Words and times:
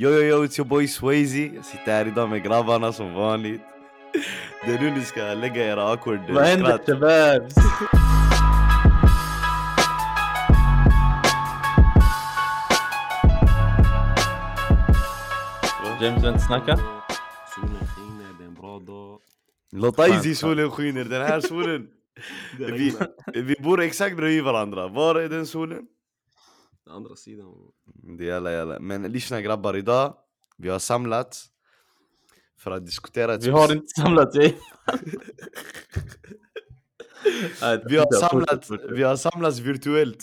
Yo 0.00 0.10
yo 0.10 0.22
yo, 0.22 0.44
it's 0.44 0.56
your 0.56 0.64
boy 0.64 0.86
Swayze. 0.86 1.50
Jag 1.54 1.64
sitter 1.64 1.92
här 1.92 2.06
idag 2.06 2.30
med 2.30 2.42
grabbarna 2.42 2.92
som 2.92 3.14
vanligt. 3.14 3.60
Det 4.66 4.74
är 4.74 4.80
nu 4.80 4.90
ni 4.90 5.00
ska 5.00 5.20
lägga 5.34 5.64
era 5.64 5.82
awkward 5.82 6.20
Vad 6.30 6.44
händer 6.44 6.78
shabab? 6.86 7.42
James 16.02 16.22
vill 16.22 16.28
inte 16.28 16.40
snacka? 16.40 16.76
Solen 17.54 17.86
skiner, 17.96 18.34
det 18.38 18.44
är 18.44 18.48
en 18.48 18.54
bra 18.54 18.78
dag. 18.78 19.20
Låt 19.72 19.96
Fan. 19.96 20.34
solen 20.34 20.70
skiner, 20.70 21.04
den 21.04 21.22
här 21.22 21.40
solen. 21.40 21.86
vi, 22.58 22.96
vi 23.34 23.54
bor 23.60 23.80
exakt 23.80 24.16
bredvid 24.16 24.44
varandra. 24.44 24.88
Var 24.88 25.14
är 25.14 25.28
den 25.28 25.46
solen? 25.46 25.86
Den 26.88 26.96
andra 26.96 27.16
sidan. 27.16 27.54
Det 28.18 28.24
jalla 28.24 28.52
jalla. 28.52 28.80
Men 28.80 29.02
lyssna 29.02 29.40
grabbar, 29.40 29.76
idag 29.76 30.16
vi 30.56 30.68
har 30.68 30.78
samlats 30.78 31.46
för 32.58 32.70
att 32.70 32.86
diskutera 32.86 33.34
ett 33.34 33.44
Vi 33.44 33.50
har 33.50 33.72
inte 33.72 34.00
samlat 34.00 34.32
dig. 34.32 34.58
vi 37.88 37.96
har, 37.96 38.20
samlat, 38.20 38.70
vi 38.90 39.02
har 39.02 39.16
samlats 39.16 39.58
virtuellt. 39.58 40.18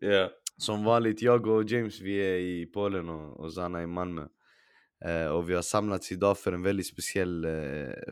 Ja. 0.00 0.30
Som 0.56 0.84
vanligt, 0.84 1.22
jag 1.22 1.46
och 1.46 1.70
James 1.70 2.00
vi 2.00 2.16
är 2.16 2.36
i 2.36 2.66
Polen 2.66 3.08
och, 3.08 3.40
och 3.40 3.52
Zana 3.52 3.82
i 3.82 3.86
Malmö. 3.86 4.26
Eh, 5.04 5.26
och 5.26 5.50
vi 5.50 5.54
har 5.54 5.62
samlats 5.62 6.12
idag 6.12 6.38
för 6.38 6.52
en 6.52 6.62
väldigt 6.62 6.86
speciell, 6.86 7.44
eh, 7.44 7.50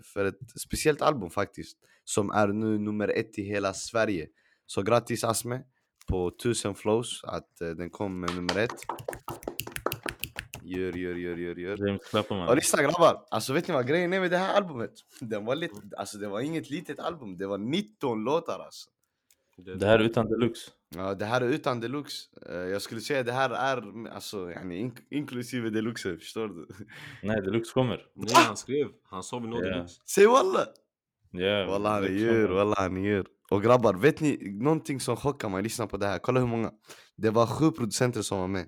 för 0.02 0.24
ett 0.24 0.60
speciellt 0.60 1.02
album 1.02 1.30
faktiskt. 1.30 1.78
Som 2.04 2.30
är 2.30 2.48
nu 2.48 2.78
nummer 2.78 3.08
ett 3.08 3.38
i 3.38 3.42
hela 3.42 3.74
Sverige. 3.74 4.28
Så 4.66 4.82
grattis 4.82 5.24
Asme 5.24 5.62
på 6.10 6.28
1000 6.28 6.74
flows 6.74 7.24
att 7.24 7.60
eh, 7.60 7.68
den 7.68 7.90
kom 7.90 8.20
med 8.20 8.34
nummer 8.34 8.58
ett. 8.58 8.84
Gör, 10.62 10.92
gör, 10.96 11.14
gör, 11.14 11.36
gör, 11.36 11.56
gör. 11.56 11.86
James 11.88 12.48
Och 12.48 12.56
lyssna 12.56 12.82
grabbar, 12.82 13.22
alltså 13.30 13.52
vet 13.52 13.68
ni 13.68 13.74
vad 13.74 13.86
grejen 13.86 14.12
är 14.12 14.20
med 14.20 14.30
det 14.30 14.36
här 14.36 14.54
albumet? 14.56 14.92
Den 15.20 15.44
var 15.44 15.56
lite, 15.56 15.74
alltså 15.96 16.18
det 16.18 16.28
var 16.28 16.40
inget 16.40 16.70
litet 16.70 16.98
album, 16.98 17.36
det 17.36 17.46
var 17.46 17.58
19 17.58 18.24
låtar 18.24 18.58
alltså. 18.58 18.90
Det 19.56 19.86
här 19.86 19.98
är 19.98 20.02
utan 20.04 20.28
deluxe. 20.28 20.70
Ja, 20.96 21.14
det 21.14 21.24
här 21.24 21.40
är 21.40 21.48
utan 21.48 21.80
deluxe. 21.80 22.28
Eh, 22.48 22.54
Jag 22.56 22.82
skulle 22.82 23.00
säga 23.00 23.22
det 23.22 23.32
här 23.32 23.50
är 23.50 24.08
alltså, 24.08 24.50
yani, 24.50 24.82
ink- 24.84 25.02
inklusive 25.10 25.70
deluxe, 25.70 26.16
förstår 26.16 26.48
du? 26.48 26.66
Nej, 27.22 27.42
deluxe 27.42 27.72
kommer. 27.72 28.06
Nej 28.14 28.34
han 28.34 28.56
skrev, 28.56 28.88
han 29.04 29.22
sa 29.22 29.38
vi 29.38 29.48
Ja. 29.48 29.64
yeah. 29.64 29.86
Säg 30.06 30.26
walla! 30.26 30.66
Ja. 31.30 31.66
Walla 31.66 31.90
han 31.90 32.02
deluxe 32.02 32.24
gör, 32.26 32.48
walla 32.48 32.74
han 32.78 33.04
gör. 33.04 33.26
Och 33.50 33.62
grabbar, 33.62 33.94
vet 33.94 34.20
ni 34.20 34.58
någonting 34.60 35.00
som 35.00 35.16
chockar 35.16 35.48
mig? 35.48 35.62
Lyssna 35.62 35.86
på 35.86 35.96
det 35.96 36.06
här, 36.06 36.18
kolla 36.18 36.40
hur 36.40 36.46
många. 36.46 36.70
Det 37.16 37.30
var 37.30 37.46
sju 37.46 37.70
producenter 37.70 38.22
som 38.22 38.38
var 38.38 38.48
med. 38.48 38.66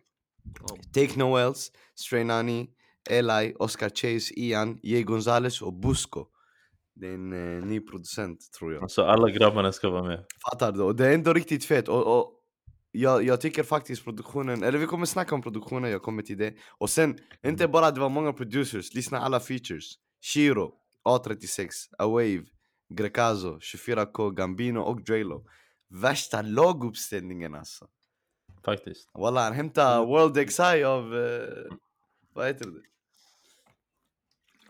Take 0.95 1.19
No 1.19 1.37
Else, 1.37 1.73
Stray 1.95 2.25
Nani, 2.25 2.71
Eli, 3.11 3.55
Oscar 3.59 3.89
Chase, 3.89 4.35
Ian, 4.35 4.79
Jay 4.83 5.03
Gonzales 5.03 5.63
och 5.63 5.73
Busco. 5.75 6.27
Det 6.95 7.07
är 7.07 7.15
en 7.15 7.33
eh, 7.33 7.65
ny 7.65 7.81
producent 7.81 8.39
tror 8.59 8.73
jag. 8.73 8.83
Alltså 8.83 9.03
alla 9.03 9.31
grabbarna 9.31 9.73
ska 9.73 9.91
vara 9.91 10.03
med. 10.03 10.25
Fattar 10.51 10.73
du? 10.73 10.83
Och 10.83 10.97
det 10.97 11.07
är 11.07 11.15
ändå 11.15 11.33
riktigt 11.33 11.65
fett. 11.65 11.89
Och, 11.89 12.19
och 12.19 12.33
jag, 12.93 13.25
jag 13.25 13.41
tycker 13.41 13.63
faktiskt 13.63 14.05
produktionen, 14.05 14.63
eller 14.63 14.79
vi 14.79 14.87
kommer 14.87 15.07
snacka 15.07 15.35
om 15.35 15.43
produktionen, 15.43 15.91
jag 15.91 16.03
kommer 16.03 16.23
till 16.23 16.39
det. 16.39 16.55
Och 16.79 16.91
sen, 16.91 17.19
inte 17.47 17.69
bara 17.69 17.91
det 17.91 18.01
var 18.01 18.09
många 18.09 18.33
producers, 18.33 18.95
lyssna 18.95 19.21
alla 19.21 19.41
features. 19.41 19.95
Shiro, 20.35 20.73
A36, 21.09 21.69
Awave, 21.99 22.43
Grecazo, 22.95 23.59
24K, 23.59 24.35
Gambino 24.35 24.81
och 24.81 25.05
Drelo. 25.05 25.45
Värsta 25.89 26.43
laguppställningen 26.43 27.55
alltså. 27.55 27.89
Faktiskt. 28.65 29.11
Walla 29.15 29.41
han 29.41 29.53
hämtade 29.53 30.07
World 30.07 30.48
XI 30.48 30.85
av, 30.85 31.17
eh, 31.17 31.75
vad 32.35 32.47
heter 32.47 32.67
det? 32.67 32.83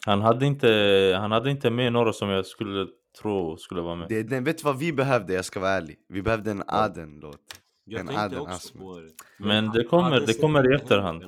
Han 0.06 0.20
hade 0.20 0.46
inte, 0.46 0.68
han 1.20 1.32
hade 1.32 1.50
inte 1.50 1.70
med 1.70 1.92
några 1.92 2.12
som 2.12 2.28
jag 2.28 2.46
skulle 2.46 2.86
tro 3.22 3.56
skulle 3.56 3.80
vara 3.80 3.94
med. 3.94 4.08
det 4.08 4.22
den, 4.22 4.44
vet 4.44 4.58
du 4.58 4.64
vad 4.64 4.78
vi 4.78 4.92
behövde? 4.92 5.32
Jag 5.34 5.44
ska 5.44 5.60
vara 5.60 5.70
ärlig. 5.70 5.98
Vi 6.08 6.22
behövde 6.22 6.50
en 6.50 6.62
Aden-låt. 6.66 7.61
Jag 7.98 8.06
tänkte 8.08 8.38
också 8.40 8.54
Asme. 8.54 8.80
på 8.80 9.00
det. 9.00 9.44
Men 9.44 9.70
det 9.72 9.84
kommer- 9.84 10.20
det 10.20 10.40
kommer 10.40 10.72
i 10.72 10.74
efterhand. 10.74 11.24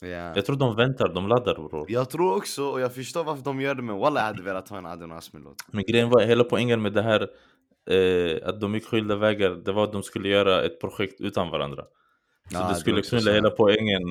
Ja. 0.00 0.08
Jag 0.34 0.46
tror 0.46 0.56
de 0.56 0.76
väntar, 0.76 1.14
de 1.14 1.28
laddar 1.28 1.54
bror. 1.54 1.86
Jag 1.88 2.10
tror 2.10 2.36
också, 2.36 2.64
och 2.64 2.80
jag 2.80 2.94
förstår 2.94 3.24
varför 3.24 3.44
de 3.44 3.60
gör 3.60 3.74
det, 3.74 3.82
men 3.82 3.98
walla 3.98 4.20
jag 4.20 4.26
hade 4.26 4.42
velat 4.42 4.68
ha 4.68 4.78
en 4.78 4.86
Aden 4.86 5.10
och 5.10 5.16
Asme-låt. 5.18 5.54
Men 5.72 5.84
grejen 5.88 6.10
var, 6.10 6.20
hela 6.22 6.44
poängen 6.44 6.82
med 6.82 6.92
det 6.92 7.02
här 7.02 7.28
eh, 7.90 8.48
att 8.48 8.60
de 8.60 8.74
gick 8.74 8.86
skilda 8.86 9.16
vägar, 9.16 9.50
det 9.50 9.72
var 9.72 9.84
att 9.84 9.92
de 9.92 10.02
skulle 10.02 10.28
göra 10.28 10.62
ett 10.62 10.80
projekt 10.80 11.20
utan 11.20 11.50
varandra. 11.50 11.82
Så 12.50 12.56
Ja, 12.58 12.68
det 12.68 12.74
skulle 12.74 13.02
knulla 13.02 13.32
hela 13.32 13.50
poängen 13.50 14.02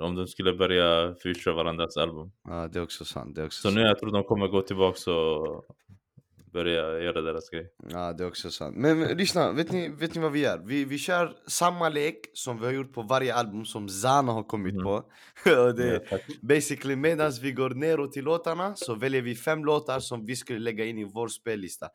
om 0.00 0.14
de 0.14 0.26
skulle 0.26 0.52
börja 0.52 1.14
featura 1.22 1.54
varandras 1.54 1.96
album. 1.96 2.30
Ja, 2.48 2.68
det 2.72 2.78
är 2.78 2.82
också 2.82 3.04
sant. 3.04 3.34
Det 3.34 3.40
är 3.42 3.46
också 3.46 3.60
Så 3.62 3.68
sant. 3.68 3.74
nu 3.74 3.82
jag 3.82 3.98
tror 3.98 4.10
de 4.12 4.24
kommer 4.24 4.48
gå 4.48 4.62
tillbaka 4.62 5.12
och 5.12 5.64
börja 6.52 7.00
göra 7.00 7.20
deras 7.20 7.50
grej. 7.50 7.72
Ja, 7.90 8.12
det 8.12 8.24
är 8.24 8.28
också 8.28 8.50
sant. 8.50 8.76
Men, 8.76 8.98
men 8.98 9.16
lyssna, 9.16 9.52
vet 9.52 9.72
ni, 9.72 9.88
vet 9.88 10.14
ni 10.14 10.20
vad 10.20 10.32
vi 10.32 10.40
gör? 10.40 10.58
Vi, 10.58 10.84
vi 10.84 10.98
kör 10.98 11.36
samma 11.46 11.88
lek 11.88 12.30
som 12.32 12.58
vi 12.58 12.64
har 12.64 12.72
gjort 12.72 12.92
på 12.92 13.02
varje 13.02 13.34
album 13.34 13.64
som 13.64 13.88
Zana 13.88 14.32
har 14.32 14.42
kommit 14.42 14.74
Mhm. 14.74 14.82
på. 14.84 14.90
och 15.66 15.74
det, 15.74 16.02
Ja, 16.10 16.18
basically 16.42 16.96
medan 16.96 17.32
vi 17.42 17.52
går 17.52 17.70
neråt 17.70 18.12
till 18.12 18.24
låtarna 18.24 18.76
så 18.76 18.94
väljer 18.94 19.22
vi 19.22 19.34
fem 19.34 19.64
låtar 19.64 20.00
som 20.00 20.26
vi 20.26 20.36
skulle 20.36 20.58
lägga 20.58 20.84
in 20.84 20.98
i 20.98 21.04
vår 21.04 21.28
spellista. 21.28 21.88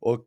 Och 0.00 0.24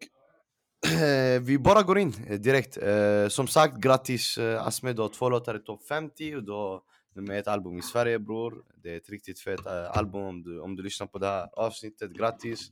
vi 1.41 1.57
bara 1.59 1.81
går 1.83 1.97
in 1.99 2.13
eh, 2.29 2.39
direkt. 2.39 2.77
Eh, 2.77 3.27
som 3.27 3.47
sagt, 3.47 3.77
grattis 3.77 4.37
eh, 4.37 4.67
Asme, 4.67 4.93
du 4.93 5.01
har 5.01 5.09
två 5.09 5.29
låtar 5.29 5.55
i 5.55 5.59
topp 5.59 5.87
50 5.87 6.35
och 6.35 6.43
du 6.43 6.51
har 6.51 6.81
nummer 7.15 7.35
ett 7.35 7.47
album 7.47 7.77
i 7.77 7.81
Sverige 7.81 8.19
bror. 8.19 8.63
Det 8.83 8.93
är 8.93 8.97
ett 8.97 9.09
riktigt 9.09 9.39
fett 9.39 9.67
album 9.67 10.21
om 10.21 10.43
du, 10.43 10.59
om 10.59 10.75
du 10.75 10.83
lyssnar 10.83 11.07
på 11.07 11.17
det 11.17 11.27
här 11.27 11.47
avsnittet. 11.53 12.11
Grattis! 12.11 12.71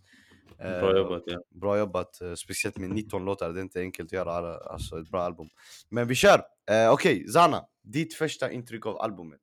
Eh, 0.60 0.80
Bra 0.80 0.98
jobbat 0.98 1.24
ja. 1.26 1.44
Bra 1.50 1.78
jobbat, 1.78 2.22
eh, 2.22 2.34
speciellt 2.34 2.78
med 2.78 2.90
19 2.90 3.26
låtar, 3.26 3.54
det 3.54 3.60
är 3.60 3.62
inte 3.62 3.80
enkelt 3.80 4.08
att 4.08 4.12
göra 4.14 4.32
alla- 4.32 4.58
alltså 4.58 5.00
ett 5.00 5.10
bra 5.10 5.22
album. 5.22 5.48
Men 5.90 6.08
vi 6.08 6.16
kör! 6.16 6.42
Eh, 6.72 6.92
Okej, 6.94 7.28
Zana, 7.28 7.66
ditt 7.82 8.14
första 8.14 8.52
intryck 8.52 8.86
av 8.86 8.98
albumet? 9.02 9.42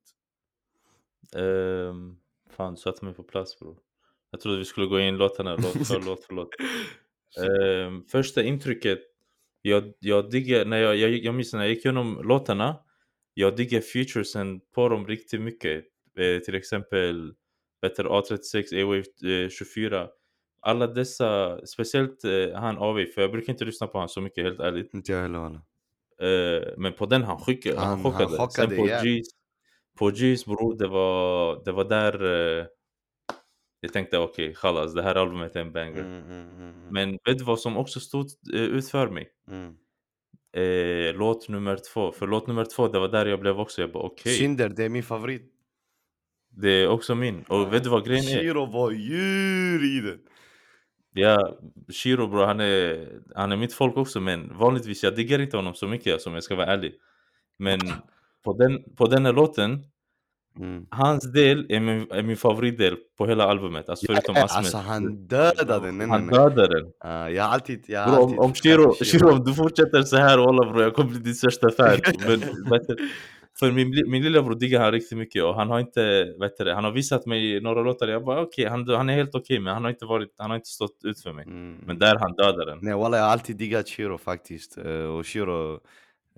Ehm, 1.35 2.15
fan, 2.49 2.73
du 2.73 2.79
satte 2.79 3.05
mig 3.05 3.13
på 3.13 3.23
plats 3.23 3.59
bror. 3.59 3.77
Jag 4.31 4.41
trodde 4.41 4.57
vi 4.57 4.65
skulle 4.65 4.87
gå 4.87 4.99
in 4.99 5.17
låtarna 5.17 5.55
låt 5.55 5.87
för 5.87 6.01
låt 6.05 6.23
för 6.25 6.33
låt. 6.33 6.49
Ehm, 7.45 8.03
första 8.05 8.43
intrycket, 8.43 8.99
jag, 9.61 9.93
jag 9.99 10.31
digger, 10.31 10.65
när 10.65 10.77
jag, 10.77 10.95
jag, 10.95 11.11
jag 11.11 11.35
minns 11.35 11.53
när 11.53 11.59
jag 11.61 11.69
gick 11.69 11.85
igenom 11.85 12.21
låtarna, 12.23 12.75
jag 13.33 13.55
digger 13.55 13.81
featuresen 13.81 14.59
på 14.75 14.89
dem 14.89 15.07
riktigt 15.07 15.41
mycket. 15.41 15.85
Eh, 16.19 16.39
till 16.39 16.55
exempel 16.55 17.33
Better 17.81 18.03
A36, 18.03 18.81
A-Wave 18.83 19.43
eh, 19.43 19.49
24. 19.49 20.07
Alla 20.63 20.87
dessa, 20.87 21.59
speciellt 21.65 22.23
eh, 22.23 22.59
han 22.59 22.77
AV, 22.77 23.05
för 23.05 23.21
jag 23.21 23.31
brukar 23.31 23.53
inte 23.53 23.65
lyssna 23.65 23.87
på 23.87 23.93
honom 23.93 24.09
så 24.09 24.21
mycket 24.21 24.43
helt 24.43 24.59
ärligt. 24.59 24.93
Inte 24.93 25.11
jag 25.11 25.21
heller 25.21 25.39
walla. 25.39 25.61
Eh, 26.21 26.67
men 26.77 26.93
på 26.93 27.05
den 27.05 27.23
han, 27.23 27.39
skickade, 27.39 27.79
han, 27.79 27.87
Han- 27.87 27.99
han 27.99 28.11
chockade. 28.11 28.37
chockade 28.37 28.67
Sen 28.67 28.77
på 28.77 28.87
jävligt. 28.87 29.25
G's, 29.25 29.29
på 29.99 30.09
G's 30.09 30.45
bror, 30.45 30.77
det 30.77 30.87
var, 30.87 31.61
det 31.65 31.71
var 31.71 31.83
där 31.83 32.23
eh, 32.59 32.65
jag 33.83 33.93
tänkte 33.93 34.17
okej, 34.17 34.49
okay, 34.49 34.85
det 34.95 35.01
här 35.01 35.15
albumet 35.15 35.55
är 35.55 35.61
en 35.61 35.71
banger. 35.71 35.99
Mm, 35.99 36.23
mm, 36.23 36.49
mm, 36.49 36.69
mm, 36.69 36.87
Men 36.91 37.11
vet 37.11 37.37
du 37.37 37.43
vad 37.43 37.59
som 37.59 37.77
också 37.77 37.99
stod 37.99 38.27
eh, 38.53 38.61
ut 38.61 38.89
för 38.89 39.09
mig? 39.09 39.29
mm. 39.47 39.75
Eh, 40.53 41.15
låt 41.15 41.49
nummer 41.49 41.79
två. 41.93 42.11
För 42.11 42.27
låt 42.27 42.47
nummer 42.47 42.65
två, 42.65 42.87
det 42.87 42.99
var 42.99 43.07
där 43.07 43.25
jag 43.25 43.39
blev 43.39 43.59
också, 43.59 43.81
jag 43.81 43.91
bara 43.91 44.03
okej, 44.03 44.33
Synder, 44.33 44.69
det 44.69 44.83
är 44.83 44.89
min 44.89 45.03
favorit. 45.03 45.53
det 46.49 46.69
är 46.69 46.87
också 46.87 47.15
min. 47.15 47.43
Och 47.43 47.73
vet 47.73 47.83
du 47.83 47.89
vad 47.89 48.05
grejen 48.05 48.23
är? 48.25 48.41
Shiro 48.41 48.65
var 48.65 48.91
djur 48.91 49.97
i 49.97 50.01
den. 50.01 50.19
Ja, 51.13 51.57
Shiro 51.93 52.27
bro, 52.27 52.43
han 52.45 52.59
är, 52.59 53.07
han 53.35 53.51
är 53.51 53.57
mitt 53.57 53.73
folk 53.73 53.97
också 53.97 54.19
men 54.19 54.57
vanligtvis 54.57 55.03
jag 55.03 55.15
diggar 55.15 55.39
inte 55.41 55.57
honom 55.57 55.73
så 55.73 55.87
mycket 55.87 56.21
som 56.21 56.33
jag 56.33 56.43
ska 56.43 56.55
vara 56.55 56.67
ärlig. 56.67 56.93
Men 57.59 57.79
på 58.43 58.53
den, 58.53 58.83
på 58.97 59.07
den 59.07 59.25
här 59.25 59.33
låten, 59.33 59.83
Mm. 60.59 60.85
hans 60.89 61.31
del 61.31 61.65
är 61.69 61.79
min, 61.79 62.11
är 62.11 62.23
min 62.23 62.37
favoritdel 62.37 62.97
på 63.17 63.27
hela 63.27 63.43
albumet. 63.43 63.89
Alltså 63.89 64.05
förutom 64.05 64.35
Ja, 64.35 64.43
Asmet. 64.43 64.57
Alltså 64.57 64.77
han 64.77 65.27
dödade 65.27 65.85
den. 65.85 65.97
Nej, 65.97 66.07
han 66.07 66.25
nej. 66.25 66.35
dödar 66.39 66.67
den. 66.67 66.91
Ah, 66.99 67.27
jag 67.29 67.45
alltid... 67.45 67.83
Jag 67.87 68.09
Bro, 68.09 68.15
om, 68.23 68.23
alltid 68.23 68.39
om 68.39 68.53
Shiro, 68.53 68.93
Shiro, 69.03 69.31
om 69.31 69.43
du 69.43 69.53
fortsätter 69.53 70.01
så 70.03 70.17
här 70.17 70.37
walla 70.37 70.71
bro, 70.71 70.81
jag 70.81 70.93
kommer 70.93 71.09
bli 71.09 71.19
din 71.19 71.35
största 71.35 71.69
fan. 71.69 71.99
Men, 72.27 72.41
för 73.61 73.71
min, 73.71 74.03
min 74.07 74.23
lillebror 74.23 74.55
diggar 74.55 74.81
han 74.81 74.91
riktigt 74.91 75.17
mycket 75.17 75.43
och 75.43 75.55
han 75.55 75.69
har 75.69 75.79
inte, 75.79 76.33
vet 76.39 76.57
du, 76.57 76.71
han 76.71 76.83
har 76.83 76.91
visat 76.91 77.25
mig 77.25 77.61
några 77.61 77.81
låtar, 77.81 78.07
jag 78.07 78.25
bara 78.25 78.41
okej, 78.41 78.65
han, 78.65 78.89
han 78.89 79.09
är 79.09 79.13
helt 79.13 79.35
okej 79.35 79.59
men 79.59 79.73
han 79.73 79.83
har 79.83 79.91
inte 79.91 80.05
varit, 80.05 80.33
han 80.37 80.49
har 80.49 80.57
inte 80.57 80.69
stått 80.69 80.99
ut 81.03 81.21
för 81.21 81.33
mig. 81.33 81.45
Mm. 81.45 81.77
Men 81.85 81.99
där 81.99 82.15
han 82.15 82.33
dödar 82.35 82.65
den. 82.65 82.79
Nej 82.81 82.93
walla 82.93 83.17
jag 83.17 83.23
har 83.23 83.31
alltid 83.31 83.57
diggat 83.57 83.89
Shiro 83.89 84.17
faktiskt. 84.17 84.77
Eh, 84.77 84.85
och 84.85 85.27
Shiro, 85.27 85.73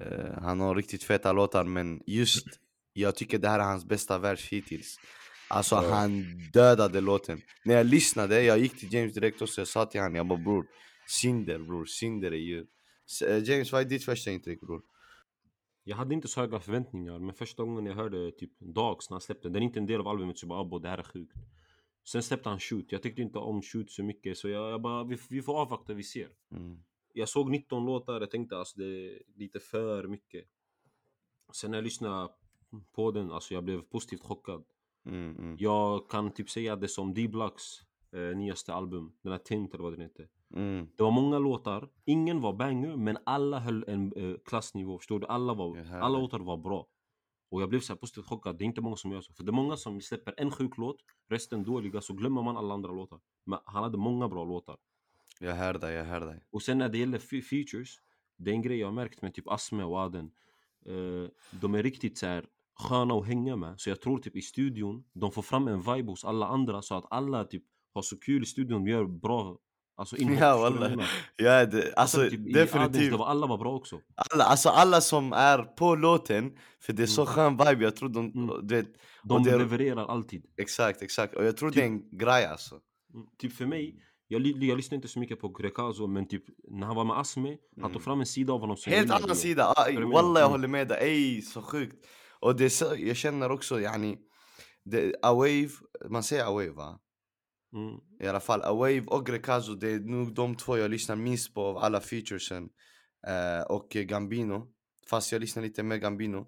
eh, 0.02 0.42
han 0.42 0.60
har 0.60 0.76
riktigt 0.76 1.04
feta 1.04 1.34
låtar 1.34 1.64
men 1.64 2.02
just 2.08 2.46
jag 2.94 3.16
tycker 3.16 3.38
det 3.40 3.50
här 3.50 3.60
är 3.60 3.64
hans 3.64 3.86
bästa 3.86 4.18
vers 4.18 4.50
hittills. 4.50 5.00
Alltså 5.50 5.76
Ja. 5.76 5.94
han 5.94 6.24
dödade 6.54 7.02
låten. 7.02 7.42
När 7.66 7.76
jag 7.76 7.86
lyssnade, 7.86 8.44
jag 8.44 8.60
gick 8.60 8.80
till 8.80 8.94
James 8.94 9.14
direkt 9.14 9.42
och 9.42 9.50
jag 9.58 9.68
sa 9.68 9.86
till 9.86 10.02
honom, 10.02 10.16
jag 10.16 10.28
bara 10.28 10.40
bror, 10.40 10.66
Cinder 11.08 11.60
bror, 11.60 11.86
Cinder 11.86 12.32
är 12.32 12.36
ju... 12.36 12.66
Eh, 13.28 13.38
James 13.44 13.72
vad 13.72 13.82
är 13.82 13.86
ditt 13.86 14.06
första 14.06 14.32
intryck 14.32 14.62
bror? 14.62 14.82
Jag 15.84 15.96
hade 15.96 16.16
inte 16.16 16.28
så 16.28 16.42
höga 16.42 16.60
förväntningar, 16.60 17.20
men 17.20 17.36
första 17.36 17.64
gången 17.64 17.86
jag 17.86 17.96
hörde 17.96 18.32
typ 18.32 18.60
Dogs 18.60 19.10
när 19.10 19.16
han 19.16 19.22
släppte 19.22 19.50
den, 19.50 19.56
är 19.56 19.66
inte 19.66 19.80
en 19.80 19.86
del 19.86 20.00
av 20.00 20.08
albumet 20.08 20.38
så 20.38 20.44
jag 20.44 20.50
bara 20.50 20.60
abo, 20.60 20.80
det 20.80 20.90
här 20.90 20.98
är 20.98 21.04
sjukt. 21.04 21.38
Sen 22.06 22.24
släppte 22.24 22.50
han 22.50 22.60
Shoot, 22.60 22.92
jag 22.92 23.04
tyckte 23.04 23.22
inte 23.22 23.40
om 23.40 23.62
Shoot 23.62 23.92
så 23.92 24.04
mycket 24.04 24.38
så 24.38 24.50
jag, 24.50 24.72
jag 24.72 24.82
bara, 24.82 25.04
vi, 25.04 25.18
vi 25.30 25.42
får 25.42 25.62
avvakta, 25.62 25.94
vi 25.94 26.04
ser. 26.04 26.30
Mm. 26.52 26.84
Jag 27.14 27.30
såg 27.30 27.50
19 27.50 27.86
låtar, 27.86 28.20
jag 28.20 28.32
tänkte 28.32 28.58
alltså 28.58 28.80
det 28.80 28.86
är 28.86 29.22
lite 29.36 29.60
för 29.60 30.08
mycket. 30.08 30.46
Sen 31.54 31.72
när 31.72 31.78
jag 31.78 31.84
lyssnade 31.84 32.30
på 32.92 33.12
den, 33.12 33.32
alltså 33.32 33.54
jag 33.54 33.64
blev 33.64 33.82
positivt 33.82 34.22
chockad. 34.22 34.64
Mm, 35.06 35.38
mm, 35.38 35.56
Jag 35.60 36.10
kan 36.10 36.34
typ 36.34 36.50
säga 36.50 36.76
det 36.76 36.88
som 36.88 37.14
D-Blocks 37.14 37.64
eh, 38.14 38.38
nyaste 38.38 38.74
album, 38.74 39.14
den 39.22 39.32
här 39.32 39.40
Tint 39.40 39.74
eller 39.74 39.84
vad 39.84 39.94
den 39.94 40.02
heter. 40.02 40.28
mm. 40.56 40.88
Det 40.98 41.04
var 41.04 41.12
många 41.12 41.40
låtar, 41.40 41.90
ingen 42.06 42.42
var 42.42 42.54
banger 42.54 42.96
men 42.96 43.18
alla 43.26 43.60
höll 43.60 43.86
en 43.88 44.14
eh, 44.16 44.36
klassnivå, 44.46 44.98
förstår 44.98 45.20
du? 45.20 45.28
Alla, 45.28 45.54
var, 45.54 45.78
alla 46.02 46.20
låtar 46.20 46.40
var 46.40 46.58
bra. 46.58 46.88
Och 47.50 47.62
jag 47.62 47.70
blev 47.70 47.80
så 47.80 47.94
här 47.94 47.98
positivt 47.98 48.26
chockad, 48.26 48.58
det 48.58 48.64
är 48.64 48.66
inte 48.66 48.82
många 48.82 48.96
som 48.96 49.12
gör 49.12 49.22
så. 49.22 49.34
För 49.34 49.44
det 49.44 49.50
är 49.50 49.54
många 49.54 49.78
som 49.78 50.02
släpper 50.02 50.34
en 50.38 50.52
sjuk 50.52 50.78
låt, 50.78 50.98
resten 51.30 51.64
dåliga, 51.64 52.02
så 52.02 52.14
glömmer 52.14 52.42
man 52.44 52.58
alla 52.58 52.74
andra 52.74 52.92
låtar. 52.92 53.20
Men 53.46 53.60
han 53.66 53.84
hade 53.84 53.98
många 53.98 54.28
bra 54.30 54.46
låtar. 54.46 54.78
Jag 55.40 55.56
hör 55.56 55.74
dig, 55.74 55.94
jag 55.96 56.06
hör 56.06 56.26
dig. 56.26 56.44
Och 56.52 56.62
sen 56.62 56.78
när 56.78 56.90
det 56.90 56.98
gäller 56.98 57.20
fe- 57.20 57.42
features, 57.42 57.96
det 58.38 58.52
är 58.52 58.56
en 58.56 58.62
grej 58.62 58.78
jag 58.78 58.88
har 58.88 58.94
märkt 58.94 59.22
med 59.22 59.34
typ 59.34 59.48
Asme 59.48 59.84
och 59.84 60.00
Aden. 60.00 60.32
Eh, 60.86 61.30
de 61.62 61.76
är 61.76 61.84
riktigt 61.84 62.18
så 62.18 62.26
här 62.26 62.46
sköna 62.76 63.14
att 63.14 63.28
hänga 63.28 63.56
med. 63.56 63.80
Så 63.80 63.90
jag 63.90 64.02
tror 64.02 64.18
typ 64.18 64.36
i 64.36 64.42
studion, 64.42 65.04
de 65.14 65.32
får 65.32 65.42
fram 65.42 65.68
en 65.68 65.82
vibe 65.82 66.12
hos 66.12 66.26
alla 66.26 66.48
andra 66.48 66.82
så 66.82 66.96
att 66.96 67.06
alla 67.10 67.46
typ 67.46 67.64
har 67.94 68.02
så 68.02 68.20
kul 68.20 68.44
i 68.44 68.46
studion, 68.46 68.86
gör 68.86 69.06
bra 69.06 69.58
alltså 69.96 70.18
inhopp. 70.18 70.40
Ja, 70.42 70.70
menar? 70.70 71.10
Ja, 71.38 71.66
det, 71.66 71.94
alltså 71.96 72.18
sen 72.18 72.30
typ 72.30 72.40
Adens, 72.40 72.54
definitivt. 72.54 73.12
det 73.12 73.18
var, 73.18 73.26
alla 73.28 73.48
var 73.48 73.58
bra 73.58 73.74
också. 73.76 74.00
Alla, 74.16 74.44
alltså 74.44 74.70
alla 74.70 75.02
som 75.02 75.34
är 75.34 75.58
på 75.64 75.96
låten, 75.96 76.58
för 76.80 76.94
det 76.94 77.04
är 77.04 77.08
så 77.08 77.22
Mm. 77.22 77.34
skön 77.34 77.58
vibe, 77.58 77.84
jag 77.84 77.96
tror 77.96 78.10
de, 78.10 78.26
Mm. 78.36 78.68
du 78.68 78.76
vet, 78.76 78.88
De 79.24 79.44
det 79.44 79.58
levererar 79.58 80.06
alltid. 80.08 80.46
exakt, 80.58 81.02
exakt. 81.02 81.36
Och 81.36 81.46
jag 81.46 81.58
tror 81.58 81.70
Typ- 81.70 81.76
det 81.76 81.82
är 81.82 81.86
en 81.86 82.18
grej 82.18 82.46
alltså. 82.46 82.76
Mm. 83.14 83.26
Typ 83.40 83.54
för 83.54 83.66
mig, 83.66 84.00
jag, 84.28 84.42
jag 84.46 84.78
lyssnar 84.78 84.96
inte 84.96 85.08
så 85.08 85.20
mycket 85.20 85.40
på 85.40 85.50
Grekazo 85.50 86.08
men 86.08 86.28
typ 86.28 86.44
när 86.70 86.88
han 86.88 86.96
var 86.96 87.04
med 87.04 87.18
Asme, 87.20 87.58
han 87.82 87.92
tog 87.94 88.02
fram 88.04 88.20
en 88.20 88.26
sida 88.26 88.54
av 88.54 88.60
honom 88.60 88.78
som 88.78 88.94
Helt 88.94 89.12
annan 89.12 89.36
sida, 89.36 89.74
menar? 89.88 90.02
wallah 90.02 90.40
jag 90.42 90.48
Mm. 90.48 90.52
håller 90.52 90.68
med 90.68 90.88
dig, 90.88 90.98
ey 91.10 91.42
så 91.42 91.62
sjukt. 91.62 92.06
Och 92.40 92.56
det 92.56 92.70
så, 92.70 92.86
jag 92.98 93.16
känner 93.18 93.52
också 93.52 93.80
yani, 93.82 94.18
det, 94.86 95.16
Awave, 95.22 95.70
man 96.10 96.24
säger 96.24 96.44
Awave 96.46 96.70
va? 96.70 97.00
Mm. 97.74 98.00
I 98.20 98.28
alla 98.28 98.40
fall, 98.40 98.62
Awave 98.62 99.04
och 99.08 99.26
Grekazo, 99.26 99.76
det 99.76 99.92
är 99.92 100.00
nog 100.00 100.34
de 100.34 100.56
två 100.56 100.78
jag 100.78 100.92
lyssnar 100.92 101.16
minst 101.16 101.54
på 101.54 101.62
av 101.62 101.78
alla 101.78 102.00
featuresen. 102.00 102.70
Eh, 103.28 103.66
och 103.72 103.90
Gambino, 103.90 104.68
fast 105.10 105.32
jag 105.32 105.42
lyssnar 105.42 105.64
lite 105.64 105.84
mer 105.84 105.98
Gambino. 105.98 106.48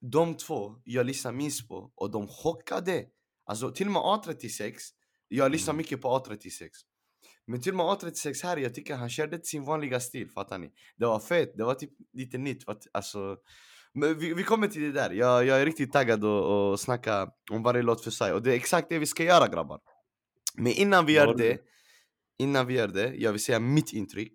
De 0.00 0.36
två 0.36 0.74
jag 0.84 1.06
lyssnar 1.06 1.32
minst 1.32 1.68
på 1.68 1.92
och 1.94 2.10
de 2.10 2.28
chockade. 2.28 3.04
Alltså 3.46 3.70
till 3.70 3.86
och 3.86 3.92
med 3.92 4.02
A36, 4.02 4.74
jag 5.28 5.52
lyssnar 5.52 5.72
Mm. 5.72 5.78
mycket 5.78 6.02
på 6.02 6.08
A36. 6.08 6.68
Men 7.46 7.60
till 7.60 7.72
och 7.72 7.76
med 7.76 7.86
A36 7.86 8.42
här, 8.44 8.56
jag 8.56 8.74
tycker 8.74 8.96
han 8.96 9.10
körde 9.10 9.40
sin 9.44 9.64
vanliga 9.64 10.00
stil, 10.00 10.30
fattar 10.30 10.58
ni? 10.58 10.70
Det 10.96 11.06
var 11.06 11.20
fett, 11.20 11.52
det 11.56 11.64
var 11.64 11.74
typ 11.74 11.90
lite 12.12 12.38
nytt. 12.38 12.64
Alltså, 12.92 13.36
men 13.94 14.18
vi, 14.18 14.34
vi 14.34 14.42
kommer 14.42 14.68
till 14.68 14.82
det 14.82 14.92
där, 14.92 15.10
jag, 15.10 15.46
jag 15.46 15.60
är 15.60 15.66
riktigt 15.66 15.92
taggad 15.92 16.24
att 16.24 16.80
snacka 16.80 17.28
om 17.50 17.62
varje 17.62 17.82
låt 17.82 18.04
för 18.04 18.10
sig. 18.10 18.32
Och 18.32 18.42
det 18.42 18.52
är 18.52 18.56
exakt 18.56 18.88
det 18.88 18.98
vi 18.98 19.06
ska 19.06 19.24
göra 19.24 19.48
grabbar. 19.48 19.80
Men 20.58 20.72
innan 20.72 21.06
vi 21.06 21.12
gör 21.12 21.26
du? 21.26 21.34
det, 21.34 21.58
innan 22.38 22.66
vi 22.66 22.74
gör 22.74 22.88
det, 22.88 23.14
jag 23.14 23.32
vill 23.32 23.42
säga 23.44 23.60
mitt 23.60 23.92
intryck. 23.92 24.32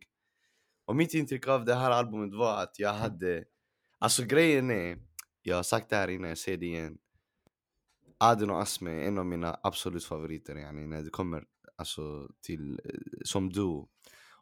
Och 0.86 0.96
mitt 0.96 1.14
intryck 1.14 1.48
av 1.48 1.66
det 1.66 1.76
här 1.76 1.92
albumet 1.92 2.34
var 2.34 2.64
att 2.64 2.80
jag 2.80 2.94
hade, 2.94 3.44
alltså 4.00 4.24
grejen 4.24 4.72
är, 4.72 4.98
jag 5.42 5.56
har 5.56 5.64
sagt 5.64 5.90
det 5.90 5.96
här 5.96 6.08
innan, 6.08 6.30
jag 6.30 6.38
säger 6.38 6.58
det 6.58 6.66
igen. 6.66 6.98
Aden 8.18 8.50
och 8.50 8.62
Asme 8.62 8.92
är 8.92 9.08
en 9.08 9.18
av 9.18 9.26
mina 9.26 9.60
absolut 9.64 10.06
favoriter 10.06 10.56
yani, 10.56 10.88
när 10.88 11.04
det 11.04 11.10
kommer 11.10 11.44
alltså, 11.76 12.30
till, 12.42 12.82
eh, 12.86 12.92
som 13.26 13.50
duo. 13.50 13.90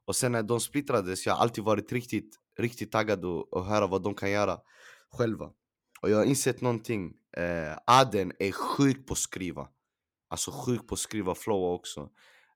Och 0.06 0.16
sen 0.16 0.32
när 0.32 0.44
de 0.44 0.60
splittrades, 0.60 1.26
jag 1.26 1.34
har 1.34 1.42
alltid 1.42 1.64
varit 1.64 1.92
riktigt, 1.92 2.36
riktigt 2.58 2.92
taggad 2.92 3.26
att 3.26 3.68
höra 3.68 3.88
vad 3.88 4.04
de 4.04 4.16
kan 4.16 4.32
göra 4.32 4.60
själva. 5.12 5.52
Och 6.02 6.10
jag 6.10 6.18
har 6.18 6.26
insett 6.26 6.62
någonting, 6.62 7.14
eh, 7.38 7.78
Aden 7.86 8.32
är 8.40 8.52
sjuk 8.52 9.08
på 9.08 9.14
att 9.14 9.18
skriva. 9.18 9.68
Alltså 10.32 10.52
sjuk 10.52 10.88
på 10.88 10.94
att 10.94 11.00
skriva 11.00 11.36
flow 11.36 11.74
också. 11.74 12.10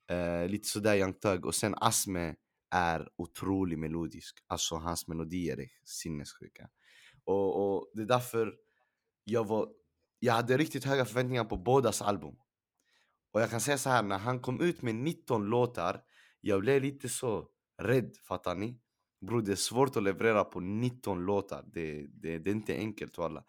Eh, 0.10 0.48
lite 0.48 0.68
sådär 0.68 0.95
Young 0.95 1.13
Thug. 1.13 1.45
Och 1.45 1.56
sen 1.56 1.75
Asme 1.77 2.36
är 2.72 3.10
otroligt 3.16 3.80
melodisk. 3.80 4.38
Alltså 4.48 4.75
hans 4.75 5.07
melodier 5.07 5.60
är 5.60 5.69
sinnessjuka. 5.83 6.69
Och, 7.24 7.75
och 7.75 7.92
det 7.94 8.01
är 8.01 8.06
därför 8.06 8.56
jag 9.24 9.48
var, 9.48 9.69
jag 10.19 10.33
hade 10.33 10.57
riktigt 10.57 10.83
höga 10.83 11.06
förväntningar 11.06 11.44
på 11.44 11.57
bådas 11.57 12.01
album. 12.01 12.36
Och 13.31 13.42
jag 13.42 13.50
kan 13.50 13.62
säga 13.62 13.77
så 13.77 13.89
här, 13.89 14.04
när 14.04 14.18
han 14.18 14.39
kom 14.39 14.62
ut 14.62 14.81
med 14.81 14.95
19 14.95 15.45
låtar, 15.45 16.01
jag 16.42 16.62
blev 16.62 16.81
lite 16.81 17.10
så 17.10 17.48
rädd, 17.81 18.16
fattar 18.27 18.56
ni? 18.56 18.80
Bror 19.22 19.42
det 19.42 19.51
är 19.51 19.56
svårt 19.56 19.98
att 19.98 20.04
leverera 20.04 20.44
på 20.44 20.60
19 20.60 21.25
låtar, 21.25 21.63
det, 21.74 22.07
det, 22.07 22.38
det 22.38 22.50
är 22.50 22.56
inte 22.56 22.75
enkelt 22.75 23.18
walla. 23.18 23.44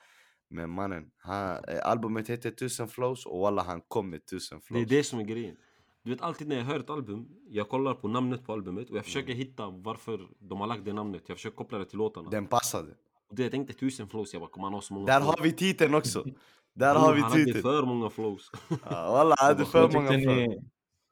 Men 0.49 0.71
mannen, 0.71 1.11
han, 1.19 1.57
eh, 1.69 1.79
albumet 1.91 2.29
heter 2.31 2.51
1000 2.51 2.89
flows 2.89 3.27
och 3.27 3.41
walla 3.41 3.63
han 3.63 3.81
kom 3.81 4.11
med 4.11 4.21
1000 4.25 4.59
Det 4.59 4.65
flows. 4.67 4.83
är 4.83 4.89
det 4.97 5.05
som 5.05 5.19
är 5.19 5.25
grejen. 5.25 5.57
Du 6.03 6.11
vet 6.11 6.21
alltid 6.23 6.49
när 6.49 6.57
jag 6.57 6.65
hör 6.65 6.81
ett 6.81 6.91
album, 6.91 7.29
jag 7.49 7.69
kollar 7.69 7.95
på 7.95 8.09
namnet 8.09 8.47
på 8.47 8.53
albumet 8.53 8.91
och 8.91 8.97
jag 8.97 9.05
försöker 9.05 9.33
Mm. 9.33 9.39
hitta 9.39 9.69
varför 9.71 10.29
de 10.39 10.61
har 10.61 10.67
lagt 10.67 10.85
det 10.85 10.93
namnet. 10.93 11.23
Jag 11.27 11.37
försöker 11.37 11.57
koppla 11.57 11.79
det 11.79 11.85
till 11.85 11.99
låtarna. 11.99 12.31
Den 12.31 12.47
passade. 12.47 12.91
Och 13.29 13.37
det 13.37 13.43
jag 13.43 13.51
tänkte 13.53 13.75
tusen 13.75 14.09
flows, 14.09 14.33
jag 14.33 14.43
bara 14.43 14.51
kommer 14.51 14.67
han 14.67 14.75
ha 14.75 14.81
så 14.81 14.95
många 14.95 15.07
Där 15.07 15.21
flows? 15.21 15.37
har 15.37 15.43
vi 15.45 15.53
titeln 15.53 15.95
också. 15.95 16.25
Där 16.75 16.95
har 16.95 17.15
vi 17.15 17.21
Han 17.21 17.31
hade 17.31 17.45
titeln. 17.45 17.63
för 17.63 17.83
många 17.87 18.11
flows. 18.11 18.51
Ja, 18.69 18.77
Walla, 19.13 19.35
han 19.39 19.47
hade 19.47 19.65
för 19.67 19.91
många 19.93 20.13
flows. 20.21 20.65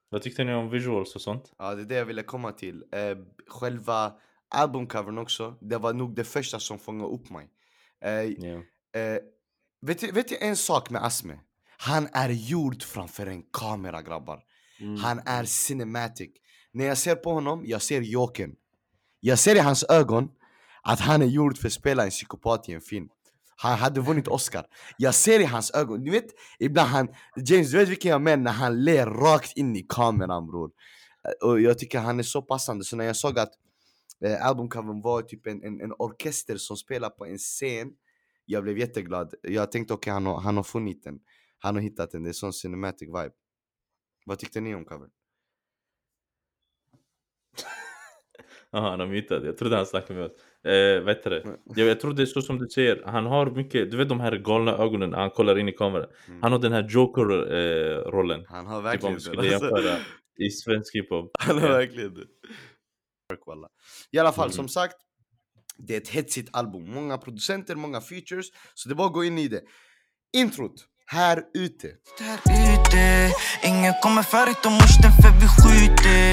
vad 0.08 0.22
tyckte 0.22 0.44
ni 0.44 0.54
om 0.54 0.70
visuals 0.70 1.14
och 1.14 1.20
sånt? 1.20 1.52
Ja, 1.58 1.74
det 1.74 1.82
är 1.82 1.86
det 1.86 1.94
jag 1.94 2.04
ville 2.04 2.22
komma 2.22 2.52
till. 2.52 2.84
Eh, 2.92 3.18
själva 3.48 4.12
albumcovern 4.48 5.18
också, 5.18 5.54
det 5.60 5.78
var 5.78 5.92
nog 5.92 6.14
det 6.14 6.24
första 6.24 6.58
som 6.58 6.78
fångade 6.78 7.10
upp 7.14 7.30
mig. 7.30 7.50
Eh, 8.00 8.10
Ja. 8.22 8.62
Eh, 8.94 9.18
vet, 9.80 9.98
du, 9.98 10.12
vet 10.12 10.28
du 10.28 10.36
en 10.40 10.56
sak 10.56 10.90
med 10.90 11.04
Asme? 11.04 11.40
Han 11.78 12.08
är 12.12 12.28
gjord 12.28 12.82
framför 12.82 13.26
en 13.26 13.42
kamera 13.52 14.02
grabbar. 14.02 14.40
Mm. 14.80 14.96
Han 14.96 15.20
är 15.26 15.44
cinematic. 15.44 16.30
När 16.72 16.84
jag 16.84 16.98
ser 16.98 17.16
på 17.16 17.32
honom, 17.32 17.62
jag 17.66 17.82
ser 17.82 18.00
Jokern. 18.00 18.54
Jag 19.20 19.38
ser 19.38 19.56
i 19.56 19.58
hans 19.58 19.84
ögon 19.84 20.28
att 20.82 21.00
han 21.00 21.22
är 21.22 21.26
gjord 21.26 21.58
för 21.58 21.66
att 21.66 21.72
spela 21.72 22.04
en 22.04 22.10
psykopat 22.10 22.68
i 22.68 22.72
en 22.72 22.80
film. 22.80 23.08
Han 23.56 23.78
hade 23.78 24.00
vunnit 24.00 24.28
Oscar. 24.28 24.66
Jag 24.98 25.14
ser 25.14 25.40
i 25.40 25.44
hans 25.44 25.70
ögon, 25.70 26.04
du 26.04 26.10
vet 26.10 26.26
ibland 26.58 26.88
han, 26.88 27.08
James 27.36 27.70
du 27.70 27.78
vet 27.78 27.88
vilken 27.88 28.10
jag 28.10 28.22
menar 28.22 28.42
när 28.44 28.52
han 28.52 28.84
ler 28.84 29.06
rakt 29.06 29.56
in 29.56 29.76
i 29.76 29.86
kameran 29.88 30.46
bror. 30.46 30.70
Eh, 31.24 31.48
Och 31.48 31.60
jag 31.60 31.78
tycker 31.78 31.98
han 31.98 32.18
är 32.18 32.22
så 32.22 32.42
passande, 32.42 32.84
så 32.84 32.96
när 32.96 33.04
jag 33.04 33.16
såg 33.16 33.38
att 33.38 33.52
eh, 34.24 34.46
albumcovern 34.46 35.02
var 35.02 35.22
typ 35.22 35.46
en, 35.46 35.62
en, 35.64 35.80
en 35.80 35.92
orkester 35.98 36.56
som 36.56 36.76
spelar 36.76 37.10
på 37.10 37.26
en 37.26 37.38
scen 37.38 37.88
Jag 38.44 38.62
blev 38.62 38.78
jätteglad, 38.78 39.34
jag 39.42 39.72
tänkte 39.72 39.94
okej 39.94 40.12
han, 40.12 40.26
har, 40.26 40.40
han 40.40 40.56
har 40.56 40.64
funnit 40.64 41.04
den 41.04 41.20
Han 41.58 41.74
har 41.74 41.82
hittat 41.82 42.10
den, 42.10 42.22
det 42.22 42.28
är 42.28 42.32
sån 42.32 42.52
cinematic 42.52 43.08
vibe 43.08 43.30
Vad 44.26 44.38
tyckte 44.38 44.60
ni 44.60 44.74
om 44.74 44.84
covern? 44.84 45.10
Jaha, 48.70 48.90
han 48.90 49.00
har 49.00 49.06
mutat. 49.06 49.44
Jag 49.44 49.56
trodde 49.58 49.76
han 49.76 49.86
snackade 49.86 50.20
med 50.20 50.26
oss. 50.30 50.32
Eh, 50.72 51.00
vad 51.04 51.16
heter 51.16 51.30
det? 51.30 51.58
Jag, 51.64 51.88
jag 51.88 52.00
tror 52.00 52.12
det 52.12 52.22
är 52.22 52.26
så 52.26 52.42
som 52.42 52.58
du 52.58 52.68
säger. 52.68 53.02
Han 53.06 53.26
har 53.26 53.50
mycket, 53.50 53.90
du 53.90 53.96
vet 53.96 54.08
de 54.08 54.20
här 54.20 54.36
galna 54.36 54.72
ögonen 54.72 55.10
när 55.10 55.18
han 55.18 55.30
kollar 55.30 55.58
in 55.58 55.68
i 55.68 55.72
kameran. 55.72 56.08
Mm. 56.28 56.42
Han 56.42 56.52
har 56.52 56.58
den 56.58 56.72
här 56.72 56.88
Joker-rollen. 56.88 58.44
Han 58.48 58.66
har 58.66 58.74
typ 58.74 58.78
om 58.78 58.84
verkligen 58.84 59.12
den, 59.12 59.20
skulle 59.20 59.54
alltså. 59.56 59.98
i 60.38 60.50
svensk 60.50 60.94
hiphop. 60.94 61.30
Han 61.38 61.58
har 61.58 61.68
verkligen 61.68 62.14
det. 62.14 62.26
I 64.12 64.18
alla 64.18 64.32
fall, 64.32 64.46
Mm. 64.46 64.52
som 64.52 64.68
sagt 64.68 64.96
Det 65.78 65.96
är 65.96 66.00
ett 66.00 66.08
hetsigt 66.08 66.48
album, 66.52 66.90
många 66.90 67.18
producenter, 67.18 67.74
många 67.74 68.00
features. 68.00 68.46
Så 68.74 68.88
det 68.88 68.92
är 68.92 68.96
bara 68.96 69.06
att 69.06 69.12
gå 69.12 69.24
in 69.24 69.38
i 69.38 69.48
det. 69.48 69.62
Introt, 70.32 70.86
här 71.06 71.42
ute. 71.54 71.88
Där 72.18 72.38
ute. 72.74 73.32
Ingen 73.64 73.94
kommer 74.02 74.22
färdigt 74.22 74.66
och 74.66 74.72
musten 74.72 75.12
för 75.22 75.32
vi 75.40 75.48
skjuter. 75.56 76.30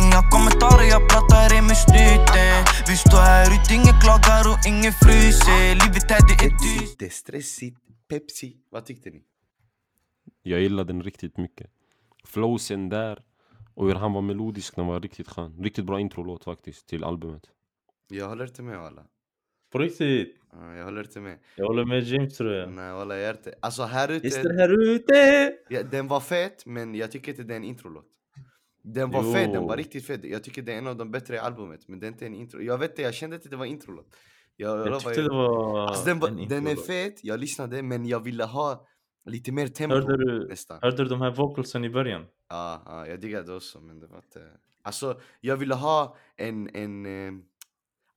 Inga 0.00 0.20
kommentarer, 0.34 0.86
jag 0.94 1.02
pratar 1.10 1.46
i 1.58 1.60
med 1.68 1.78
snuten 1.84 2.58
Vi 2.88 2.96
står 2.96 3.22
här 3.32 3.46
ute, 3.54 3.74
ingen 3.78 3.96
klagar 4.04 4.44
och 4.52 4.60
ingen 4.70 4.94
fryser. 5.02 5.66
Livet 5.82 6.10
här 6.12 6.22
det 6.28 6.36
är 6.46 6.54
dyrt 6.64 6.98
det 6.98 7.06
är 7.06 7.10
stressigt, 7.10 7.78
Pepsi 8.08 8.56
Vad 8.70 8.86
tyckte 8.86 9.10
ni? 9.10 9.22
Jag 10.42 10.60
gillade 10.60 10.92
den 10.92 11.02
riktigt 11.02 11.36
mycket. 11.36 11.70
Flowsen 12.24 12.88
där 12.88 13.22
och 13.74 13.86
hur 13.86 13.94
han 13.94 14.12
var 14.12 14.22
melodisk, 14.22 14.76
den 14.76 14.86
var 14.86 15.00
riktigt 15.00 15.28
skön. 15.28 15.62
Riktigt 15.62 15.84
bra 15.84 16.00
introlåt 16.00 16.44
faktiskt 16.44 16.88
till 16.88 17.04
albumet. 17.04 17.42
Jag 18.10 18.28
håller 18.28 18.44
inte 18.46 18.62
med 18.62 18.78
alla 18.78 19.04
På 19.72 19.78
riktigt. 19.78 20.36
Ja, 20.52 20.74
Jag 20.74 20.84
håller 20.84 21.00
inte 21.02 21.20
med 21.20 21.38
Jag 21.56 21.66
håller 21.66 21.84
med 21.84 22.02
James 22.02 22.36
tror 22.36 22.52
jag. 22.52 22.72
Nej 22.72 22.92
walla 22.92 23.16
jag 23.16 23.24
är 23.28 23.34
inte 23.34 23.54
Alltså 23.60 23.82
här 23.82 24.08
Gäster 24.08 24.40
ute, 24.40 24.52
här 24.58 24.88
ute! 24.94 25.52
ja, 25.68 25.82
den 25.82 26.08
var 26.08 26.20
fet 26.20 26.66
men 26.66 26.94
jag 26.94 27.10
tycker 27.12 27.32
inte 27.32 27.42
det 27.42 27.54
är 27.54 27.56
en 27.56 27.64
introlåt 27.64 28.08
Den 28.82 29.10
var 29.10 29.22
fet, 29.34 29.52
den 29.52 29.62
var 29.62 29.74
Jo. 29.74 29.78
riktigt 29.78 30.06
fet 30.06 30.24
Jag 30.24 30.44
tycker 30.44 30.62
det 30.62 30.72
är 30.72 30.78
en 30.78 30.86
av 30.86 30.96
de 30.96 31.10
bättre 31.10 31.34
i 31.34 31.38
albumet 31.38 31.88
Men 31.88 32.00
det 32.00 32.06
är 32.06 32.08
inte 32.08 32.26
en 32.26 32.34
intro 32.34 32.60
Jag 32.62 32.78
vet 32.78 32.96
det, 32.96 33.02
jag 33.02 33.14
kände 33.14 33.36
inte 33.36 33.48
det 33.48 33.56
var 33.56 33.66
introlåt 33.66 34.16
Jag, 34.56 34.86
Jag 34.86 35.00
tyckte 35.00 35.20
er. 35.20 35.24
det 35.24 35.30
var 35.34 35.86
Alltså, 35.88 36.04
den, 36.14 36.38
en 36.38 36.48
den 36.48 36.66
är 36.66 36.76
fet, 36.76 37.24
jag 37.24 37.40
lyssnade 37.40 37.82
men 37.82 38.06
jag 38.06 38.20
ville 38.24 38.44
ha 38.44 38.86
lite 39.24 39.52
mer 39.52 39.66
tempo 39.68 39.94
Hörde 39.96 40.16
du, 40.16 40.48
nästan. 40.48 40.78
hörde 40.82 40.96
du 40.96 41.04
de 41.04 41.20
här 41.20 41.30
vocalsen 41.30 41.84
i 41.84 41.90
början? 41.90 42.24
Ja, 42.48 42.82
ja, 42.86 43.06
jag 43.06 43.20
diggade 43.20 43.54
också 43.54 43.80
men 43.80 44.00
det 44.00 44.06
var 44.06 44.16
inte... 44.16 44.40
Alltså 44.82 45.20
jag 45.40 45.56
ville 45.56 45.74
ha 45.74 46.16
en, 46.36 46.70
en 46.76 47.06
eh, 47.06 47.32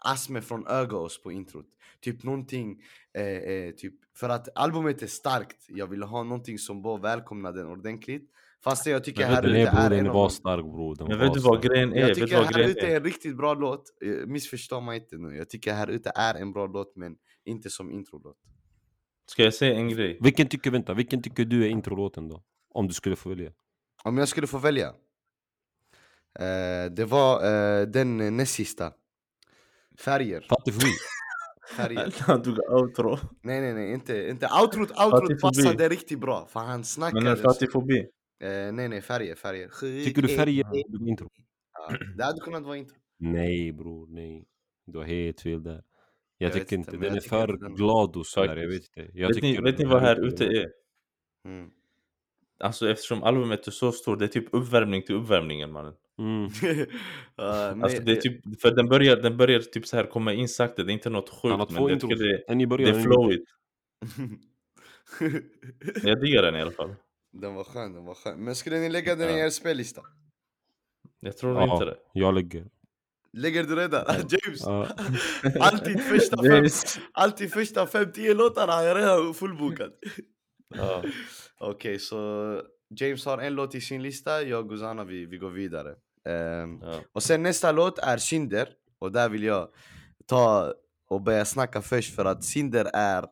Asme 0.04 0.42
från 0.42 0.68
Ögos 0.68 1.22
på 1.22 1.32
introt. 1.32 1.66
Typ 2.02 2.24
någonting, 2.24 2.82
eh, 3.14 3.24
eh, 3.24 3.72
typ, 3.72 3.94
för 4.16 4.30
att 4.30 4.58
albumet 4.58 5.02
är 5.02 5.08
starkt. 5.08 5.66
Jag 5.68 5.88
ville 5.88 6.06
ha 6.06 6.24
någonting 6.24 6.60
som 6.60 6.82
bara 6.82 6.98
välkomnade 6.98 7.60
den 7.60 7.72
ordentligt. 7.72 8.30
Fast 8.64 8.86
jag 8.86 9.04
tycker 9.04 9.26
här 9.26 9.48
ute 9.48 9.70
är 9.70 9.92
en 9.92 10.10
av 10.10 10.30
stark 10.30 10.66
bror. 10.66 10.96
Den 10.96 11.08
Men 11.08 11.20
vet 11.20 11.34
du 11.34 11.40
vad 11.40 11.64
grejen 11.64 11.94
är? 11.94 12.00
Jag 12.00 12.16
tycker 12.16 12.44
här 12.44 12.70
ute 12.70 12.88
är? 12.88 12.96
en 12.96 13.04
riktigt 13.04 13.38
bra 13.38 13.54
låt. 13.54 13.84
Eh, 14.06 14.28
Missförstå 14.28 14.82
mig 14.82 15.00
inte 15.00 15.18
nu. 15.18 15.36
Jag 15.38 15.50
tycker 15.50 15.74
här 15.74 15.88
ute 15.88 16.12
är 16.16 16.36
en 16.36 16.52
bra 16.54 16.68
låt 16.68 16.96
men 16.96 17.16
inte 17.46 17.70
som 17.70 17.92
introlåt. 17.92 18.38
Ska 19.26 19.44
jag 19.44 19.54
säga 19.54 19.76
en 19.76 19.90
grej? 19.90 20.18
Vilken 20.22 20.48
tycker, 20.48 20.72
vänta, 20.72 20.94
vilken 20.94 21.22
tycker 21.22 21.46
du 21.46 21.64
är 21.64 21.70
introlåten 21.70 22.28
då? 22.28 22.44
Om 22.74 22.88
du 22.88 22.94
skulle 22.94 23.16
få 23.16 23.30
välja. 23.30 23.52
Om 24.04 24.18
jag 24.18 24.28
skulle 24.28 24.48
få 24.48 24.58
välja. 24.58 24.88
Eh, 26.40 26.92
det 26.92 27.06
var 27.06 27.36
eh, 27.46 27.88
den 27.88 28.38
näst 28.38 28.54
sista. 28.54 28.92
Färger. 30.00 30.42
Förbi. 30.66 30.92
Färger. 31.78 32.14
Han 32.28 32.42
tog 32.44 32.60
outro. 32.70 33.18
Nej 33.42 33.62
nej 33.62 33.74
nej, 33.74 33.94
inte, 33.94 34.28
inte. 34.30 34.48
Outrot, 34.62 34.92
outrot 34.92 35.42
passade 35.42 35.90
riktigt 35.90 36.20
bra. 36.20 36.46
För 36.50 36.60
han 36.60 36.84
snackade. 36.84 37.24
Men 37.24 37.32
en 37.32 37.38
fattigfobi. 37.38 38.00
Eh, 38.44 38.72
nej 38.74 38.88
nej, 38.90 39.02
färger, 39.02 39.36
färger. 39.36 39.70
Tycker 40.06 40.22
du 40.22 40.28
färger 40.28 40.66
är 40.66 41.10
intro? 41.10 41.30
Ja, 41.74 41.98
det 42.18 42.24
hade 42.24 42.40
kunnat 42.40 42.64
vara 42.64 42.78
intro. 42.78 42.96
Nej 43.20 43.72
bror, 43.72 44.08
nej. 44.10 44.46
Du 44.86 44.98
har 44.98 45.06
helt 45.06 45.42
fel 45.42 45.64
där. 45.64 45.84
Jag, 46.38 46.48
Jag 46.50 46.54
tycker 46.54 46.76
inte, 46.76 46.96
inte, 46.96 47.08
den 47.08 47.16
är 47.18 47.22
för 47.22 47.48
den- 47.48 47.76
glad 47.76 48.16
och 48.16 48.26
sådär, 48.26 48.56
jag 48.58 48.68
vet 48.68 48.84
inte. 48.98 49.12
Jag 49.20 49.28
Vet 49.28 49.42
ni, 49.44 49.58
vet 49.62 49.78
ni 49.78 49.86
vad 49.86 50.02
här 50.02 50.16
är- 50.16 50.26
ute 50.28 50.46
är? 50.46 50.68
Mm. 51.46 51.70
Alltså 52.60 52.90
eftersom 52.90 53.24
albumet 53.24 53.68
är 53.68 53.72
så 53.72 53.92
stort, 53.92 54.20
det 54.20 54.26
är 54.26 54.30
typ 54.30 54.48
uppvärmning 54.52 55.04
till 55.04 55.16
uppvärmningen 55.16 55.72
mannen. 55.72 55.94
Mm. 56.20 56.44
Nej, 57.38 57.84
Alltså 57.84 58.02
det 58.04 58.12
är 58.12 58.16
typ, 58.16 58.62
för 58.62 58.72
den 58.72 58.88
börjar, 58.90 59.16
den 59.16 59.38
börjar 59.38 59.60
typ 59.60 59.88
så 59.88 59.96
här 59.98 60.06
komma 60.06 60.34
in 60.34 60.50
sakta, 60.50 60.84
det 60.84 60.92
är 60.92 60.94
inte 60.94 61.10
något 61.10 61.30
sjukt 61.30 61.72
men 61.72 61.88
jag 61.88 62.00
tycker 62.02 62.16
det, 62.16 62.44
En 62.48 62.62
i 62.62 62.64
det 62.66 62.70
början 62.70 62.90
är 62.90 62.94
en 62.94 63.00
i 63.00 63.04
flowigt. 63.04 63.50
Jag 66.04 66.22
diggar 66.22 66.42
den 66.42 66.56
i 66.56 66.62
alla 66.62 66.72
fall. 66.72 66.96
den 67.34 67.56
var 67.56 67.64
skön, 67.64 67.94
den 67.94 68.06
var 68.06 68.14
skön. 68.16 68.40
Men 68.40 68.56
skulle 68.56 68.80
ni 68.80 68.90
lägga 68.90 69.16
den 69.16 69.30
i 69.30 69.40
Ja. 69.40 69.46
er 69.46 69.50
spellista? 69.50 70.02
Jag 71.20 71.38
tror 71.38 71.56
Ja. 71.56 71.74
inte 71.74 71.86
det. 71.86 71.98
Jag 72.14 72.34
lägger. 72.34 72.66
Lägger 73.38 73.64
du 73.64 73.76
redan? 73.76 74.06
James! 74.30 74.62
Ja. 74.66 74.88
Alltid 75.60 76.02
första 76.02 76.36
Det 76.42 76.50
fem, 76.50 76.64
är- 76.64 76.72
alltid 77.12 77.52
första 77.54 77.88
fem, 77.88 78.12
tio 78.12 78.34
låtarna 78.34 78.74
har 78.74 78.84
jag 78.84 78.98
redan 78.98 79.34
fullbokat. 79.34 79.92
Ja. 80.76 81.04
Okej, 81.60 82.00
så 82.00 82.62
James 83.02 83.26
har 83.26 83.38
en 83.38 83.54
låt 83.54 83.76
i 83.76 83.82
sin 83.82 84.02
lista, 84.04 84.42
jag 84.42 84.72
och 84.72 84.80
Zana 84.80 85.04
vi, 85.04 85.26
vi 85.26 85.38
går 85.38 85.50
vidare. 85.50 85.90
Ehm, 86.30 86.80
Ja. 86.84 87.00
och 87.14 87.24
sen 87.24 87.44
nästa 87.44 87.72
låt 87.72 88.00
är 88.00 88.18
Cinder, 88.18 88.68
och 89.00 89.12
där 89.12 89.30
vill 89.30 89.44
jag 89.44 89.68
ta 90.28 90.74
och 91.10 91.22
börja 91.22 91.46
snacka 91.46 91.82
först 91.82 92.16
för 92.16 92.26
att 92.26 92.44
Cinder 92.44 92.90
är 92.94 93.26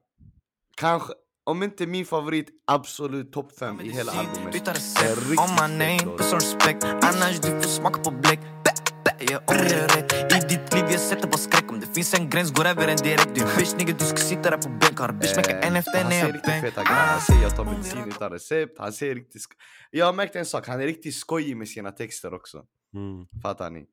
kanske, 0.78 1.14
om 1.44 1.64
inte 1.64 1.88
min 1.88 2.06
favorit, 2.06 2.50
absolut 2.68 3.34
topp 3.34 3.52
5 3.60 3.82
i 3.82 3.90
hela 3.90 4.12
albumet. 4.12 4.54
Byta 4.54 4.72
recept, 4.72 5.18
riktigt 5.18 5.40
on 5.40 5.50
my 5.70 5.78
name, 5.78 6.00
låt. 6.06 6.18
puss 6.18 6.34
respekt 6.34 6.84
Annars 6.84 7.40
du 7.40 7.50
får 7.52 7.62
smaka 7.70 8.02
på 8.02 8.12
bläck 8.12 8.40
jag 9.30 9.42
ångrar 9.50 9.88
rätt 9.88 10.14
I 10.14 10.48
ditt 10.50 10.74
liv 10.74 10.84
jag 10.92 11.00
sätter 11.00 11.28
på 11.28 11.38
skräck. 11.38 11.72
Om 11.72 11.80
det 11.80 11.88
finns 11.96 12.14
en 12.14 12.30
gräns 12.30 12.52
går 12.54 12.66
över 12.66 12.88
en 12.88 12.98
direkt. 12.98 13.36
Du 13.36 13.42
är 13.42 13.58
bitch 13.58 13.74
nigga 13.78 13.94
du 14.00 14.06
ska 14.06 14.18
sitta 14.18 14.50
där 14.50 14.58
på 14.58 14.70
bänk. 14.70 15.00
Har 15.00 15.12
bitch 15.12 15.36
mecka 15.36 15.60
en 15.62 15.76
efter 15.76 15.98
han 16.04 16.06
en 16.06 16.12
säger 16.12 16.26
jag 16.26 16.36
riktigt 16.36 16.62
feta 16.62 16.84
grejer, 16.84 17.08
han 17.08 17.22
säger 17.22 17.42
jag 17.42 17.56
tar 17.56 17.66
medicin 17.66 18.04
utan 18.08 18.32
recept, 18.32 18.80
han 18.80 18.94
säger 18.94 19.16
riktigt 19.16 19.42
sk- 19.42 19.56
Jag 19.92 20.06
har 20.06 20.14
märkt 20.14 20.36
en 20.36 20.46
sak, 20.46 20.68
han 20.68 20.82
är 20.82 20.86
riktigt 20.86 21.16
skojig 21.16 21.58
med 21.58 21.68
sina 21.68 21.92
texter 21.92 22.34
också. 22.34 22.64
Mm. 22.94 23.26
Fattar 23.42 23.70
ni? 23.70 23.86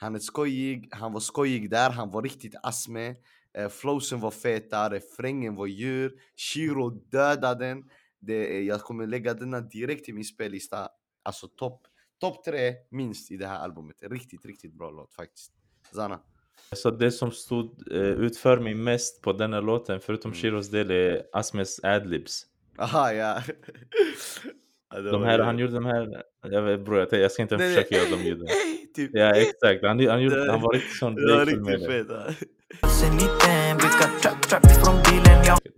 Han 0.00 0.14
är 0.14 0.18
skojig, 0.18 0.88
han 0.92 1.12
var 1.12 1.20
skojig 1.20 1.70
där, 1.70 1.90
han 1.90 2.10
var 2.10 2.22
riktigt 2.22 2.54
asme 2.62 3.14
eh, 3.58 3.68
Flowsen 3.68 4.20
var 4.20 4.30
feta, 4.30 4.90
refrängen 4.90 5.54
var 5.54 5.66
djur. 5.66 6.12
Shiro 6.36 6.90
dödade 6.90 7.66
den. 7.66 7.82
Det, 8.20 8.62
Jag 8.62 8.80
kommer 8.80 9.06
lägga 9.06 9.34
denna 9.34 9.60
direkt 9.60 10.08
i 10.08 10.12
min 10.12 10.24
spellista. 10.24 10.88
Alltså 11.24 11.48
topp 11.48 11.80
top 12.22 12.44
tre 12.44 12.74
minst 12.90 13.30
i 13.30 13.36
det 13.36 13.46
här 13.46 13.58
albumet 13.58 13.96
Riktigt, 14.02 14.46
riktigt 14.46 14.74
bra 14.74 14.90
låt 14.90 15.14
faktiskt 15.14 15.52
Zana 15.94 16.20
Så 16.72 16.90
det 16.90 17.10
som 17.10 17.30
stod 17.30 17.92
eh, 17.92 18.00
ut 18.00 18.36
för 18.36 18.58
mig 18.58 18.74
mest 18.74 19.22
på 19.22 19.32
den 19.32 19.52
här 19.52 19.62
låten, 19.62 20.00
förutom 20.00 20.30
Mm. 20.30 20.40
Shiros 20.40 20.70
del, 20.70 20.90
är 20.90 21.22
Asmes 21.32 21.84
adlibs. 21.84 22.46
Aha 22.78 23.12
ja 23.12 23.42
De 25.02 25.22
här, 25.22 25.38
han 25.38 25.58
gjorde 25.58 25.72
de 25.72 25.84
här, 25.84 26.22
jag, 26.42 26.62
vet, 26.62 26.80
bro, 26.80 26.98
jag, 26.98 27.12
jag 27.12 27.32
ska 27.32 27.42
inte 27.42 27.56
Nej, 27.56 27.66
nej. 27.66 27.76
försöka 27.76 27.94
göra 27.94 28.16
de 28.16 28.22
ljuden. 28.22 28.46
typ. 28.94 29.10
Ja 29.14 29.34
exakt, 29.34 29.84
han, 29.84 30.06
han, 30.06 30.22
gjorde, 30.22 30.50
han 30.50 30.60
var 30.60 30.72
riktigt 30.72 30.96
sån 30.96 31.16
riktigt 31.46 31.86
fet 31.86 32.06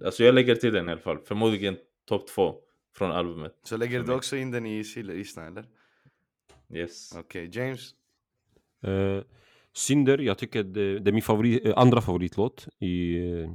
Alltså 0.04 0.24
jag 0.24 0.34
lägger 0.34 0.54
till 0.54 0.72
den 0.72 0.88
i 0.88 0.92
alla 0.92 1.00
fall, 1.00 1.18
förmodligen 1.24 1.76
topp 2.08 2.28
två 2.28 2.54
från 2.96 3.10
albumet. 3.10 3.52
Så 3.64 3.76
lägger 3.76 4.02
du 4.02 4.12
också 4.12 4.36
in 4.36 4.50
den 4.50 4.66
i 4.66 4.84
listan 4.96 5.46
eller? 5.46 5.64
Yes. 6.70 7.12
Okej, 7.16 7.50
James? 7.52 7.90
Eh, 8.86 9.22
Cinder, 9.76 10.18
jag 10.18 10.38
tycker 10.38 10.62
det, 10.64 10.98
det 10.98 11.10
är 11.10 11.12
min 11.12 11.22
favorit, 11.22 11.66
eh, 11.66 11.72
andra 11.78 12.00
favoritlåt 12.00 12.68
i 12.80 13.16
eh, 13.18 13.50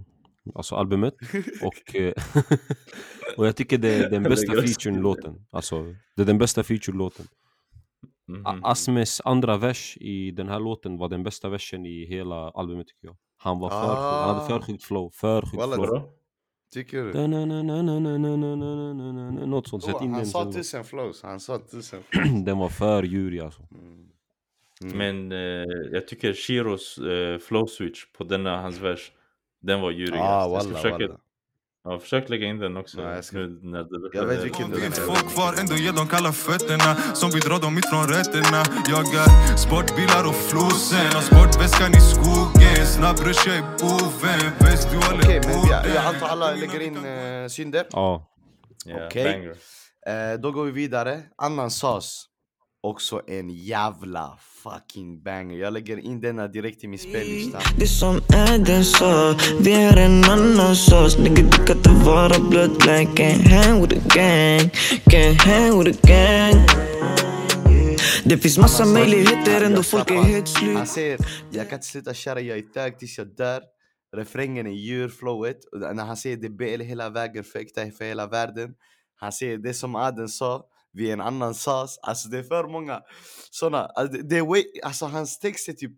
alltså 0.56 0.76
albumet. 0.76 1.14
och, 1.64 1.96
och 3.38 3.48
jag 3.48 3.56
tycker 3.56 3.78
det 3.78 3.94
är 3.96 4.10
den 4.10 4.24
bästa 4.24 4.52
Lägger 4.52 4.64
också 4.64 4.68
featuren 4.74 4.94
till 4.96 5.04
låten. 5.04 5.46
Alltså, 5.52 5.96
det 6.16 6.22
är 6.22 6.26
den 6.26 6.38
bästa 6.38 6.64
feature-låten. 6.64 7.26
Mhm. 8.28 8.46
A- 8.46 8.60
Asmes 8.64 9.22
andra 9.26 9.58
vers 9.58 9.98
i 10.02 10.32
den 10.32 10.48
här 10.50 10.60
låten 10.60 10.98
var 10.98 11.10
den 11.10 11.24
bästa 11.24 11.50
versen 11.50 11.86
i 11.86 12.06
hela 12.06 12.36
albumet 12.52 12.88
tycker 12.88 13.08
jag. 13.08 13.18
Han 13.38 13.60
var 13.60 13.70
för 13.70 13.82
sjuk, 13.88 13.98
han 13.98 14.36
hade 14.36 14.48
för 14.48 14.56
Ah. 14.58 14.62
sjukt 14.62 14.84
flow, 14.84 15.10
för 15.14 15.42
sjukt 15.42 15.52
flow. 15.76 16.12
Tycker 16.74 17.04
du? 17.04 17.28
Något 19.48 19.68
sånt. 19.68 19.84
Sätt 19.84 20.02
in 20.02 20.14
han 20.14 20.26
sa 20.26 20.52
tusen 20.52 20.84
flows. 20.84 21.24
Han 21.24 21.40
sa 21.40 21.60
tusen 21.60 22.04
flows. 22.04 22.46
den 22.46 22.58
var 22.58 22.70
för 22.70 23.04
djurig 23.04 23.40
alltså. 23.40 23.62
Men 24.82 25.32
jag 25.92 26.08
tycker 26.08 26.34
Shiros 26.34 27.00
flow 27.42 27.66
switch 27.66 28.06
på 28.18 28.24
denna 28.24 28.62
hans 28.62 28.80
vers, 28.80 29.12
den 29.62 29.82
var 29.82 29.92
djurig. 29.92 30.20
Ah, 30.20 30.48
walla, 30.48 30.82
walla 30.82 31.20
ja, 31.90 32.00
försök 32.00 32.30
lägga 32.30 32.48
in 32.48 32.60
den 32.60 32.78
också. 32.78 33.02
Ja, 33.02 33.16
jag 33.16 33.26
ska- 33.26 33.38
nu 33.38 33.60
när 33.64 33.84
du 33.84 34.10
Jag 34.14 34.26
vet 34.26 34.44
vilken 34.44 34.70
Det 34.70 34.76
du 34.76 34.82
menar. 34.82 34.96
få 34.96 35.16
kvar, 35.30 35.52
ändå 35.62 35.76
ger 35.76 35.92
de 35.94 36.08
kalla 36.08 36.32
fötterna 36.32 36.96
Som 37.22 37.30
vi 37.32 37.40
drar 37.40 37.60
dem 37.66 37.78
ifrån 37.78 38.08
rötterna 38.16 38.62
Jag 38.94 39.06
är 39.24 39.58
sportbilar 39.66 40.24
och 40.30 40.36
flosen 40.50 41.08
Har 41.18 41.22
sportväskan 41.32 41.92
i 42.00 42.02
skogen 42.14 42.86
Snabb 42.96 43.18
rush, 43.28 43.44
jag 43.50 43.58
är 43.58 43.66
boven 43.82 44.42
Bäst 44.60 44.88
du 44.92 44.98
håller 44.98 45.24
Okej, 45.24 45.42
men 45.48 45.68
jag, 45.70 45.82
jag 45.96 46.06
antar 46.06 46.28
alla 46.28 46.52
lägger 46.52 46.80
in 46.80 46.98
uh, 47.06 47.48
synder. 47.48 47.86
Ja, 47.92 48.26
Ja, 48.86 49.06
Okej. 49.06 49.24
banger. 49.24 49.56
Eh, 50.34 50.40
då 50.40 50.52
går 50.52 50.66
vi 50.66 50.72
vidare. 50.72 51.20
Annan 51.38 51.72
sås. 51.72 52.26
Också 52.82 53.22
en 53.28 53.50
jävla 53.50 54.38
fucking 54.64 55.24
banger. 55.24 55.58
Jag 55.58 55.74
lägger 55.74 55.98
in 55.98 56.22
denna 56.22 56.48
direkt 56.48 56.84
i 56.84 56.88
min 56.88 57.00
spellista. 57.00 57.60
Det 57.80 57.88
som 57.88 58.16
är 58.16 58.58
den 58.66 58.86
sa 58.86 59.36
Vi 59.62 59.72
är 59.74 59.98
en 59.98 60.24
annan 60.24 60.76
sås 60.76 61.18
Nigga 61.18 61.36
du 61.36 61.66
kan 61.66 61.78
inte 61.78 61.90
vara 61.90 62.40
bloodline 62.50 63.08
Can't 63.08 63.50
hang 63.50 63.82
with 63.82 63.94
the 63.94 64.20
gang 64.20 64.70
Can't 65.06 65.40
hang 65.46 65.84
with 65.84 66.00
the 66.02 66.08
gang 66.08 66.66
Det 68.26 68.38
finns 68.38 68.58
massa 68.58 68.86
sa- 68.86 68.94
möjligheter 68.94 69.66
ändå 69.66 69.84
folk 69.84 70.12
är 70.12 70.16
helt 70.24 70.48
slut 70.48 70.78
Han 70.78 70.88
säger 70.88 71.18
jag 71.52 71.70
kan 71.70 71.76
inte 71.78 71.88
sluta 71.88 72.14
köra, 72.14 72.42
jag 72.42 72.58
är 72.58 72.62
tög 72.62 73.00
tills 73.00 73.18
jag 73.18 73.36
dör. 73.36 73.62
Refrängen 74.16 74.68
är 74.68 74.72
djurflowet. 74.72 75.58
Och 75.72 75.96
När 75.96 76.06
han 76.06 76.18
säger 76.18 76.38
det 76.38 76.50
BL 76.50 76.82
hela 76.82 77.10
vägen 77.10 77.44
för 77.44 77.60
äkta 77.60 77.82
för 77.98 78.06
hela 78.06 78.28
världen. 78.28 78.70
Han 79.16 79.32
säger 79.32 79.58
det 79.58 79.74
som 79.74 79.96
Aden 79.96 80.28
sa, 80.30 80.64
vi 80.92 81.10
är 81.10 81.14
en 81.14 81.22
annan 81.22 81.54
sås. 81.54 82.00
Alltså 82.02 82.30
det 82.30 82.38
är 82.38 82.44
för 82.44 82.68
många 82.68 83.02
såna. 83.52 83.86
Alltså, 83.86 84.18
det, 84.18 84.30
det 84.30 84.38
är 84.38 84.46
way, 84.46 84.64
alltså 84.84 85.06
hans 85.06 85.40
text 85.40 85.70
är 85.70 85.74
typ 85.74 85.92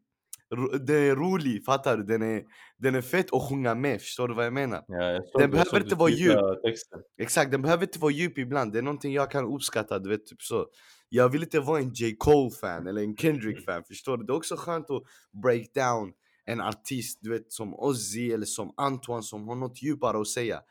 den 0.85 0.95
är 0.95 1.15
rolig, 1.15 1.65
fattar 1.65 1.97
du? 1.97 2.03
Den 2.03 2.21
är, 2.21 2.43
den 2.77 2.95
är 2.95 3.01
fett 3.01 3.33
att 3.33 3.49
sjunga 3.49 3.75
med, 3.75 4.01
förstår 4.01 4.27
du 4.27 4.33
vad 4.33 4.45
jag 4.45 4.53
menar? 4.53 4.83
Ja, 4.87 5.03
jag 5.03 5.27
såg, 5.27 5.41
Den 5.41 5.51
behöver 5.51 5.83
inte 5.83 5.95
vara 5.95 6.11
tweeta 6.11 6.55
Texten. 6.55 6.99
Exakt, 7.21 7.51
den 7.51 7.61
behöver 7.61 7.83
inte 7.83 7.99
vara 7.99 8.11
djup 8.11 8.37
ibland. 8.37 8.73
Det 8.73 8.77
är 8.77 8.83
någonting 8.83 9.13
jag 9.13 9.31
kan 9.31 9.45
uppskatta, 9.45 9.99
du 9.99 10.09
vet 10.09 10.25
typ 10.25 10.41
så. 10.41 10.67
Jag 11.09 11.29
vill 11.29 11.43
inte 11.43 11.59
vara 11.59 11.79
en 11.79 11.93
J. 11.93 12.15
Cole-fan 12.17 12.87
eller 12.87 13.01
en 13.01 13.17
Kendrick-fan, 13.17 13.83
förstår 13.83 14.17
du? 14.17 14.25
Det 14.25 14.33
är 14.33 14.37
också 14.37 14.55
skönt 14.55 14.89
att 14.89 15.03
break 15.43 15.73
down 15.73 16.13
en 16.45 16.61
artist, 16.61 17.19
du 17.21 17.29
vet 17.29 17.51
som 17.51 17.73
Ozzy 17.73 18.31
eller 18.31 18.45
som 18.45 18.73
Antoine 18.77 19.23
som 19.23 19.47
har 19.47 19.55
något 19.55 19.83
djupare 19.83 20.21
att 20.21 20.27
säga. 20.27 20.61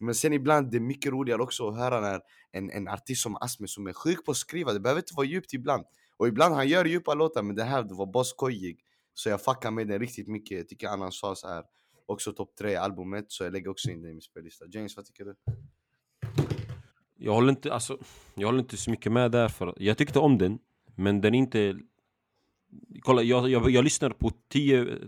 Men 0.00 0.14
sen 0.14 0.32
ibland 0.32 0.70
det 0.70 0.76
är 0.78 0.80
mycket 0.80 1.12
roligare 1.12 1.42
också 1.42 1.68
att 1.68 1.76
höra 1.76 2.00
när 2.00 2.20
en, 2.52 2.70
en 2.70 2.88
artist 2.88 3.22
som 3.22 3.36
Asme 3.36 3.68
som 3.68 3.86
är 3.86 3.92
sjuk 3.92 4.24
på 4.24 4.30
att 4.30 4.36
skriva, 4.36 4.72
det 4.72 4.80
behöver 4.80 5.00
inte 5.00 5.14
vara 5.16 5.26
djupt 5.26 5.52
ibland. 5.52 5.84
Och 6.16 6.28
ibland 6.28 6.54
han 6.54 6.68
gör 6.68 6.84
djupa 6.84 7.14
låtar 7.14 7.42
men 7.42 7.56
det 7.56 7.64
här 7.64 7.82
det 7.82 7.94
var 7.94 8.06
bara 8.06 8.24
skojig. 8.24 8.80
Så 9.14 9.28
jag 9.28 9.44
fuckar 9.44 9.70
med 9.70 9.88
den 9.88 9.98
riktigt 9.98 10.28
mycket, 10.28 10.58
jag 10.58 10.68
tycker 10.68 10.88
Annan 10.88 11.12
Sas 11.12 11.44
är 11.44 11.64
också 12.06 12.32
topp 12.32 12.56
tre 12.58 12.70
i 12.70 12.76
albumet, 12.76 13.24
så 13.28 13.44
jag 13.44 13.52
lägger 13.52 13.70
också 13.70 13.90
in 13.90 14.02
det 14.02 14.08
i 14.08 14.12
min 14.12 14.22
spellista. 14.22 14.64
James, 14.72 14.96
vad 14.96 15.06
tycker 15.06 15.24
du? 15.24 15.34
Jag 17.16 17.34
håller 17.34 17.50
inte, 17.50 17.72
alltså, 17.72 17.98
jag 18.34 18.48
håller 18.48 18.58
inte 18.58 18.76
så 18.76 18.90
mycket 18.90 19.12
med 19.12 19.30
där 19.30 19.48
för 19.48 19.74
jag 19.76 19.98
tyckte 19.98 20.18
om 20.18 20.38
den, 20.38 20.58
men 20.96 21.20
den 21.20 21.34
är 21.34 21.38
inte... 21.38 21.78
Kolla, 23.00 23.22
jag, 23.22 23.48
jag, 23.48 23.70
jag 23.70 23.84
lyssnar 23.84 24.10
på 24.10 24.30
10... 24.48 24.98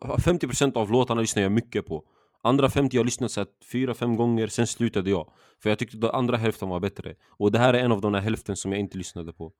50% 0.00 0.76
av 0.76 0.90
låtarna 0.90 1.20
lyssnar 1.20 1.42
jag 1.42 1.52
mycket 1.52 1.86
på. 1.86 2.04
Andra 2.44 2.70
50 2.70 2.96
jag 2.96 3.00
har 3.00 3.04
lyssnat 3.04 3.30
så 3.30 3.40
här 3.40 3.46
fyra, 3.72 3.94
fem 3.94 4.16
gånger, 4.16 4.46
sen 4.46 4.66
slutade 4.66 5.10
jag. 5.10 5.30
För 5.62 5.68
jag 5.70 5.78
tyckte 5.78 5.96
den 5.96 6.10
andra 6.10 6.36
hälften 6.36 6.68
var 6.68 6.80
bättre. 6.80 7.14
Och 7.28 7.52
det 7.52 7.58
här 7.58 7.74
är 7.74 7.78
en 7.78 7.92
av 7.92 8.00
de 8.00 8.12
där 8.12 8.20
hälften 8.20 8.56
som 8.56 8.72
jag 8.72 8.80
inte 8.80 8.98
lyssnade 8.98 9.32
på. 9.32 9.52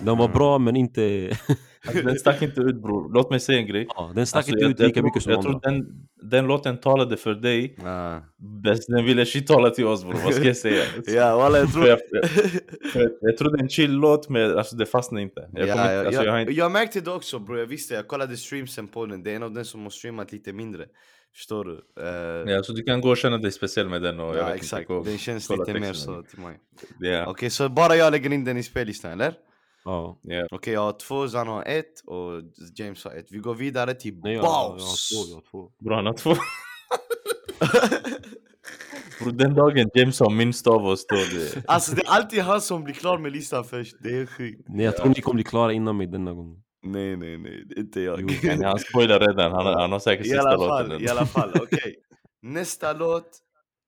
Den 0.00 0.18
var 0.18 0.28
bra 0.28 0.58
men 0.58 0.76
inte... 0.76 1.32
Alltså, 1.86 2.02
den 2.02 2.18
stack 2.18 2.42
inte 2.42 2.60
ut 2.60 2.82
bror. 2.82 3.14
Låt 3.14 3.30
mig 3.30 3.40
säga 3.40 3.58
en 3.58 3.66
grej. 3.66 3.86
ja, 3.96 4.12
den 4.14 4.26
stack 4.26 4.38
Alltså, 4.38 4.50
inte 4.52 4.62
jag- 4.62 4.70
ut 4.70 4.78
jag 4.80 4.86
lika 4.86 4.94
tror- 5.00 5.04
mycket 5.08 5.22
som 5.22 5.32
Jag 5.32 5.38
andra. 5.46 5.50
tror 5.60 5.70
den, 5.72 5.86
den 6.30 6.46
låten 6.46 6.78
talade 6.80 7.16
för 7.16 7.34
dig 7.34 7.76
Ah. 7.84 8.18
bäst. 8.62 8.88
Den 8.88 9.04
ville 9.04 9.26
shit 9.26 9.46
tala 9.46 9.70
till 9.70 9.86
oss 9.86 10.04
bror. 10.04 10.14
Vad 10.24 10.34
ska 10.34 10.44
jag 10.44 10.56
säga? 10.56 10.82
Ja, 11.06 11.36
walla 11.36 11.58
jag 11.58 11.72
tror... 11.72 11.86
jag, 11.86 11.98
jag, 12.10 12.24
jag, 13.02 13.10
jag 13.20 13.36
tror 13.38 13.50
det 13.50 13.58
är 13.58 13.62
en 13.62 13.68
chill 13.68 13.92
låt 13.92 14.28
men 14.28 14.58
alltså, 14.58 14.76
det 14.76 14.86
fastnade 14.86 15.22
inte. 15.22 15.48
Jag, 15.52 15.68
ja, 15.68 15.72
inte, 15.72 15.92
jag, 15.94 16.06
alltså, 16.06 16.22
jag 16.24 16.34
jag, 16.34 16.40
inte 16.40 16.52
jag 16.52 16.72
märkte 16.72 17.00
det 17.00 17.10
också 17.10 17.38
bro, 17.38 17.58
jag 17.58 17.66
visste, 17.66 17.94
jag 17.94 18.08
kollade 18.08 18.36
streamsen 18.36 18.88
på 18.88 19.06
den, 19.06 19.22
det 19.22 19.30
är 19.32 19.36
en 19.36 19.42
av 19.42 19.52
den 19.52 19.64
som 19.64 19.82
har 19.82 19.90
streamat 19.90 20.32
lite 20.32 20.52
mindre. 20.52 20.86
Förstår 21.34 21.64
du? 21.64 21.84
Eh, 22.00 22.52
ja, 22.54 22.62
så 22.62 22.72
du 22.72 22.82
kan 22.82 23.00
gå 23.00 23.10
och 23.10 23.16
känna 23.16 23.38
dig 23.38 23.52
speciell 23.52 23.88
med 23.88 24.02
den 24.02 24.20
och 24.20 24.36
jag 24.36 24.36
ja, 24.36 24.46
vet 24.46 24.56
exakt, 24.56 24.90
inte. 24.90 25.10
den 25.10 25.18
känns 25.18 25.50
lite 25.50 25.74
mer 25.74 25.92
så 25.92 26.22
till 26.22 26.38
mig. 26.38 26.58
Ja, 27.00 27.26
Okej, 27.26 27.50
så 27.50 27.68
bara 27.68 27.96
jag 27.96 28.10
lägger 28.10 28.32
in 28.32 28.44
den 28.44 28.56
i 28.56 28.62
spellistan, 28.62 29.12
eller? 29.12 29.34
Ja. 29.84 30.18
ja. 30.22 30.46
Okej, 30.50 30.74
jag 30.74 30.80
har 30.80 30.92
två, 30.92 31.28
Zan 31.28 31.48
har 31.48 31.64
ett 31.64 32.00
och 32.06 32.42
James 32.76 33.04
har 33.04 33.12
ett. 33.12 33.26
Vi 33.30 33.38
går 33.38 33.54
vidare 33.54 33.94
till 33.94 34.20
Nej, 34.22 34.34
jag, 34.34 34.44
jag 34.44 34.48
har 34.48 34.72
Boss! 34.72 35.08
två, 35.10 35.16
jag 35.28 35.34
har 35.34 35.42
två. 35.50 35.70
Bro, 35.84 35.94
han 35.94 36.06
har 36.06 36.12
två. 36.12 36.34
Bro, 39.24 39.30
den 39.30 39.54
dagen 39.54 39.90
James 39.94 40.20
har 40.20 40.30
minst 40.30 40.66
av 40.66 40.86
oss 40.86 41.06
då 41.06 41.16
det... 41.16 41.64
Alltså 41.66 41.94
det 41.94 42.02
är 42.02 42.10
alltid 42.10 42.40
han 42.40 42.60
som 42.60 42.84
blir 42.84 42.94
klar 42.94 43.18
med 43.18 43.32
listan 43.32 43.64
först, 43.64 43.96
det 44.02 44.16
är 44.16 44.26
sjukt. 44.26 44.60
Nej, 44.68 44.84
jag 44.84 44.96
tror 44.96 45.08
ni 45.08 45.14
kommer 45.14 45.34
bli 45.34 45.44
klara 45.44 45.72
innan 45.72 45.96
mig 45.96 46.06
denna 46.06 46.32
gången. 46.32 46.63
Nej 46.84 47.16
nej 47.16 47.38
nej, 47.38 47.66
inte 47.76 48.00
jag. 48.00 48.20
Jo. 48.42 48.50
Han 48.64 48.78
spoilar 48.78 49.20
redan, 49.20 49.52
han, 49.52 49.66
han 49.66 49.92
har 49.92 49.98
säkert 49.98 50.26
I 50.26 50.28
sista 50.28 50.48
alla 50.48 50.56
låten. 50.56 50.90
fall, 50.90 51.02
i 51.02 51.08
alla 51.08 51.26
fall, 51.26 51.52
okej. 51.62 51.96
Nästa 52.42 52.92
låt 52.92 53.28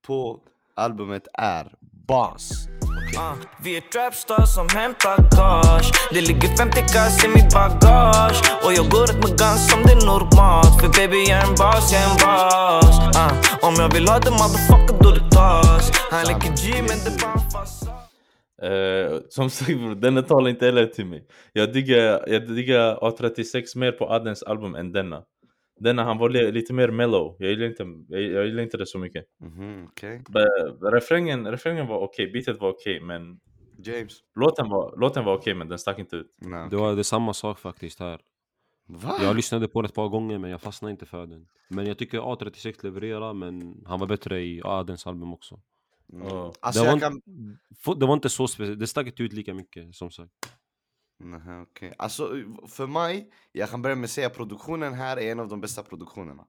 på 0.06 0.40
albumet 0.74 1.28
är 1.32 1.72
Boss. 2.08 2.68
Uh, 3.16 3.32
vi 3.62 3.76
är 3.76 3.80
trapstars 3.80 4.48
som 4.54 4.68
hämtar 4.68 5.16
cash 5.16 5.90
Det 6.12 6.20
ligger 6.20 6.56
50 6.56 6.80
kass 6.80 7.24
i 7.24 7.28
mitt 7.28 7.52
bagage 7.54 8.40
Och 8.64 8.72
jag 8.72 8.90
går 8.90 9.04
ut 9.04 9.14
med 9.14 9.38
guns 9.38 9.70
som 9.70 9.82
det 9.82 9.92
är 9.92 10.06
normalt 10.06 10.80
För 10.80 10.88
baby 10.88 11.16
jag 11.16 11.38
är 11.38 11.46
en 11.48 11.54
boss, 11.54 11.92
jag 11.92 12.02
är 12.02 12.10
en 12.10 12.18
boss 12.24 12.98
uh, 13.16 13.68
Om 13.68 13.74
jag 13.78 13.94
vill 13.94 14.08
ha 14.08 14.18
det 14.18 14.30
motherfucker 14.30 14.96
då 15.02 15.10
det 15.10 15.30
tas 15.30 15.90
Han 16.10 16.26
leker 16.26 16.52
G 16.62 16.82
men 16.88 16.98
det 17.04 17.22
bara 17.22 17.32
en 17.32 17.85
Eh, 18.62 19.18
som 19.28 19.50
sagt 19.50 19.78
bror, 19.78 19.94
den 19.94 20.24
talar 20.24 20.50
inte 20.50 20.64
heller 20.66 20.86
till 20.86 21.06
mig. 21.06 21.26
Jag 21.52 21.72
diggar, 21.72 22.24
jag 22.28 22.48
diggar 22.48 22.96
A36 22.96 23.78
mer 23.78 23.92
på 23.92 24.04
Adens 24.10 24.42
album 24.42 24.74
än 24.74 24.92
denna. 24.92 25.24
Denna 25.80 26.04
han 26.04 26.18
var 26.18 26.28
li- 26.30 26.52
lite 26.52 26.72
mer 26.72 26.88
mellow, 26.88 27.36
jag 27.38 27.50
gillar 27.50 27.66
inte, 27.66 27.86
jag, 28.08 28.22
jag 28.22 28.46
gillar 28.46 28.62
inte 28.62 28.76
det 28.76 28.86
så 28.86 28.98
mycket. 28.98 29.24
Mhm, 29.40 29.86
okej. 29.90 30.22
Be- 30.28 30.90
refrängen, 30.90 31.46
refrängen 31.50 31.86
var 31.86 31.98
okej, 31.98 32.30
beatet 32.32 32.60
var 32.60 32.68
okej 32.68 33.00
men 33.00 33.40
James? 33.84 34.12
låten 34.40 34.68
var, 34.68 34.94
låten 35.00 35.24
var 35.24 35.34
okej 35.36 35.54
men 35.54 35.68
den 35.68 35.78
stack 35.78 35.98
inte 35.98 36.16
ut. 36.16 36.34
Nej. 36.38 36.66
Det 36.70 36.76
var 36.76 36.94
det 36.94 37.00
är 37.00 37.02
samma 37.02 37.34
sak 37.34 37.58
faktiskt 37.58 38.00
här. 38.00 38.20
Va? 38.88 39.14
Jag 39.22 39.36
lyssnade 39.36 39.68
på 39.68 39.82
det 39.82 39.86
ett 39.86 39.94
par 39.94 40.08
gånger 40.08 40.38
men 40.38 40.50
jag 40.50 40.60
fastnade 40.60 40.90
inte 40.92 41.06
för 41.06 41.26
den. 41.26 41.46
Men 41.68 41.86
jag 41.86 41.98
tycker 41.98 42.18
A36 42.18 42.84
levererar 42.84 43.34
men 43.34 43.82
han 43.86 44.00
var 44.00 44.06
bättre 44.06 44.40
i 44.40 44.60
Adens 44.64 45.06
album 45.06 45.32
också. 45.32 45.60
Mm. 46.12 46.52
Alltså 46.60 46.82
det, 46.82 46.90
var, 46.92 47.00
kan... 47.00 47.12
inte- 47.12 48.00
det 48.00 48.06
var 48.06 48.14
inte 48.14 48.28
så 48.28 48.48
speciellt, 48.48 48.80
det 48.80 48.86
stack 48.86 49.06
inte 49.06 49.22
ut 49.22 49.32
lika 49.32 49.54
mycket 49.54 49.94
som 49.94 50.10
sagt. 50.10 50.32
Nähä, 51.18 51.60
okej. 51.62 51.94
Alltså 51.98 52.30
för 52.68 52.86
mig, 52.86 53.32
jag 53.52 53.70
kan 53.70 53.82
börja 53.82 53.96
med 53.96 54.04
att 54.04 54.10
säga 54.10 54.30
produktionen 54.30 54.94
här 54.94 55.16
är 55.16 55.32
en 55.32 55.40
av 55.40 55.48
de 55.48 55.60
bästa 55.60 55.82
produktionerna. 55.82 56.46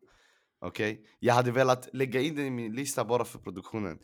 Okej? 0.65 1.05
Jag 1.19 1.33
hade 1.33 1.51
velat 1.51 1.89
lägga 1.93 2.21
in 2.21 2.35
den 2.35 2.45
i 2.45 2.49
min 2.49 2.75
lista 2.75 3.05
bara 3.05 3.25
för 3.25 3.39
produktionen. 3.39 3.99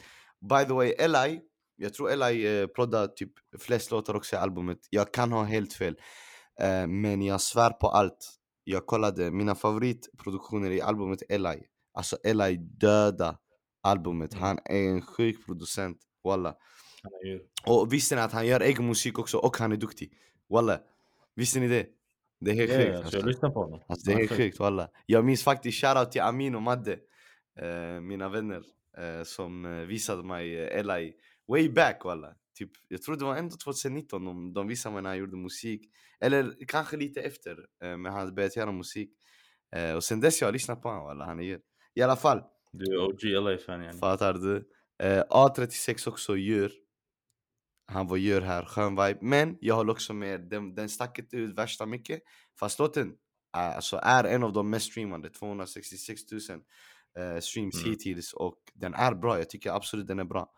By 0.49 0.65
the 0.67 0.73
way, 0.73 0.89
Eli, 0.89 1.41
jag 1.75 1.93
tror 1.93 2.11
Eli 2.11 2.61
eh, 2.61 2.67
proddar 2.67 3.07
typ 3.07 3.31
flest 3.59 3.91
låtar 3.91 4.15
också 4.15 4.35
i 4.35 4.39
albumet. 4.39 4.77
Jag 4.89 5.13
kan 5.13 5.31
ha 5.31 5.43
helt 5.43 5.73
fel. 5.73 5.95
Eh, 6.61 6.87
men 6.87 7.21
jag 7.21 7.41
svär 7.41 7.69
på 7.69 7.87
allt. 7.87 8.39
Jag 8.63 8.85
kollade, 8.85 9.31
mina 9.31 9.55
favoritproduktioner 9.55 10.71
i 10.71 10.81
albumet 10.81 11.19
Eli. 11.29 11.63
Alltså 11.93 12.17
Eli 12.23 12.57
döda 12.57 13.37
albumet. 13.83 14.33
Han 14.33 14.59
är 14.65 14.89
en 14.89 15.01
sjuk 15.01 15.45
producent. 15.45 15.97
Walla. 16.23 16.55
Och 17.65 17.93
visste 17.93 18.15
ni 18.15 18.21
att 18.21 18.31
han 18.31 18.47
gör 18.47 18.59
egen 18.59 18.87
musik 18.87 19.19
också 19.19 19.37
och 19.37 19.57
han 19.57 19.71
är 19.71 19.77
duktig? 19.77 20.11
Walla. 20.49 20.79
Visste 21.35 21.59
ni 21.59 21.67
det? 21.67 21.87
Det 22.39 22.51
är 22.51 22.55
helt 22.55 22.71
Ja, 22.71 22.77
sjukt. 22.77 22.95
Alltså. 22.97 23.17
jag 23.17 23.25
lyssnar 23.27 23.49
på 23.49 23.59
honom. 23.63 23.79
Alltså, 23.87 24.09
det 24.09 24.13
är 24.13 24.17
helt 24.17 24.31
sjukt 24.37 24.59
walla. 24.59 24.89
Jag 25.05 25.25
minns 25.25 25.43
faktiskt 25.43 25.81
shoutout 25.81 26.11
till 26.11 26.21
Amin 26.21 26.55
och 26.55 26.61
Madde. 26.61 26.97
Eh, 27.61 28.01
mina 28.01 28.29
vänner. 28.29 28.63
Eh, 28.97 29.23
som 29.23 29.65
eh, 29.65 29.71
visade 29.71 30.23
mig 30.23 30.59
eh, 30.59 30.79
Eli 30.79 31.13
way 31.47 31.69
back 31.69 32.01
walla. 32.05 32.35
Typ, 32.57 32.71
jag 32.87 33.01
tror 33.01 33.15
det 33.15 33.25
var 33.25 33.35
ändå 33.35 33.55
2019 33.63 34.25
de, 34.25 34.53
de 34.53 34.67
visade 34.67 34.93
mig 34.93 35.01
när 35.03 35.09
han 35.09 35.17
gjorde 35.19 35.37
musik. 35.37 35.81
Eller 36.19 36.55
kanske 36.67 36.97
lite 36.97 37.21
efter. 37.21 37.51
Eh, 37.83 37.97
men 37.97 38.05
han 38.05 38.35
börjat 38.35 38.55
göra 38.55 38.71
musik. 38.71 39.09
Eh, 39.75 39.93
och 39.95 40.03
sen 40.03 40.19
dess 40.19 40.41
jag 40.41 40.47
har 40.47 40.53
lyssnat 40.53 40.81
på 40.81 40.89
honom 40.89 41.05
walla. 41.05 41.25
Han 41.25 41.39
är. 41.39 41.59
I 41.95 42.01
alla 42.01 42.15
fall. 42.15 42.41
Du 42.73 42.93
är 42.93 42.97
OG 42.97 43.23
LA-fan 43.23 43.83
yani. 43.83 43.99
Fattar 43.99 44.33
du? 44.33 44.69
Eh, 45.03 45.23
A36 45.29 46.09
också 46.09 46.38
djur. 46.38 46.71
Han 47.91 48.07
var 48.07 48.17
djur 48.17 48.41
här, 48.41 48.65
skön 48.65 48.95
vibe. 48.95 49.17
Men 49.21 49.57
jag 49.62 49.75
håller 49.75 49.91
också 49.91 50.13
med, 50.13 50.49
den, 50.49 50.75
den 50.75 50.89
stack 50.89 51.19
inte 51.19 51.38
ut 51.38 51.57
värsta 51.57 51.86
mycket. 51.86 52.21
Fast 52.59 52.79
låten 52.79 53.07
eh, 53.57 53.75
alltså, 53.75 53.99
är 54.03 54.23
en 54.23 54.43
av 54.43 54.53
de 54.53 54.69
mest 54.69 54.91
streamade, 54.91 55.29
266 55.29 56.21
000 56.31 56.41
eh, 57.19 57.39
streams 57.39 57.81
Mm. 57.83 57.89
hittills. 57.91 58.33
Och 58.33 58.57
den 58.73 58.93
är 58.93 59.15
bra, 59.15 59.38
jag 59.38 59.49
tycker 59.49 59.71
absolut 59.71 60.07
den 60.07 60.19
är 60.19 60.23
bra. 60.23 60.51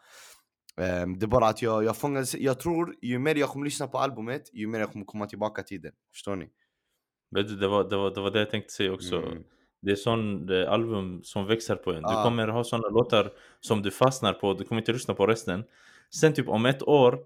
Ehm, 0.82 1.20
det 1.20 1.26
är 1.26 1.28
bara 1.28 1.48
att 1.48 1.62
jag, 1.62 1.84
jag 1.84 1.98
fångades, 1.98 2.36
jag 2.36 2.60
tror 2.60 2.96
ju 3.02 3.20
mer 3.20 3.36
jag 3.36 3.50
kommer 3.50 3.66
lyssna 3.66 3.88
på 3.88 3.98
albumet, 3.98 4.50
ju 4.54 4.68
mer 4.68 4.80
jag 4.80 4.92
kommer 4.92 5.06
komma 5.06 5.26
tillbaka 5.26 5.64
till 5.64 5.82
den. 5.82 5.94
Förstår 6.14 6.36
ni? 6.36 6.50
Det, 7.32 7.68
var, 7.68 7.90
det, 7.90 7.98
var, 7.98 8.16
det 8.16 8.22
var 8.22 8.32
det 8.32 8.40
jag 8.40 8.50
tänkte 8.50 8.74
säga 8.74 8.94
också. 8.94 9.16
Mm. 9.22 9.44
Det 9.86 9.92
är 9.92 9.96
sån 9.96 10.46
det 10.46 10.58
är 10.62 10.66
album 10.68 11.22
som 11.24 11.46
växer 11.48 11.76
på 11.76 11.92
en. 11.92 12.02
Du 12.02 12.08
Ah. 12.08 12.24
kommer 12.24 12.48
ha 12.48 12.64
såna 12.64 12.88
låtar 12.90 13.30
som 13.62 13.82
du 13.82 13.92
fastnar 13.92 14.34
på, 14.34 14.54
du 14.54 14.64
kommer 14.64 14.82
inte 14.82 14.92
lyssna 14.94 15.14
på 15.14 15.28
resten. 15.28 15.64
Sen 16.16 16.34
typ 16.34 16.50
om 16.50 16.66
ett 16.66 16.84
år, 16.84 17.20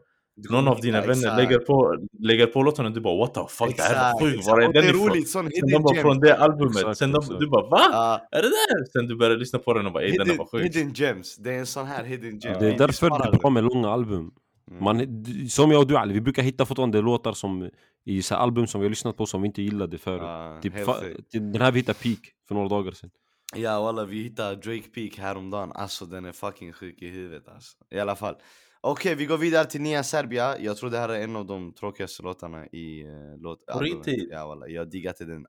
någon 0.50 0.68
av 0.68 0.80
dina 0.82 1.02
vänner 1.02 1.12
exakt. 1.14 1.38
lägger 1.38 1.60
på, 1.60 1.96
lägger 2.20 2.46
på 2.48 2.62
låten 2.64 2.86
och 2.86 2.92
du 2.92 3.02
bara 3.02 3.18
what 3.18 3.34
the 3.34 3.42
fuck, 3.50 3.78
det 3.78 3.84
här 3.84 3.90
är 3.90 3.96
Exakt, 3.96 4.22
sjukt, 4.22 4.36
exakt. 4.40 4.52
var 4.52 4.62
är 4.62 4.74
den 4.74 4.84
är 4.84 4.90
ifrån? 4.90 5.10
roligt, 5.10 5.30
sån 5.30 5.46
Sen 5.46 5.52
hidden 5.56 5.70
de 5.72 5.84
bara 5.84 6.02
från 6.02 6.20
det 6.20 6.36
albumet, 6.38 6.76
Exakt, 6.78 6.98
sen 6.98 7.12
de, 7.12 7.18
exakt. 7.18 7.40
du 7.40 7.48
bara 7.48 7.68
va? 7.70 7.80
Ja. 7.92 8.28
Är 8.32 8.42
det 8.42 8.48
där? 8.50 8.86
Sen 8.92 9.08
du 9.08 9.16
börjar 9.16 9.38
lyssna 9.38 9.60
på 9.60 9.74
den 9.74 9.86
och 9.86 9.92
bara 9.94 10.04
ey 10.04 10.12
den 10.12 10.22
Hidden, 10.28 10.38
var 10.38 10.46
sjuk. 10.46 10.64
hidden 10.64 10.94
gems, 10.94 11.38
det 11.38 11.50
är 11.54 11.60
en 11.60 11.66
sån 11.66 11.86
här 11.86 12.04
hidden 12.04 12.40
gem. 12.40 12.56
Det 12.60 12.68
är 12.68 12.78
därför 12.78 13.10
det 13.10 13.16
är 13.36 13.40
bra 13.40 13.50
med 13.50 13.64
långa 13.64 13.90
album. 13.90 14.32
Mm. 14.72 14.84
Man, 14.84 15.26
som 15.50 15.72
jag 15.72 15.82
och 15.82 15.88
du 15.88 15.98
Ali, 15.98 16.14
vi 16.14 16.22
brukar 16.22 16.44
hitta 16.44 16.66
fortfarande 16.66 17.02
låtar 17.02 17.34
som 17.34 17.70
i 18.06 18.22
så 18.22 18.36
album 18.36 18.68
som 18.68 18.82
vi 18.82 18.86
har 18.86 18.90
lyssnat 18.90 19.18
på 19.18 19.26
som 19.26 19.42
vi 19.42 19.46
inte 19.46 19.62
gillade 19.62 19.98
förut. 19.98 20.62
Typ, 20.62 20.74
sjukt. 20.74 21.32
typ 21.32 21.54
den 21.54 21.62
här 21.62 21.72
vi 21.72 21.80
hittade 21.80 22.00
Peak 22.00 22.20
för 22.48 22.56
några 22.56 22.68
dagar 22.70 22.92
sedan. 22.92 23.10
Ja 23.56 23.82
walla 23.82 24.06
vi 24.06 24.24
hittade 24.24 24.56
Drake 24.56 24.90
Peak 24.96 25.18
häromdagen, 25.18 25.72
alltså 25.72 26.06
den 26.06 26.26
är 26.26 26.32
fucking 26.32 26.74
sjuk 26.74 27.02
i 27.02 27.08
huvudet 27.08 27.48
alltså. 27.48 27.78
I 27.90 28.00
alla 28.00 28.16
fall. 28.16 28.36
Okej 28.82 29.16
vi 29.16 29.26
går 29.26 29.38
vidare 29.38 29.66
till 29.66 29.82
Nia 29.82 30.04
Serbia, 30.04 30.60
jag 30.60 30.78
tror 30.78 30.90
det 30.90 30.98
här 30.98 31.10
är 31.10 31.24
en 31.24 31.36
av 31.36 31.46
de 31.46 31.74
tråkigaste 31.74 32.24
låtarna 32.24 32.66
i 32.66 33.04
uh, 33.04 33.38
låt 33.38 33.66
På 33.66 33.80
riktigt? 33.80 34.30
Ja 34.32 34.48
walla, 34.48 34.68
jag 34.68 34.90
diggade 34.90 35.26
den 35.26 35.46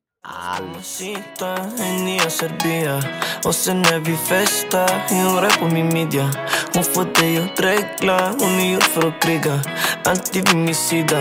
Och 3.46 3.54
sen 3.54 3.82
när 3.82 4.00
vi 4.00 4.16
festar, 4.16 4.88
hon 5.08 5.42
rör 5.42 5.58
på 5.60 5.74
min 5.74 5.88
midja 5.88 6.30
Hon 6.74 6.84
får 6.84 7.04
dig 7.20 7.38
att 7.38 7.56
dregla, 7.56 8.30
hon 8.30 8.52
är 8.60 8.72
gjord 8.72 8.82
för 8.82 9.08
att 9.08 9.22
kriga 9.22 9.62
Alltid 10.04 10.48
vid 10.48 10.56
min 10.56 10.74
sida 10.74 11.20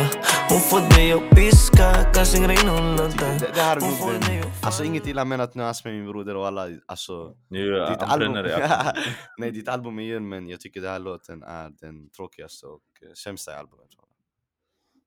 Hon 0.49 0.59
får 0.59 0.95
dig 0.95 1.11
att 1.13 1.29
piska, 1.29 2.11
kanske 2.13 2.37
grejerna 2.37 2.71
hon 2.71 2.95
laddar 2.95 3.39
Det, 3.39 3.51
det 3.55 3.61
här 3.61 3.77
är 3.77 3.81
Hon 3.81 3.89
nog 3.89 3.99
får 3.99 4.11
den, 4.11 4.21
dig 4.21 4.39
att 4.39 4.65
alltså 4.65 4.83
inget 4.83 5.07
illa 5.07 5.25
menat 5.25 5.55
nu 5.55 5.63
Asme 5.63 5.91
min 5.91 6.05
broder 6.05 6.35
och 6.35 6.47
alla, 6.47 6.67
alltså 6.85 7.35
Nu 7.49 7.85
ditt 7.89 8.01
album, 8.01 8.33
nej 9.37 9.51
ditt 9.51 9.67
album 9.67 9.99
är 9.99 10.19
men 10.19 10.47
jag 10.47 10.59
tycker 10.59 10.81
den 10.81 10.91
här 10.91 10.99
låten 10.99 11.43
är 11.43 11.69
den 11.69 12.09
tråkigaste 12.09 12.65
och 12.65 12.81
uh, 13.07 13.13
sämsta 13.13 13.51
i 13.51 13.55
albumet. 13.55 13.89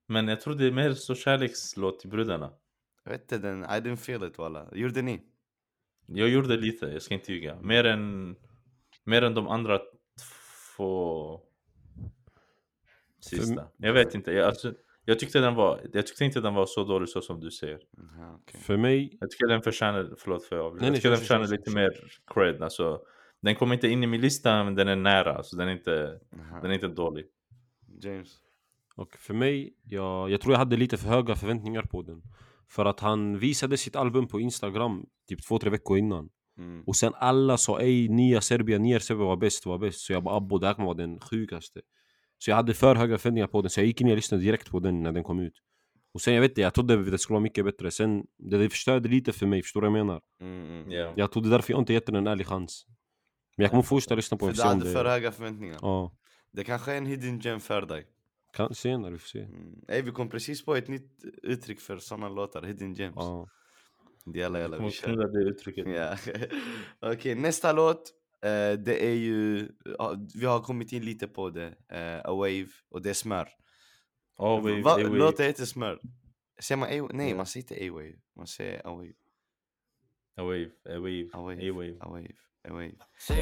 Men 0.09 0.28
jag 0.28 0.40
tror 0.40 0.55
det 0.55 0.66
är 0.66 0.72
mer 0.72 0.92
så 0.92 1.14
kärlekslåt 1.14 2.00
till 2.00 2.11
brudarna. 2.11 2.50
Jag 3.05 3.12
vet 3.12 3.23
inte, 3.23 3.38
den, 3.38 3.62
I 3.62 3.67
didn't 3.67 3.97
feel 3.97 4.25
it 4.25 4.38
walla. 4.38 4.69
Gjorde 4.73 5.03
ni? 5.03 5.23
Jag 6.07 6.29
gjorde 6.29 6.57
lite, 6.57 6.87
jag 6.87 7.03
ska 7.03 7.15
inte 7.15 7.33
ljuga. 7.33 7.61
Mer 7.61 7.85
än, 7.85 8.37
mer 9.05 9.23
än 9.23 9.35
de 9.35 9.49
andra 9.49 9.81
två 10.77 11.41
sista. 13.21 13.69
Jag 13.77 13.93
vet 13.93 14.15
inte, 14.15 14.33
jag, 14.33 14.47
alltså, 14.47 14.75
Jag 15.05 15.19
tyckte, 15.19 15.41
den 15.41 15.55
var, 15.55 15.81
jag 15.93 16.07
tyckte 16.07 16.25
inte 16.25 16.41
den 16.41 16.55
var 16.55 16.67
så 16.67 16.85
dålig 16.85 17.09
så 17.09 17.21
som 17.21 17.41
du 17.41 17.51
säger. 17.51 17.81
Aha, 17.99 18.38
okej. 18.43 18.61
För 18.61 18.77
mig, 18.77 19.19
Jag 19.21 19.31
tycker 19.31 19.47
den 19.47 19.62
förtjänar, 19.62 20.15
förlåt 20.19 20.45
för 20.45 20.57
jag 20.57 20.67
avbryter. 20.67 20.81
Nej, 20.83 20.87
Jag 20.87 20.93
nej, 20.93 20.99
tycker 21.01 21.11
den 21.11 21.19
förtjänar 21.19 21.47
lite 21.47 21.71
mer 21.71 21.91
cred. 22.27 22.62
Alltså, 22.62 23.03
den 23.41 23.55
kommer 23.55 23.75
inte 23.75 23.88
in 23.88 24.03
i 24.05 24.07
min 24.07 24.21
lista 24.21 24.65
men 24.65 24.75
den 24.75 24.88
är 24.88 24.97
nära. 24.97 25.43
Så 25.43 25.57
den 25.57 25.69
är 25.69 25.73
inte, 25.73 26.21
Aha. 26.41 26.61
den 26.61 26.71
är 26.71 26.75
inte 26.75 26.88
dålig. 26.88 27.27
James. 28.01 28.38
och 28.97 29.17
för 29.17 29.35
mig, 29.35 29.75
jag, 29.83 30.31
jag 30.31 30.41
tror 30.41 30.53
jag 30.55 30.59
hade 30.59 30.77
lite 30.77 30.97
för 30.97 31.09
höga 31.09 31.35
förväntningar 31.35 31.83
på 31.83 32.03
den. 32.03 32.23
För 32.68 32.85
att 32.85 33.01
han 33.01 33.38
visade 33.38 33.77
sitt 33.77 33.96
album 33.96 34.29
på 34.29 34.40
Instagram 34.40 35.07
typ 35.29 35.46
två, 35.46 35.59
tre 35.59 35.70
veckor 35.70 35.98
innan. 35.98 36.29
Mm. 36.59 36.85
Och 36.87 36.96
sen 36.96 37.12
alla 37.16 37.57
sa 37.59 37.81
ej, 37.81 38.09
nya 38.09 38.40
Serbien, 38.40 38.83
nya 38.83 39.01
Serbien 39.01 39.27
var 39.27 39.37
bäst, 39.37 39.66
var 39.66 39.79
bäst. 39.79 40.01
Så 40.01 40.12
jag 40.12 40.22
bara 40.22 40.37
abbo, 40.37 40.59
det 40.59 40.66
här 40.66 40.75
kommer 40.75 40.87
vara 40.87 40.96
den 40.96 41.20
sjukaste. 41.20 41.81
Så 42.38 42.51
jag 42.51 42.57
hade 42.57 42.75
för 42.75 42.94
höga 42.94 43.18
förväntningar 43.18 43.46
på 43.46 43.62
den, 43.62 43.70
så 43.70 43.81
jag 43.81 43.87
gick 43.87 44.01
in 44.01 44.11
och 44.11 44.16
lyssnade 44.16 44.42
direkt 44.44 44.70
på 44.70 44.81
den 44.81 45.03
när 45.03 45.12
den 45.12 45.25
kom 45.25 45.40
ut. 45.40 45.55
Och 46.14 46.20
sen 46.20 46.35
jag 46.35 46.40
vet 46.40 46.51
inte, 46.51 46.61
jag 46.61 46.75
trodde 46.75 47.11
det 47.11 47.18
skulle 47.18 47.35
vara 47.35 47.42
mycket 47.42 47.64
bättre. 47.64 47.90
Sen, 47.90 48.25
det, 48.38 48.59
det 48.59 48.70
förstörde 48.70 49.09
lite 49.09 49.33
för 49.33 49.46
mig, 49.46 49.62
förstår 49.62 49.81
du 49.81 49.90
vad 49.90 49.98
jag 49.98 50.07
menar? 50.07 50.20
Mm, 50.40 50.68
mm. 50.70 50.90
Ja. 50.90 51.12
Jag 51.16 51.33
trodde 51.33 51.48
därför 51.48 51.72
jag 51.72 51.81
inte 51.81 51.92
gett 51.92 52.07
den 52.07 52.14
en 52.14 52.27
ärlig 52.27 52.46
chans. 52.46 52.87
Men 53.57 53.62
jag 53.62 53.70
kommer 53.70 53.83
fortsätta 53.83 54.14
lyssna 54.14 54.37
på 54.37 54.46
För 54.46 54.53
den. 54.53 54.55
du 54.55 54.61
se 54.62 54.68
om 54.68 54.79
hade 54.79 54.92
för 54.92 55.05
det... 55.05 55.11
höga 55.11 55.33
förväntningar. 55.33 55.79
Ja, 55.83 56.12
Det 56.53 56.64
kanske 56.64 56.92
är 56.92 56.96
en 56.98 57.07
hidden 57.07 57.40
gem 57.40 57.61
för 57.61 57.83
dig. 57.83 58.07
Kan, 58.53 58.75
senare, 58.75 59.12
vi 59.12 59.19
får 59.19 59.27
se. 59.29 59.41
Mm. 59.43 59.85
Ey, 59.88 60.03
vi 60.03 60.11
kom 60.11 60.29
precis 60.29 60.65
på 60.65 60.75
ett 60.77 60.88
nytt 60.88 61.25
uttryck 61.43 61.81
för 61.81 61.99
såna 61.99 62.29
låtar, 62.29 62.62
hidden 62.62 62.95
gems. 62.95 63.17
Ja. 63.17 63.49
Jalla 64.35 64.61
jalla, 64.61 64.79
vi 64.79 64.91
kör. 64.91 65.29
det 65.33 65.51
uttrycket. 65.51 65.88
Ja. 65.88 66.17
Okej, 67.12 67.35
nästa 67.35 67.73
låt. 67.73 68.12
eh, 68.43 68.73
det 68.79 69.07
är 69.07 69.15
ju, 69.15 69.69
ja, 69.99 70.17
vi 70.35 70.47
har 70.47 70.61
kommit 70.61 70.93
in 70.93 71.05
lite 71.05 71.29
på 71.29 71.51
det. 71.51 71.75
eh, 71.88 72.19
A 72.31 72.35
Wave 72.35 72.67
och 72.91 73.03
det 73.03 73.11
är 73.11 73.15
smör. 73.15 73.49
Va, 74.83 74.97
låten 74.97 75.47
heter 75.47 75.65
smör. 75.65 76.01
Säger 76.61 76.79
man 76.79 76.88
A 76.88 77.09
Nej, 77.15 77.31
Ja. 77.31 77.37
man 77.37 77.47
säger 77.47 77.73
inte 77.73 77.87
A-Wave. 77.91 78.15
Man 78.37 78.47
säger 78.47 78.87
A-Wave. 78.87 79.12
A-Wave, 80.37 80.71
A-Wave, 80.85 81.29
A-Wave. 81.33 81.71
A-Wave. 81.71 81.97
A-Wave. 82.01 82.35
A-Wave. 82.68 82.92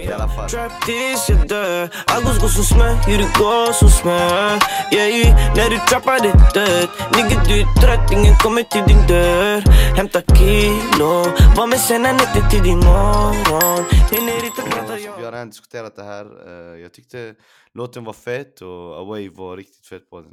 I 0.05 0.13
alla 0.13 0.29
fall. 0.29 0.49
Trap 0.49 0.73
tills 0.87 1.29
jag 1.29 1.49
dör 1.49 1.83
August 2.17 2.41
går 2.41 2.49
som 2.49 2.65
smör, 2.65 2.95
hur 3.09 3.19
det 3.19 3.31
går 3.39 3.73
som 3.73 3.89
smör 3.89 4.51
Yeah, 4.93 5.57
när 5.57 5.71
du 5.71 5.79
trappar 5.89 6.21
det 6.27 6.33
dött 6.55 6.91
Nigga 7.17 7.43
du 7.49 7.55
är 7.61 7.69
trött, 7.81 8.13
ingen 8.13 8.35
kommer 8.37 8.63
till 8.63 8.85
din 8.91 9.07
dörr 9.09 9.61
Hämta 9.97 10.21
kilo, 10.21 11.13
var 11.57 11.67
med 11.67 11.81
sen 11.81 12.03
när 12.03 12.13
nätter 12.13 12.51
till 12.51 12.63
din 12.63 12.79
morgon 12.79 13.85
Hinner 14.13 14.45
inte 14.45 14.63
prata, 14.63 14.81
Alltså, 14.93 14.97
vi 14.97 15.07
har 15.07 15.21
jag 15.23 15.35
redan 15.35 15.51
diskuterat 15.51 15.97
det 15.97 16.05
här. 16.05 16.25
eh, 16.49 16.81
jag 16.81 16.93
tyckte 16.93 17.35
låten 17.75 18.05
var 18.05 18.13
fet 18.13 18.61
och 18.61 19.01
A-Wave 19.01 19.31
var 19.35 19.57
riktigt 19.57 19.87
fet 19.87 20.11
på 20.11 20.21
den. 20.21 20.33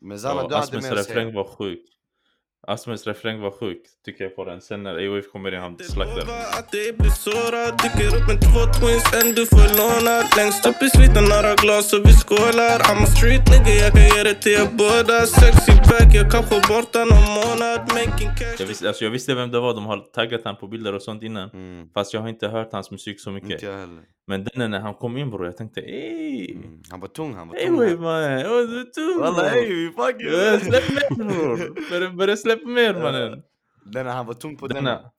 Men, 0.00 0.18
Zana, 0.20 0.42
Ja, 0.42 0.48
du 0.48 0.54
hade 0.54 0.80
mer 0.80 0.92
att 0.92 1.08
refräng 1.08 1.34
var 1.34 1.44
sjuk. 1.58 1.84
Asmes 2.66 3.06
refräng 3.06 3.40
var 3.40 3.50
sjuk, 3.50 3.82
tycker 4.04 4.24
jag 4.24 4.36
på 4.36 4.44
den. 4.44 4.60
Sen 4.60 4.82
när 4.82 4.94
A-Wave 4.94 5.22
kommer 5.22 5.54
in, 5.54 5.60
han 5.60 5.78
slaktar. 5.78 6.22
Att 6.58 6.68
det 6.72 6.98
blir 6.98 7.10
sårad 7.10 7.72
Dyker 7.82 8.08
upp 8.18 8.26
med 8.30 8.38
två 8.46 8.60
twins, 8.78 9.04
en 9.20 9.34
du 9.34 9.46
får 9.46 9.68
lånad 9.80 10.24
Längst 10.36 10.66
upp 10.66 10.82
i 10.82 10.88
sliten 10.96 11.24
några 11.24 11.54
glas 11.54 11.92
och 11.92 12.00
vi 12.08 12.12
skålar 12.12 12.78
I'm 12.88 13.02
a 13.02 13.06
street 13.16 13.44
nigga, 13.52 13.72
jag 13.84 13.92
kan 13.92 14.06
ge 14.16 14.22
det 14.28 14.34
till 14.34 14.52
er 14.52 14.68
båda 14.82 15.26
Sexy 15.26 15.72
back, 15.90 16.10
jag 16.14 16.26
kanske 16.34 16.54
borta 16.72 16.98
någon 17.12 17.26
månad 17.40 17.80
Making 17.98 18.30
cash 18.38 18.56
Jag 18.58 18.66
visste, 18.66 18.88
alltså, 18.88 19.04
jag 19.04 19.10
visste 19.10 19.34
vem 19.34 19.50
det 19.50 19.60
var, 19.60 19.74
de 19.74 19.86
har 19.86 19.98
taggat 19.98 20.40
han 20.44 20.56
på 20.56 20.66
bilder 20.68 20.94
och 20.94 21.02
sånt 21.02 21.22
innan. 21.22 21.50
Mm, 21.50 21.88
Fast 21.94 22.14
jag 22.14 22.20
har 22.20 22.28
inte 22.28 22.48
hört 22.48 22.72
hans 22.72 22.90
musik 22.90 23.20
så 23.20 23.30
mycket. 23.30 23.50
inte 23.50 23.66
jag 23.66 23.72
heller. 23.78 24.02
Men 24.28 24.44
den 24.54 24.70
när 24.70 24.80
han 24.80 24.94
kom 24.94 25.16
in 25.16 25.30
bror, 25.30 25.46
jag 25.46 25.56
tänkte 25.56 25.80
ey! 25.80 26.52
Mm, 26.54 26.82
han 26.90 27.00
var 27.00 27.08
tung, 27.08 27.34
han 27.34 27.48
var 27.48 27.54
tung. 27.56 28.02
Mannen! 28.02 28.46
Åh 28.46 28.62
du 28.70 28.80
är 28.80 28.84
tung 28.84 29.20
Walla 29.20 29.50
ey, 29.54 29.90
fuck 29.92 30.22
you! 30.22 30.60
Släpp 30.60 30.88
mer 30.88 31.24
bror! 31.24 31.56
Börja- 31.90 32.10
Börja 32.10 32.36
släppa 32.58 32.68
mer 32.70 32.94
mannen! 32.94 33.42
Den 33.84 34.06
han 34.06 34.26
var 34.26 34.34
tung 34.34 34.56
på 34.56 34.66
denna. 34.68 34.90
Denna... 34.90 35.10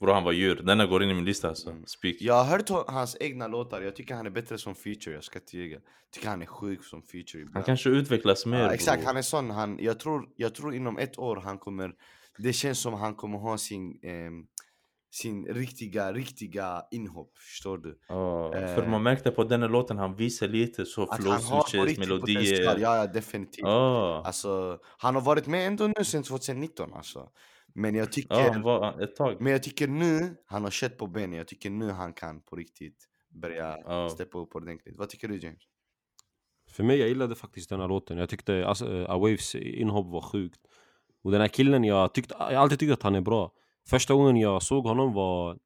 Bror 0.00 0.14
han 0.14 0.24
var 0.24 0.32
djur, 0.32 0.56
denna 0.56 0.86
går 0.86 1.02
in 1.02 1.10
i 1.10 1.14
min 1.14 1.24
lista 1.24 1.48
alltså. 1.48 1.74
Speak. 1.86 2.16
Jag 2.20 2.44
har 2.44 2.44
hört 2.44 2.88
hans 2.88 3.16
egna 3.20 3.46
låtar, 3.46 3.80
jag 3.80 3.96
tycker 3.96 4.14
han 4.14 4.26
är 4.26 4.30
bättre 4.30 4.58
som 4.58 4.74
feature, 4.74 5.14
jag 5.14 5.24
ska 5.24 5.38
inte 5.38 5.56
ljuga. 5.56 5.78
tycker 6.12 6.28
han 6.28 6.42
är 6.42 6.46
sjuk 6.46 6.84
som 6.84 7.02
feature 7.02 7.40
ibland. 7.40 7.56
Han 7.56 7.62
kanske 7.62 7.90
utvecklas 7.90 8.46
mer 8.46 8.58
ja, 8.58 8.74
Exakt, 8.74 9.04
han 9.04 9.16
är 9.16 9.22
sån, 9.22 9.50
han, 9.50 9.78
jag, 9.80 10.00
tror, 10.00 10.28
jag 10.36 10.54
tror 10.54 10.74
inom 10.74 10.98
ett 10.98 11.18
år 11.18 11.36
han 11.36 11.58
kommer, 11.58 11.92
det 12.38 12.52
känns 12.52 12.80
som 12.80 12.94
han 12.94 13.14
kommer 13.14 13.38
ha 13.38 13.58
sin, 13.58 13.98
ehm, 14.02 14.46
sin 15.10 15.46
riktiga, 15.46 16.12
riktiga 16.12 16.82
inhopp, 16.90 17.38
förstår 17.38 17.78
du? 17.78 17.98
För 18.06 18.82
Eh. 18.82 18.88
man 18.90 19.02
märkte 19.02 19.30
på 19.30 19.44
den 19.44 19.62
här 19.62 19.68
låten, 19.68 19.98
han 19.98 20.16
visar 20.16 20.48
lite 20.48 20.84
så 20.86 21.02
Att 21.02 21.16
flow 21.22 21.32
han 21.32 21.42
har 21.42 21.60
på 21.62 21.68
switches, 21.68 21.86
riktigt 21.88 22.08
potential, 22.08 22.44
melodier. 22.44 22.78
ja, 22.78 22.96
ja 22.96 23.06
definitivt. 23.06 23.62
Ja, 23.62 24.22
Alltså, 24.26 24.78
han 24.98 25.14
har 25.14 25.22
varit 25.22 25.46
med 25.46 25.66
ändå 25.66 25.86
nu 25.98 26.04
sedan 26.04 26.22
2019 26.22 26.92
alltså. 26.94 27.28
Men 27.74 27.94
jag 27.94 28.12
tycker, 28.12 28.34
ja, 28.34 28.52
han 28.52 28.62
var 28.62 29.02
ett 29.02 29.16
tag. 29.16 29.40
men 29.40 29.52
jag 29.52 29.62
tycker 29.62 29.88
nu, 29.88 30.36
han 30.46 30.64
har 30.64 30.70
kött 30.70 30.98
på 30.98 31.06
benen, 31.06 31.32
jag 31.32 31.48
tycker 31.48 31.70
nu 31.70 31.90
han 31.90 32.12
kan 32.12 32.40
på 32.40 32.56
riktigt 32.56 33.08
börja 33.42 33.76
Ja. 33.84 34.08
steppa 34.08 34.38
upp 34.38 34.54
ordentligt. 34.54 34.94
Vad 34.98 35.08
tycker 35.08 35.28
du 35.28 35.36
James? 35.38 35.62
För 36.70 36.82
mig, 36.84 36.96
jag 36.98 37.08
gillade 37.08 37.34
faktiskt 37.34 37.70
den 37.70 37.80
här 37.80 37.88
låten. 37.88 38.18
Jag 38.18 38.28
tyckte 38.28 38.66
alltså, 38.66 38.86
uh, 38.86 39.10
Awaves 39.10 39.54
inhopp 39.54 40.06
var 40.12 40.20
sjukt. 40.20 40.60
Och 41.24 41.30
den 41.32 41.40
här 41.40 41.48
killen, 41.48 41.84
jag, 41.84 42.14
tyckte, 42.14 42.34
jag 42.38 42.44
har 42.46 42.52
alltid 42.54 42.78
tyckt 42.78 42.92
att 42.92 43.02
han 43.02 43.14
är 43.14 43.20
bra. 43.20 43.52
Första 43.90 44.14
gången 44.14 44.36
jag 44.36 44.62
såg 44.62 44.84
honom 44.86 45.12
var 45.12 45.58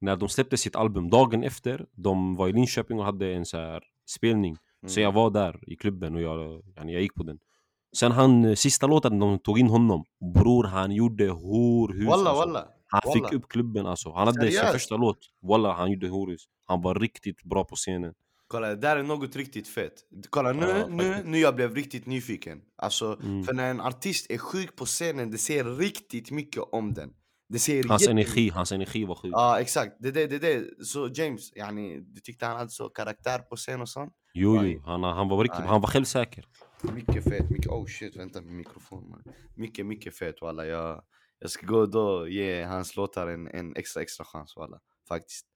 när 0.00 0.16
de 0.16 0.28
släppte 0.28 0.56
sitt 0.56 0.76
album. 0.76 1.10
Dagen 1.10 1.42
efter, 1.44 1.86
de 1.92 2.36
var 2.36 2.48
i 2.48 2.52
Linköping 2.52 2.98
och 2.98 3.04
hade 3.04 3.34
en 3.34 3.46
så 3.46 3.56
här 3.56 3.82
spelning. 4.10 4.56
Så 4.86 5.00
Mm. 5.00 5.04
jag 5.04 5.12
var 5.12 5.30
där 5.30 5.60
i 5.72 5.76
klubben 5.76 6.14
och 6.14 6.22
jag, 6.22 6.62
jag 6.76 7.02
gick 7.02 7.14
på 7.14 7.22
den. 7.22 7.38
Sen 7.96 8.12
han, 8.12 8.44
eh, 8.44 8.54
sista 8.54 8.86
låten 8.86 9.18
de 9.18 9.38
tog 9.38 9.58
in 9.58 9.66
honom, 9.68 10.04
bror 10.34 10.64
han 10.64 10.92
gjorde 10.92 11.28
horhus 11.28 12.06
Walla 12.08 12.30
alltså. 12.30 12.46
walla! 12.46 12.66
Han 12.86 13.00
Walla. 13.06 13.28
fick 13.28 13.32
upp 13.38 13.48
klubben 13.48 13.86
alltså. 13.86 14.12
Han 14.12 14.26
hade 14.26 14.40
sin 14.42 14.50
Seriöst? 14.52 14.72
första 14.72 14.96
låt. 14.96 15.18
Walla, 15.42 15.72
han 15.72 15.90
gjorde 15.92 16.08
horhus. 16.08 16.44
Han 16.66 16.82
var 16.82 16.94
riktigt 16.94 17.42
bra 17.42 17.64
på 17.64 17.76
scenen. 17.76 18.14
Kolla, 18.46 18.68
det 18.68 18.76
där 18.76 18.96
är 18.96 19.02
något 19.02 19.36
riktigt 19.36 19.68
fett. 19.68 19.92
Kolla 20.30 20.52
nu, 20.52 20.66
Ja, 20.66 20.86
nu, 20.88 21.22
nu 21.24 21.38
jag 21.38 21.54
blev 21.56 21.74
riktigt 21.74 22.06
nyfiken. 22.06 22.60
Alltså, 22.76 23.18
Mm. 23.22 23.44
för 23.44 23.52
när 23.52 23.70
en 23.70 23.80
artist 23.80 24.30
är 24.30 24.38
sjuk 24.38 24.76
på 24.76 24.84
scenen, 24.84 25.30
det 25.30 25.38
säger 25.38 25.64
riktigt 25.64 26.30
mycket 26.30 26.62
om 26.72 26.94
den. 26.94 27.12
Det 27.52 27.58
säger 27.58 27.84
Hans 27.88 28.02
jättemycket. 28.02 28.28
energi, 28.36 28.48
hans 28.50 28.72
energi 28.72 29.04
var 29.04 29.14
sjuk. 29.14 29.32
Ja 29.34 29.60
exakt, 29.60 29.96
det 30.00 30.08
är 30.08 30.12
det, 30.12 30.26
det, 30.26 30.36
är 30.36 30.40
det. 30.60 30.84
Så 30.84 31.08
James, 31.14 31.56
yani, 31.56 32.00
du 32.00 32.20
tyckte 32.20 32.46
han 32.46 32.56
hade 32.56 32.70
så 32.70 32.88
karaktär 32.88 33.38
på 33.38 33.56
scen 33.56 33.80
och 33.80 33.88
sånt? 33.88 34.12
Jo, 34.34 34.64
jo. 34.64 34.82
Han, 34.84 35.02
han 35.02 35.28
var 35.28 35.42
riktigt, 35.42 35.60
han 35.64 35.80
var 35.80 35.88
självsäker. 35.88 36.44
Mycket 36.94 37.24
fet, 37.24 37.50
mycket, 37.50 37.66
oh 37.70 37.86
shit 37.86 38.16
vänta 38.16 38.40
med 38.40 38.52
mikrofonen. 38.52 39.22
Mycket, 39.56 39.86
mycket 39.86 40.16
fet 40.18 40.34
walla. 40.40 40.66
Jag, 40.66 41.02
jag 41.38 41.50
ska 41.50 41.66
gå 41.66 41.86
då 41.86 42.00
och 42.08 42.30
ge 42.30 42.62
hans 42.62 42.96
låtar 42.96 43.26
en, 43.26 43.46
en 43.48 43.76
extra, 43.76 44.02
extra 44.02 44.24
chans 44.24 44.56
walla. 44.56 44.78
Faktiskt. 45.08 45.46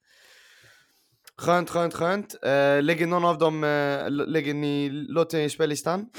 Skönt, 1.37 1.69
skönt, 1.69 1.93
skönt. 1.93 2.35
Uh, 2.45 2.83
lägger 2.83 3.07
någon 3.07 3.25
av 3.25 3.37
dem, 3.37 3.63
l- 3.63 4.23
lägger 4.27 4.53
ni 4.53 4.89
låten 4.89 5.39
i 5.41 5.49
spellistan? 5.49 6.09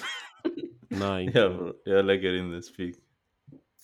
Nej, 0.88 1.24
inte. 1.24 1.38
Ja, 1.38 1.48
bror. 1.48 1.74
jag 1.84 2.04
lägger 2.04 2.32
in 2.38 2.50
det, 2.50 2.62
speak. 2.62 2.94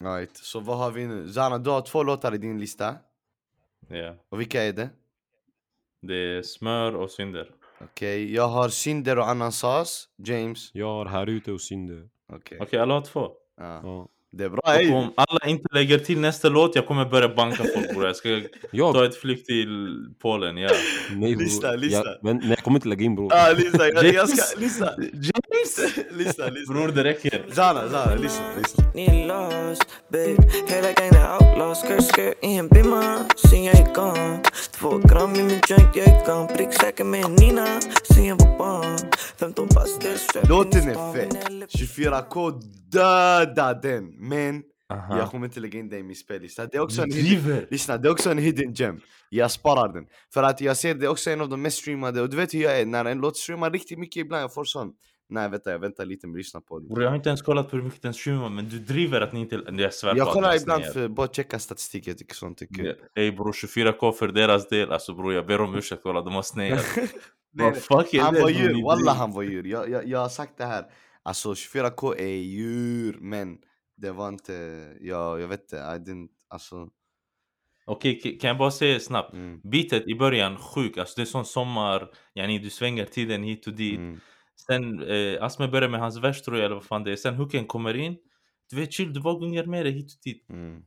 Right. 0.02 0.36
Så 0.36 0.60
vad 0.60 0.78
har 0.78 0.90
vi 0.90 1.06
nu? 1.06 1.32
Zana, 1.32 1.58
du 1.58 1.70
har 1.70 1.80
två 1.80 2.02
låtar 2.02 2.34
i 2.34 2.38
din 2.38 2.60
lista. 2.60 2.94
Ja. 3.88 4.14
Och 4.28 4.40
vilka 4.40 4.62
är 4.62 4.72
det? 4.72 4.90
Det 6.00 6.14
är 6.14 6.42
smör 6.42 6.94
och 6.94 7.10
synder. 7.10 7.50
Okej, 7.80 8.34
jag 8.34 8.48
har 8.48 8.68
Synder 8.68 9.18
och 9.18 9.28
ananas. 9.28 10.08
James. 10.16 10.74
Jag 10.74 10.86
har 10.86 11.06
här 11.06 11.26
ute 11.26 11.52
och 11.52 11.60
synder. 11.60 12.08
Okej. 12.32 12.58
Okej, 12.60 12.78
alla 12.80 12.94
har 12.94 13.00
två. 13.00 13.32
Ja. 13.56 13.80
Ja. 13.82 14.08
Det 14.34 14.44
är 14.44 14.48
bra. 14.48 14.60
Och 14.64 14.74
Ey. 14.74 14.92
om 14.92 15.12
alla 15.16 15.46
inte 15.46 15.68
lägger 15.72 15.98
till 15.98 16.20
nästa 16.20 16.48
låt, 16.48 16.74
jag 16.76 16.86
kommer 16.86 17.04
börja 17.04 17.28
banka 17.28 17.64
folk 17.74 17.90
bror. 17.90 18.06
Jag 18.06 18.16
ska 18.16 18.28
ta 18.28 18.46
Jag? 18.70 19.04
ett 19.04 19.16
flyg 19.16 19.46
till 19.46 20.04
Polen, 20.22 20.56
ja. 20.56 20.70
Nej, 21.10 21.36
bror. 21.36 21.44
Lista, 21.44 21.72
lista. 21.72 21.98
Jag, 21.98 22.16
men, 22.22 22.36
nej, 22.36 22.48
jag 22.48 22.58
kommer 22.58 22.76
inte 22.78 22.88
lägga 22.88 23.04
in 23.04 23.14
bror. 23.14 23.32
Ah, 23.32 23.52
lyssna, 23.52 23.88
jag, 23.88 24.04
jag 24.04 24.28
ska... 24.28 24.60
Lyssna. 24.60 24.92
James! 24.98 25.96
lyssna, 26.10 26.46
lyssna. 26.50 26.74
Bror, 26.74 26.88
det 26.88 27.04
räcker. 27.04 27.44
Zana, 27.52 27.88
Zana, 27.88 28.14
lyssna, 28.14 28.44
lyssna. 28.58 28.84
Ni 28.94 29.06
är 29.06 29.26
lost, 29.28 29.86
babe 30.08 30.36
Hela 30.68 30.88
gänget 30.88 31.40
outlaws 31.40 31.82
Skirt, 31.82 32.14
skirt 32.16 32.34
i 32.42 32.56
en 32.56 32.68
bimma 32.68 33.18
Sen 33.36 33.64
jag 33.64 33.74
gick 33.74 33.98
on 33.98 34.38
Två 34.70 34.98
gram 34.98 35.34
i 35.34 35.42
min 35.42 35.60
joint, 35.68 35.96
jag 35.96 36.06
gick 36.06 36.28
on 36.28 36.46
Pricksäker 36.56 37.04
med 37.04 37.30
Nina 37.30 37.66
Sen 38.14 38.24
jag 38.24 38.36
var 38.40 38.58
barn 38.58 38.98
15 39.40 39.68
pastel 39.68 40.18
strap 40.18 40.48
Låten 40.48 40.88
är 40.90 41.12
fet. 41.14 41.48
24K 41.74 42.62
döda 42.92 43.74
den. 43.74 44.21
Men 44.22 44.62
Aha. 44.90 45.18
jag 45.18 45.30
kommer 45.30 45.46
inte 45.46 45.60
lägga 45.60 45.78
in 45.78 45.88
den 45.88 45.98
i 45.98 46.02
min 46.02 46.16
spellista. 46.16 46.66
Det 46.66 46.76
är 46.76 46.80
också 46.80 47.02
en 47.02 47.12
hidden, 47.12 47.66
lyssna, 47.70 47.96
det 47.96 48.08
är 48.08 48.12
också 48.12 48.30
en 48.30 48.38
hidden 48.38 48.74
gem. 48.74 49.00
Jag 49.30 49.50
sparar 49.50 49.92
den. 49.92 50.06
För 50.34 50.42
att 50.42 50.60
jag 50.60 50.76
ser 50.76 50.94
det 50.94 51.06
är 51.06 51.10
också 51.10 51.30
en 51.30 51.40
av 51.40 51.48
de 51.48 51.62
mest 51.62 51.78
streamade. 51.78 52.20
Och 52.20 52.30
du 52.30 52.36
vet 52.36 52.54
hur 52.54 52.62
jag 52.62 52.80
är, 52.80 52.86
när 52.86 53.04
en 53.04 53.18
låt 53.18 53.36
streamar 53.36 53.70
riktigt 53.70 53.98
mycket 53.98 54.20
ibland, 54.20 54.42
jag 54.42 54.54
får 54.54 54.64
sån. 54.64 54.92
Nej 55.28 55.48
vänta, 55.48 55.70
jag 55.70 55.78
väntar 55.78 56.04
lite 56.04 56.26
med 56.26 56.36
lyssna 56.36 56.60
på 56.60 56.78
den. 56.78 56.88
Bror, 56.88 57.02
jag 57.02 57.10
har 57.10 57.16
inte 57.16 57.28
ens 57.28 57.42
kollat 57.42 57.70
på 57.70 57.76
hur 57.76 57.82
mycket 57.84 58.02
den 58.02 58.14
streamar, 58.14 58.48
men 58.48 58.68
du 58.68 58.78
driver 58.78 59.20
att 59.20 59.32
ni 59.32 59.40
inte... 59.40 59.62
Jag 59.72 59.94
svär 59.94 60.16
Jag 60.16 60.28
kollar 60.28 60.56
ibland 60.56 60.84
för 60.84 61.08
bara 61.08 61.28
checka 61.28 61.58
statistik, 61.58 62.06
jag 62.06 62.18
tycker 62.18 62.34
sånt 62.34 62.62
är 62.62 62.66
kul. 62.66 62.94
Ey 63.14 63.32
bror, 63.32 63.52
24k 63.52 64.12
för 64.12 64.28
deras 64.28 64.68
del. 64.68 64.92
Alltså 64.92 65.14
bror, 65.14 65.34
jag 65.34 65.46
ber 65.46 65.60
om 65.60 65.74
ursäkt 65.74 66.02
kolla, 66.02 66.22
de 66.22 66.34
har 66.34 66.42
är 66.60 68.20
Han 68.20 68.34
det 68.34 68.40
var 68.40 68.50
djur, 68.50 68.74
ni 68.74 68.82
walla 68.82 68.96
driver? 68.96 69.14
han 69.14 69.32
var 69.32 69.42
djur. 69.42 69.64
Jag, 69.64 69.90
jag, 69.90 70.06
jag 70.06 70.18
har 70.18 70.28
sagt 70.28 70.58
det 70.58 70.64
här. 70.64 70.84
Alltså 71.22 71.52
24K 71.52 72.14
är 72.18 72.26
djur, 72.26 73.18
men 73.20 73.58
det 74.02 74.12
var 74.12 74.28
inte, 74.28 74.52
jag, 75.00 75.40
jag 75.40 75.48
vet 75.48 75.60
inte, 75.62 75.76
I 75.76 75.98
didn't, 76.10 76.28
alltså. 76.48 76.88
Okej, 77.86 78.20
k- 78.20 78.38
kan 78.40 78.48
jag 78.48 78.58
bara 78.58 78.70
säga 78.70 79.00
snabbt? 79.00 79.32
Mm, 79.32 79.60
Beatet 79.64 80.08
i 80.08 80.14
början, 80.14 80.56
sjuk, 80.58 80.98
alltså 80.98 81.14
det 81.16 81.22
är 81.22 81.26
som 81.26 81.44
sommar, 81.44 82.10
yani 82.34 82.58
du 82.58 82.70
svänger 82.70 83.04
tiden 83.04 83.42
hit 83.42 83.66
och 83.66 83.72
dit. 83.72 83.98
mm, 83.98 84.20
Sen 84.66 85.02
eh, 85.02 85.42
Asme 85.44 85.68
börjar 85.68 85.88
med 85.88 86.00
hans 86.00 86.18
vers 86.18 86.42
tror 86.42 86.56
jag, 86.56 86.64
eller 86.66 86.74
vad 86.74 86.84
fan 86.84 87.04
det 87.04 87.12
är. 87.12 87.16
Sen 87.16 87.34
hooken 87.34 87.66
kommer 87.66 87.94
in. 87.96 88.16
Du 88.70 88.76
vet 88.76 88.92
chill, 88.92 89.12
du 89.12 89.20
bara 89.20 89.38
gungar 89.38 89.64
med 89.66 89.86
dig 89.86 89.92
hit 89.92 90.12
och 90.12 90.20
dit. 90.24 90.50
mm. 90.50 90.82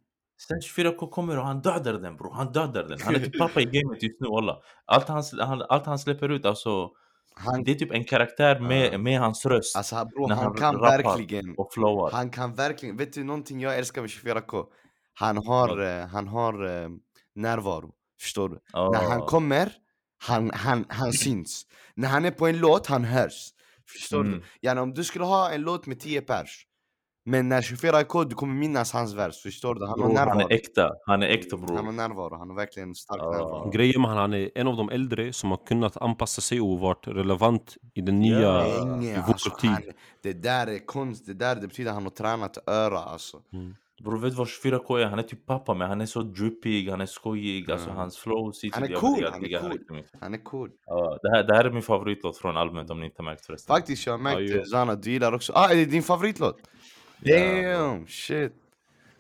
Sen 0.48 0.60
24K 0.86 1.10
kommer 1.10 1.38
och 1.38 1.46
han 1.46 1.62
dödar 1.62 1.94
den 2.00 2.16
bro, 2.18 2.32
han 2.34 2.52
dödar 2.52 2.84
den. 2.88 3.02
Han 3.02 3.16
är 3.16 3.20
typ 3.20 3.38
pappa 3.40 3.62
i 3.62 3.66
gamet 3.66 4.04
just 4.04 4.20
nu 4.22 4.28
walla. 4.30 4.60
Allt 4.86 5.08
han, 5.08 5.24
allt 5.70 5.86
han 5.86 6.00
släpper 6.00 6.30
ut 6.30 6.46
alltså, 6.46 6.92
Han, 7.38 7.64
det 7.64 7.72
är 7.72 7.76
typ 7.76 7.92
en 7.92 8.04
karaktär 8.04 8.60
med, 8.60 8.94
Ja. 8.94 8.98
med 8.98 9.20
hans 9.20 9.46
röst. 9.46 9.76
alltså 9.76 10.06
bro, 10.06 10.28
när 10.28 10.36
han 10.36 10.46
han 10.46 10.56
kan 10.56 10.82
verkligen, 10.82 11.56
och 11.58 11.74
flowar. 11.74 12.12
han 12.12 12.30
kan 12.30 12.54
verkligen, 12.56 12.98
vet 12.98 13.14
du 13.14 13.24
någonting 13.24 13.60
jag 13.62 13.78
älskar 13.78 14.02
med 14.02 14.10
24K? 14.10 14.66
Han 15.14 15.38
har, 15.38 15.82
eh, 15.82 16.08
han 16.08 16.28
har 16.28 16.66
eh, 16.84 16.90
närvaro, 17.36 17.92
förstår 18.22 18.50
du? 18.50 18.60
När 18.74 19.10
han 19.10 19.22
kommer, 19.22 19.72
han, 20.18 20.52
han, 20.54 20.86
han 20.90 21.14
syns. 21.14 21.66
När 21.96 22.08
han 22.08 22.26
är 22.26 22.32
på 22.32 22.48
en 22.48 22.58
låt, 22.58 22.88
han 22.88 23.04
hörs. 23.04 23.50
Förstår 23.88 24.22
Mm. 24.22 24.32
du? 24.32 24.44
Yani 24.68 24.82
om 24.82 24.94
du 24.94 25.04
skulle 25.04 25.26
ha 25.26 25.52
en 25.52 25.62
låt 25.62 25.86
med 25.86 26.00
10 26.00 26.22
pers, 26.22 26.66
men 27.26 27.50
när 27.50 27.62
24K, 27.62 28.26
du 28.26 28.36
kommer 28.36 28.54
minnas 28.54 28.94
hans 28.94 29.14
vers, 29.14 29.42
förstår 29.42 29.76
du? 29.76 29.82
Han 29.82 29.90
har 29.90 29.98
Bror, 30.08 30.18
han 30.18 30.28
närvaro. 30.28 30.48
är 30.50 30.56
äkta, 30.56 30.92
han 31.06 31.24
är 31.24 31.28
äkta 31.28 31.58
Han 31.58 31.70
har 31.76 31.84
bror. 31.84 31.92
närvaro, 31.92 32.38
han 32.38 32.50
har 32.50 32.56
verkligen 32.56 32.96
stark 32.96 33.20
Ja. 33.22 33.32
närvaro. 33.32 33.70
Grejen 33.70 34.02
med 34.02 34.10
han, 34.12 34.18
han 34.20 34.34
är 34.34 34.50
en 34.56 34.68
av 34.68 34.76
de 34.78 34.90
äldre 34.90 35.34
som 35.34 35.52
har 35.52 35.66
kunnat 35.66 35.98
anpassa 35.98 36.42
sig 36.42 36.62
och 36.62 36.80
varit 36.80 37.08
relevant 37.08 37.76
i 37.94 38.02
den 38.02 38.20
nya, 38.20 38.40
Ja. 38.42 38.66
i 38.68 38.86
Länge, 38.86 39.24
vår 39.28 39.34
alltså, 39.34 39.50
tid. 39.50 39.70
han, 39.70 39.82
det 40.24 40.34
där 40.34 40.68
är 40.68 40.86
konst, 40.86 41.26
det 41.26 41.34
där 41.34 41.56
det 41.56 41.68
betyder 41.68 41.90
att 41.90 41.96
han 41.96 42.04
har 42.04 42.10
tränat 42.12 42.58
öra 42.68 43.00
alltså. 43.00 43.42
Bror 44.04 44.18
vet 44.18 44.32
du 44.32 44.38
vad 44.38 44.48
24K 44.48 44.98
är? 45.02 45.06
Han 45.06 45.20
är 45.20 45.24
typ 45.24 45.46
pappa 45.46 45.74
men 45.74 45.90
han 45.90 46.02
är 46.02 46.06
så 46.06 46.22
drippig, 46.22 46.90
han 46.90 47.02
är 47.02 47.06
skojig, 47.06 47.72
alltså 47.72 47.90
Ja. 47.90 47.96
hans 47.96 48.18
flow 48.18 48.52
sitter... 48.52 48.80
Han 48.80 48.90
är 48.90 48.96
cool, 48.96 49.18
jag 49.22 49.32
han 49.32 49.44
är 49.46 49.60
cool. 49.88 50.04
Han 50.22 50.34
är 50.34 50.38
cool. 50.44 50.70
Ja, 50.86 51.20
det, 51.22 51.30
här, 51.30 51.44
det 51.44 51.56
här 51.56 51.66
är 51.66 51.72
min 51.72 51.82
favoritlåt 51.82 52.38
från 52.38 52.58
albumet 52.58 52.90
om 52.90 53.00
ni 53.00 53.06
inte 53.06 53.24
märkt 53.24 53.46
förresten. 53.46 53.76
Faktiskt, 53.76 54.06
jag 54.06 54.14
har 54.14 54.18
märkt 54.18 54.50
Ja, 54.52 54.58
det. 54.58 54.66
Zana, 54.66 54.96
du 54.96 55.12
gillar 55.12 55.34
också. 55.34 55.54
Ah, 55.56 55.70
är 55.72 55.76
det 55.76 55.86
din 55.86 56.04
favoritlåt? 56.04 56.58
Damn, 57.26 58.08
shit. 58.08 58.54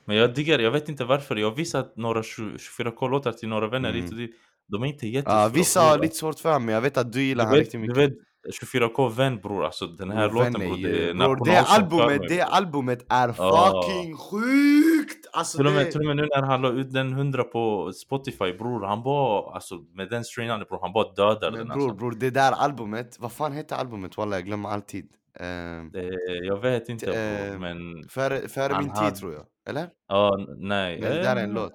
Men 0.05 0.15
jag 0.17 0.33
diggar, 0.33 0.59
jag 0.59 0.71
vet 0.71 0.89
inte 0.89 1.05
varför. 1.05 1.35
Jag 1.35 1.49
har 1.49 1.55
visat 1.55 1.97
några 1.97 2.21
24K-låtar 2.21 3.31
till 3.31 3.49
några 3.49 3.67
vänner 3.67 3.89
Mm. 3.89 4.01
hit 4.01 4.11
och 4.11 4.17
dit. 4.17 4.35
De 4.67 4.83
är 4.83 4.87
inte 4.87 5.07
jättestora. 5.07 5.41
Ja, 5.41 5.47
vissa 5.53 5.79
har 5.81 5.99
lite 5.99 6.15
svårt 6.15 6.39
för 6.39 6.59
men 6.59 6.73
jag 6.75 6.81
vet 6.81 6.97
att 6.97 7.13
du 7.13 7.23
gillar 7.23 7.43
Du 7.43 7.47
han 7.47 7.53
vet, 7.53 7.59
riktigt 7.59 7.81
du 7.81 7.87
mycket. 7.87 7.97
vet 7.97 8.13
24K 8.61 9.09
vän 9.09 9.37
bror, 9.37 9.65
alltså 9.65 9.87
den 9.87 10.11
här 10.11 10.31
låten 10.31 10.53
vän 10.53 10.61
är 10.61 10.67
bror, 10.67 10.77
det 10.77 11.13
bror, 11.13 11.45
det 11.45 11.57
albumet, 11.59 12.19
mig. 12.19 12.29
det 12.29 12.41
albumet 12.41 13.05
är 13.09 13.31
fucking 13.33 14.17
sjukt! 14.17 15.27
Alltså 15.33 15.57
Till 15.57 15.67
och, 15.67 15.73
med, 15.73 15.85
det... 15.85 15.91
till 15.91 15.99
och 16.01 16.05
med 16.07 16.15
nu 16.15 16.27
när 16.35 16.41
han 16.41 16.61
la 16.61 16.69
ut 16.69 16.93
den 16.93 17.11
100 17.13 17.43
på 17.43 17.91
Spotify 17.93 18.53
bror, 18.53 18.85
han 18.85 19.03
bara 19.03 19.53
alltså 19.53 19.75
med 19.93 20.09
den 20.09 20.23
streamen 20.23 20.65
bror, 20.69 20.79
han 20.81 20.93
bara 20.93 21.13
dödar 21.13 21.51
Men 21.51 21.59
den 21.59 21.67
bror, 21.67 21.83
alltså. 21.83 21.95
bror, 21.97 22.11
det 22.11 22.29
där 22.29 22.51
albumet, 22.51 23.17
vad 23.19 23.31
fan 23.31 23.51
heter 23.53 23.75
albumet? 23.75 24.17
Walla, 24.17 24.35
jag 24.35 24.45
glömmer 24.45 24.69
alltid. 24.69 25.07
Ehm, 25.39 25.91
Det, 25.91 26.13
jag 26.43 26.61
vet 26.61 26.89
inte 26.89 27.05
Eh, 27.13 27.59
men 27.59 28.03
före 28.09 28.47
före 28.47 28.73
min 28.77 28.89
tid 28.89 28.97
hade- 28.97 29.15
tror 29.15 29.33
jag, 29.33 29.45
eller? 29.69 29.87
ja, 30.07 30.37
n- 30.39 30.55
nej. 30.57 31.01
Men 31.01 31.09
det 31.11 31.21
där 31.21 31.35
är 31.35 31.43
en 31.43 31.49
Eh, 31.49 31.55
låt. 31.55 31.73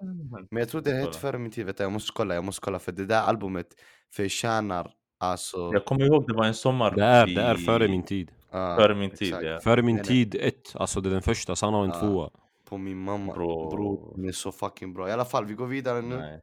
Men 0.50 0.60
jag 0.60 0.68
tror 0.68 0.80
det 0.80 0.90
heter 0.94 1.18
före 1.18 1.38
min 1.38 1.50
tid, 1.52 1.66
vet 1.66 1.76
du, 1.76 1.82
jag 1.84 1.92
måste 1.92 2.12
kolla, 2.14 2.34
jag 2.34 2.44
måste 2.44 2.60
kolla 2.64 2.78
för 2.78 2.92
det 2.92 3.06
där 3.06 3.22
albumet 3.22 3.66
förtjänar 4.14 4.90
alltså... 5.20 5.70
Jag 5.72 5.84
kommer 5.84 6.06
ihåg 6.06 6.24
det 6.28 6.34
var 6.34 6.44
en 6.44 6.54
sommar 6.54 6.90
Det 6.94 7.04
är, 7.04 7.26
det 7.26 7.42
är 7.42 7.54
före 7.54 7.88
min 7.88 8.02
tid. 8.02 8.30
ah, 8.50 8.76
före 8.76 8.94
min 8.94 9.10
tid 9.10 9.28
exakt. 9.28 9.44
ja. 9.46 9.60
Före 9.60 9.82
min 9.82 9.96
nej. 9.96 10.04
tid 10.04 10.34
ett, 10.40 10.76
alltså 10.76 11.00
det 11.00 11.08
är 11.08 11.12
den 11.12 11.22
första, 11.22 11.56
Sanna 11.56 11.76
har 11.76 11.84
en 11.84 11.90
Ja. 11.90 12.00
tvåa. 12.00 12.30
På 12.68 12.78
min 12.78 12.98
mamma, 12.98 13.32
Bro. 13.34 13.70
bror, 13.70 14.12
den 14.16 14.28
är 14.28 14.32
så 14.32 14.52
fucking 14.52 14.94
bra. 14.94 15.08
I 15.08 15.12
alla 15.12 15.24
fall, 15.24 15.44
vi 15.46 15.54
går 15.54 15.66
vidare 15.66 16.00
nu. 16.02 16.16
Nej. 16.16 16.40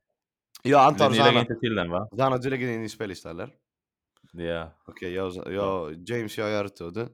Jag 0.63 0.81
antar 0.81 1.09
Ni 1.09 1.17
lägger 1.17 1.29
Zana, 1.29 1.39
inte 1.41 1.55
till 1.55 1.75
den 1.75 1.89
va? 1.89 2.07
Zana 2.17 2.37
du 2.37 2.49
lägger 2.49 2.67
in 2.71 2.83
i 2.83 2.89
spellista 2.89 3.29
eller? 3.29 3.49
Ja. 4.31 4.73
Okej, 4.87 5.13
jag, 5.13 5.33
jag, 5.53 6.03
James 6.09 6.37
jag 6.37 6.49
gör 6.49 6.63
det 6.63 6.83
och 6.83 6.93
du? 6.93 7.07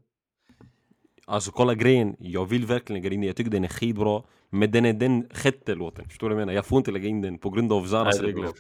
Alltså 1.25 1.51
kolla 1.51 1.73
grejen, 1.73 2.15
jag 2.19 2.45
vill 2.45 2.65
verkligen 2.65 3.01
lägga 3.03 3.13
in 3.13 3.21
den, 3.21 3.27
jag 3.27 3.35
tycker 3.35 3.51
den 3.51 3.63
är 3.63 3.67
skitbra. 3.67 4.23
Men 4.49 4.71
den 4.71 4.85
är 4.85 4.93
den 4.93 5.29
sjätte 5.33 5.75
låten, 5.75 6.09
förstår 6.09 6.29
du 6.29 6.35
vad 6.35 6.41
jag 6.41 6.45
menar? 6.45 6.55
Jag 6.55 6.65
får 6.65 6.77
inte 6.77 6.91
lägga 6.91 7.07
in 7.07 7.21
den 7.21 7.37
på 7.37 7.49
grund 7.49 7.73
av 7.73 7.87
Zanas 7.87 8.19
regler. 8.21 8.41
bra. 8.41 8.51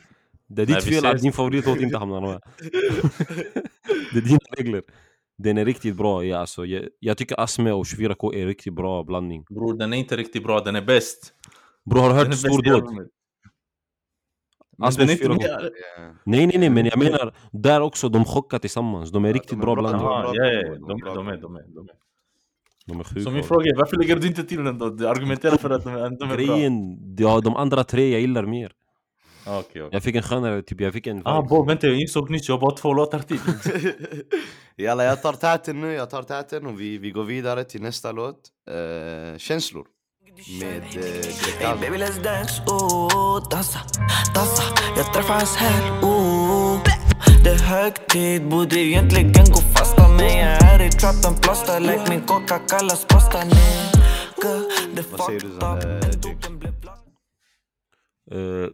Det 0.47 0.61
är 0.61 0.65
ditt 0.65 0.83
fel 0.83 1.05
att 1.05 1.21
din 1.21 1.33
favoritlåt 1.33 1.79
inte 1.81 1.97
hamnar 1.97 2.21
med 2.21 2.41
Det 4.13 4.17
är 4.17 4.21
dina 4.21 4.39
regler. 4.57 4.83
Den 5.37 5.57
är 5.57 5.65
riktigt 5.65 5.95
bra, 5.95 6.25
ja, 6.25 6.37
alltså, 6.37 6.65
jag, 6.65 6.83
jag 6.99 7.17
tycker 7.17 7.39
Asme 7.39 7.71
och 7.71 7.83
24K 7.83 8.35
är 8.35 8.45
riktigt 8.45 8.73
bra 8.73 9.03
blandning. 9.03 9.45
Bror 9.49 9.77
den 9.77 9.93
är 9.93 9.97
inte 9.97 10.17
riktigt 10.17 10.43
bra, 10.43 10.59
den 10.59 10.75
är 10.75 10.81
bäst. 10.81 11.33
Bror 11.85 12.01
har 12.01 12.09
du 12.09 12.15
hört 12.15 12.35
Stordåd? 12.35 13.09
Men 14.77 14.87
Asme 14.87 15.03
den 15.03 15.09
är 15.09 15.13
inte 15.13 15.25
24K 15.25 15.61
med- 15.61 15.71
Ja. 15.97 16.03
Nej 16.23 16.47
nej 16.47 16.57
nej 16.57 16.69
men 16.69 16.85
jag 16.85 16.99
menar, 16.99 17.33
där 17.51 17.81
också, 17.81 18.09
de 18.09 18.25
chockar 18.25 18.59
tillsammans 18.59 19.11
De 19.11 19.25
är 19.25 19.29
Ja, 19.29 19.33
riktigt 19.35 19.49
de 19.49 19.55
är 19.61 19.65
bra 19.65 19.75
bra. 19.75 19.83
bra 19.91 20.31
ja, 20.35 20.45
ja, 20.45 20.73
kombo, 20.73 20.87
de, 20.87 20.97
bra 20.99 21.13
de, 21.13 21.27
är, 21.27 21.37
de, 21.37 21.55
är, 21.55 21.63
de 21.67 21.89
är. 21.89 21.93
De 22.85 22.99
är 22.99 23.03
Så 23.03 23.09
sjuka 23.15 23.29
min 23.31 23.43
fråga 23.43 23.71
är, 23.71 23.75
varför 23.77 23.97
lägger 23.97 24.15
du 24.15 24.27
inte 24.27 24.43
till 24.43 24.63
den 24.63 24.77
då? 24.79 24.89
Du 24.89 25.07
argumenterar 25.07 25.57
för 25.57 25.69
att 25.69 25.83
de 25.83 25.91
de 25.93 25.99
är 25.99 26.17
bra. 26.17 26.35
Grejen, 26.35 26.97
ja, 27.17 27.41
de 27.41 27.55
andra 27.55 27.83
tre 27.83 28.11
jag 28.11 28.21
gillar 28.21 28.45
mer 28.45 28.71
Ah, 29.45 29.59
Okej, 29.59 29.81
okej. 29.81 29.89
Jag 29.91 30.03
fick 30.03 30.15
en 30.15 30.23
skönare, 30.23 30.61
typ 30.61 30.81
jag 30.81 30.93
fick 30.93 31.07
en 31.07 31.21
Ah, 31.25 31.41
bo, 31.41 31.63
vänta 31.65 31.87
jag 31.87 31.99
insåg 32.01 32.29
nyss, 32.29 32.47
jag 32.49 32.55
har 32.55 32.61
bara 32.61 32.75
två 32.75 32.93
låtar 32.93 33.19
till. 33.19 33.39
Jalla, 34.77 35.03
jag 35.03 35.21
tar 35.21 35.33
täten 35.33 35.81
nu, 35.81 35.93
jag 35.93 36.09
tar 36.09 36.23
täten 36.23 36.65
och 36.65 36.81
vi, 36.81 36.97
vi 36.97 37.11
går 37.11 37.23
vidare 37.23 37.63
till 37.63 37.81
nästa 37.81 38.11
låt. 38.11 38.35
Uh, 38.71 39.37
känslor. 39.37 39.85
Med 40.33 40.81
uh, 40.81 41.01
Hey 41.01 41.21
Greekazo. 41.21 41.81
baby. 41.81 41.97
Let's 41.97 42.17
dance, 42.23 42.61
oh 42.67 43.49
dansa, 43.51 43.79
dansa 44.35 44.63
Jag 44.97 45.13
träffar 45.13 45.33
hans 45.33 45.55
här, 45.55 46.01
oh. 46.01 46.83
Det 47.43 47.49
är 47.49 47.59
högtid, 47.59 48.49
borde 48.49 48.79
egentligen 48.79 49.31
gå 49.31 49.61
fasta 49.75 50.07
Men 50.07 50.37
jag 50.37 50.63
är 50.63 50.87
i 50.87 50.89
trappen, 50.89 51.41
plastar 51.41 51.79
like 51.79 52.05
min 52.09 52.21
coca 52.21 52.59
kallas 52.59 53.05
pasta 53.05 53.37
Vad 55.11 55.25
säger 55.25 55.39
du, 55.39 55.47
up, 55.47 55.63
eh, 55.63 56.31
James? 56.41 56.73
Eh, 58.31 58.69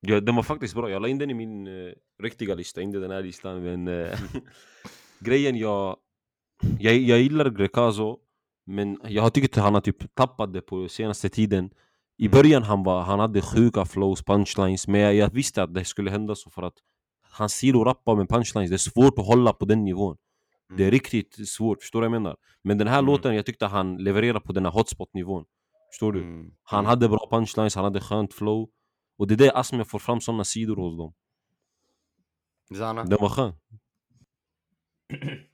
ja, 0.00 0.20
den 0.20 0.36
var 0.36 0.42
faktiskt 0.42 0.74
bra, 0.74 0.90
jag 0.90 1.02
la 1.02 1.08
in 1.08 1.18
den 1.18 1.30
i 1.30 1.34
min 1.34 1.66
uh, 1.66 1.92
riktiga 2.22 2.54
lista, 2.54 2.80
inte 2.80 2.98
den 2.98 3.10
här 3.10 3.22
listan 3.22 3.62
men 3.62 3.88
eh, 3.88 4.18
Grejen 5.18 5.56
jag, 5.56 5.96
jag, 6.78 6.94
jag 6.94 7.18
gillar 7.18 7.50
Grecazo 7.50 8.18
Men 8.66 8.98
jag 9.08 9.22
har 9.22 9.30
tyckt 9.30 9.58
att 9.58 9.64
han 9.64 9.74
har 9.74 9.80
typ 9.80 10.14
tappat 10.14 10.52
det 10.52 10.60
på 10.60 10.88
senaste 10.88 11.28
tiden 11.28 11.70
I 12.18 12.28
början 12.28 12.62
han, 12.62 12.82
var, 12.84 13.02
han 13.02 13.18
hade 13.20 13.42
sjuka 13.42 13.84
flows, 13.84 14.22
punchlines 14.22 14.88
Men 14.88 15.16
jag, 15.16 15.30
visste 15.30 15.62
att 15.62 15.74
det 15.74 15.84
skulle 15.84 16.10
hända 16.10 16.34
så 16.34 16.50
för 16.50 16.62
att 16.62 16.74
Hans 17.30 17.52
silo 17.54 17.84
rappa 17.84 18.14
med 18.14 18.28
punchlines, 18.28 18.70
det 18.70 18.76
är 18.76 18.78
svårt 18.78 19.18
att 19.18 19.26
hålla 19.26 19.52
på 19.52 19.64
den 19.64 19.84
nivån 19.84 20.16
Det 20.76 20.84
är 20.84 20.90
riktigt 20.90 21.48
svårt, 21.48 21.82
förstår 21.82 22.00
du 22.02 22.08
vad 22.08 22.14
jag 22.14 22.22
menar? 22.22 22.36
Men 22.62 22.78
den 22.78 22.88
här 22.88 22.98
Mm. 22.98 23.06
låten, 23.06 23.34
jag 23.34 23.46
tyckte 23.46 23.66
han 23.66 23.96
levererade 23.96 24.40
på 24.40 24.52
den 24.52 24.64
här 24.64 24.72
hotspot-nivån 24.72 25.44
Förstår 25.92 26.12
du? 26.12 26.20
Mm. 26.22 26.52
Han 26.62 26.86
hade 26.86 27.08
bra 27.08 27.28
punchlines, 27.30 27.74
han 27.74 27.84
hade 27.84 28.00
skönt 28.00 28.34
flow 28.34 28.70
Och 29.18 29.26
det 29.28 29.34
är 29.34 29.38
det 29.38 29.52
Asme 29.52 29.84
får 29.84 29.98
fram 29.98 30.20
såna 30.20 30.44
sidor 30.44 30.76
hos 30.76 30.98
dem 30.98 31.14
Zana? 32.78 33.04
Den 33.04 33.18
var 33.20 33.28
skön 33.28 33.52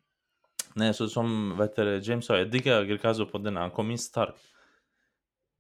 Nej, 0.75 0.95
så 0.95 1.09
som 1.09 1.57
vet 1.59 1.77
du, 1.77 2.01
James 2.03 2.27
sa, 2.27 2.39
jag 2.39 2.51
diggar 2.51 2.85
Greekazo 2.85 3.27
på 3.27 3.39
den, 3.39 3.57
han 3.57 3.71
kom 3.71 3.91
in 3.91 3.99
stark. 3.99 4.35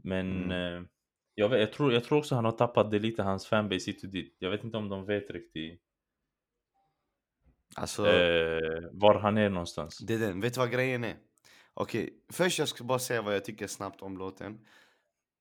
Men 0.02 0.50
eh, 0.50 0.82
jag, 1.34 1.48
vet, 1.48 1.60
jag, 1.60 1.72
tror, 1.72 1.92
jag 1.92 2.04
tror 2.04 2.18
också 2.18 2.34
han 2.34 2.44
har 2.44 2.52
tappat 2.52 2.90
det 2.90 2.98
lite, 2.98 3.22
hans 3.22 3.46
fanbase 3.46 3.90
hit 3.90 4.04
och 4.04 4.10
dit. 4.10 4.36
Jag 4.38 4.50
vet 4.50 4.64
inte 4.64 4.76
om 4.76 4.88
de 4.88 5.06
vet 5.06 5.30
riktigt 5.30 5.82
Alltså, 7.74 8.06
eh, 8.06 8.88
var 8.92 9.14
han 9.14 9.38
är 9.38 9.48
någonstans. 9.50 9.98
det 9.98 10.14
är 10.14 10.18
den. 10.18 10.40
Vet 10.40 10.54
du 10.54 10.60
vad 10.60 10.70
grejen 10.70 11.04
är? 11.04 11.16
Okej, 11.74 12.14
först 12.32 12.58
jag 12.58 12.68
ska 12.68 12.84
bara 12.84 12.98
säga 12.98 13.22
vad 13.22 13.34
jag 13.34 13.44
tycker 13.44 13.66
snabbt 13.66 14.02
om 14.02 14.18
låten. 14.18 14.58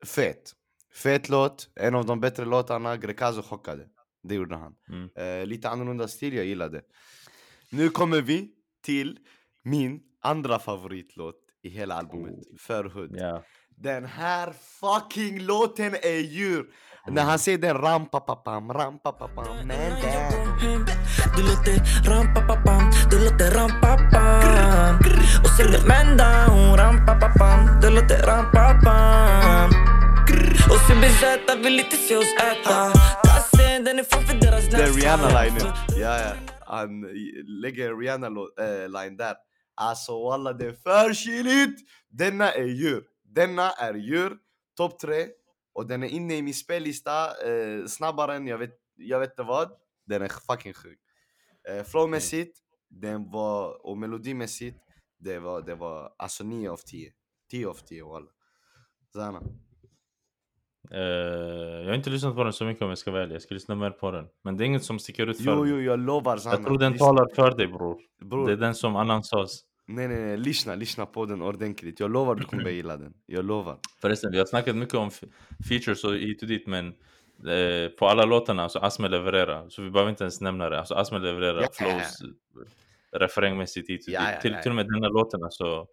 Fet. 0.05 0.53
Fet 0.93 1.29
låt, 1.29 1.69
en 1.75 1.95
av 1.95 2.05
de 2.05 2.19
bättre 2.19 2.45
låtarna. 2.45 2.97
Greekazo 2.97 3.41
chockade. 3.41 3.87
Det 4.23 4.35
gjorde 4.35 4.55
han. 4.55 4.75
Mm. 4.89 5.09
Eh, 5.15 5.45
lite 5.45 5.69
annorlunda 5.69 6.07
stil, 6.07 6.33
jag 6.33 6.45
gillade. 6.45 6.81
Nu 7.69 7.89
kommer 7.89 8.21
vi 8.21 8.51
till 8.81 9.19
min 9.63 9.99
andra 10.21 10.59
favoritlåt 10.59 11.35
i 11.63 11.69
hela 11.69 11.95
albumet. 11.95 12.35
För 12.59 12.83
Hood. 12.83 13.09
Ja. 13.13 13.43
Den 13.77 14.05
här 14.05 14.53
fucking 14.79 15.45
låten 15.45 15.95
är 16.01 16.19
djur! 16.19 16.65
När 17.07 17.23
han 17.23 17.39
säger 17.39 17.57
den 17.57 17.77
rampapapam, 17.77 18.73
rampapapam, 18.73 19.45
man 19.45 19.67
damn. 19.67 20.85
Du 21.35 21.43
låter 21.43 22.09
rampapapam, 22.09 22.91
du 23.11 23.19
låter 23.23 23.51
rampapam 23.51 24.95
Och 25.43 25.49
sen 25.49 25.71
det 25.71 25.87
man 25.87 26.17
down, 26.17 26.77
rampapapam 26.77 27.81
Du 27.81 27.89
låter 27.89 28.19
rampapam 28.27 29.69
Och 30.71 30.79
CBZ 30.85 31.23
vill 31.63 31.79
inte 31.79 31.95
se 31.95 32.17
oss 32.17 32.33
äta 32.51 32.91
Kassen 33.23 33.83
den 33.83 33.99
är 33.99 34.03
framför 34.03 34.35
deras 34.35 34.69
Det 34.69 34.75
är 34.75 34.79
näsa 34.79 34.99
Rihanna-linen. 34.99 35.73
Ja, 35.89 36.17
ja. 36.19 36.31
Han 36.65 37.01
lägger 37.61 37.95
Rihanna-line 38.01 39.17
där. 39.17 39.35
Alltså 39.81 40.23
walla 40.23 40.53
det 40.53 40.65
är 40.65 40.73
för 40.73 41.13
chilligt! 41.13 41.79
Denna 42.09 42.51
är 42.51 42.63
djur. 42.65 43.03
Denna 43.23 43.71
är 43.71 43.93
djur. 43.93 44.37
Topp 44.77 44.99
tre. 44.99 45.27
Och 45.73 45.87
den 45.87 46.03
är 46.03 46.07
inne 46.07 46.37
i 46.37 46.41
min 46.41 46.53
spellista 46.53 47.25
eh, 47.49 47.85
snabbare 47.85 48.35
än 48.35 48.47
jag 48.47 48.57
vet, 48.57 48.73
jag 48.95 49.19
vet 49.19 49.29
inte 49.29 49.43
vad. 49.43 49.71
Den 50.05 50.21
är 50.21 50.27
fucking 50.53 50.73
sjuk. 50.73 50.99
Eh, 51.69 51.83
flowmässigt, 51.83 52.57
den 52.89 53.31
var, 53.31 53.85
och 53.85 53.97
melodimässigt, 53.97 54.77
det 55.19 55.39
var, 55.39 55.61
det 55.61 55.75
var 55.75 56.13
alltså 56.17 56.43
9 56.43 56.69
av 56.71 56.77
10. 56.77 57.11
10 57.51 57.67
av 57.67 57.73
10 57.73 58.03
walla. 58.03 58.27
Zana. 59.13 59.41
Eh, 60.91 60.99
jag 61.81 61.85
har 61.85 61.93
inte 61.95 62.09
lyssnat 62.09 62.35
på 62.35 62.43
den 62.43 62.53
så 62.53 62.65
mycket 62.65 62.81
om 62.83 62.89
jag 62.89 62.97
ska 62.97 63.11
välja. 63.11 63.35
Jag 63.35 63.41
ska 63.41 63.53
lyssna 63.53 63.75
mer 63.75 63.91
på 63.91 64.11
den. 64.11 64.27
Men 64.43 64.57
det 64.57 64.63
är 64.63 64.65
inget 64.65 64.83
som 64.83 64.99
sticker 64.99 65.27
ut 65.27 65.37
för 65.37 65.43
Jo, 65.43 65.63
mig. 65.63 65.71
jo, 65.71 65.81
jag 65.81 65.99
lovar 65.99 66.37
Zana. 66.37 66.55
Jag 66.55 66.65
tror 66.65 66.77
den 66.77 66.91
Lyssna. 66.91 67.05
talar 67.07 67.27
för 67.35 67.57
dig 67.57 67.67
bror. 67.67 67.97
Bror, 68.21 68.47
Det 68.47 68.53
är 68.53 68.57
den 68.57 68.75
som 68.75 68.95
annan 68.95 69.23
sas. 69.23 69.63
Nej 69.91 70.07
nej 70.07 70.19
nej, 70.21 70.37
lyssna, 70.37 70.75
lyssna 70.75 71.05
på 71.05 71.25
den 71.25 71.41
ordentligt. 71.41 71.99
Jag 71.99 72.11
lovar 72.11 72.35
du 72.35 72.43
kommer 72.43 72.63
börja 72.63 72.75
gilla 72.75 72.97
den. 72.97 73.13
Jag 73.25 73.45
lovar. 73.45 73.77
Förresten, 74.01 74.31
vi 74.31 74.37
har 74.37 74.45
snackat 74.45 74.75
mycket 74.75 74.95
om 74.95 75.11
features 75.69 76.03
och 76.03 76.13
hit 76.13 76.41
och 76.41 76.47
dit 76.47 76.67
men 76.67 76.87
eh, 77.47 77.89
på 77.99 78.07
alla 78.07 78.25
låtarna 78.25 78.69
så 78.69 78.79
Asme 78.79 79.07
levererar. 79.07 79.69
Så 79.69 79.81
vi 79.81 79.89
behöver 79.89 80.09
inte 80.11 80.23
ens 80.23 80.41
nämna 80.41 80.69
det. 80.69 80.79
Alltså 80.79 80.93
Asme 80.95 81.19
levererar 81.19 81.61
Ja. 81.61 81.67
flows 81.73 82.21
eh, 82.21 83.19
refrängmässigt 83.19 83.89
hit 83.89 83.99
och 84.01 84.05
dit. 84.05 84.13
Ja, 84.13 84.31
ja, 84.31 84.41
till, 84.41 84.55
till 84.63 84.71
och 84.71 84.75
med 84.75 84.85
denna 84.87 85.07
låtarna 85.07 85.49
så 85.49 85.87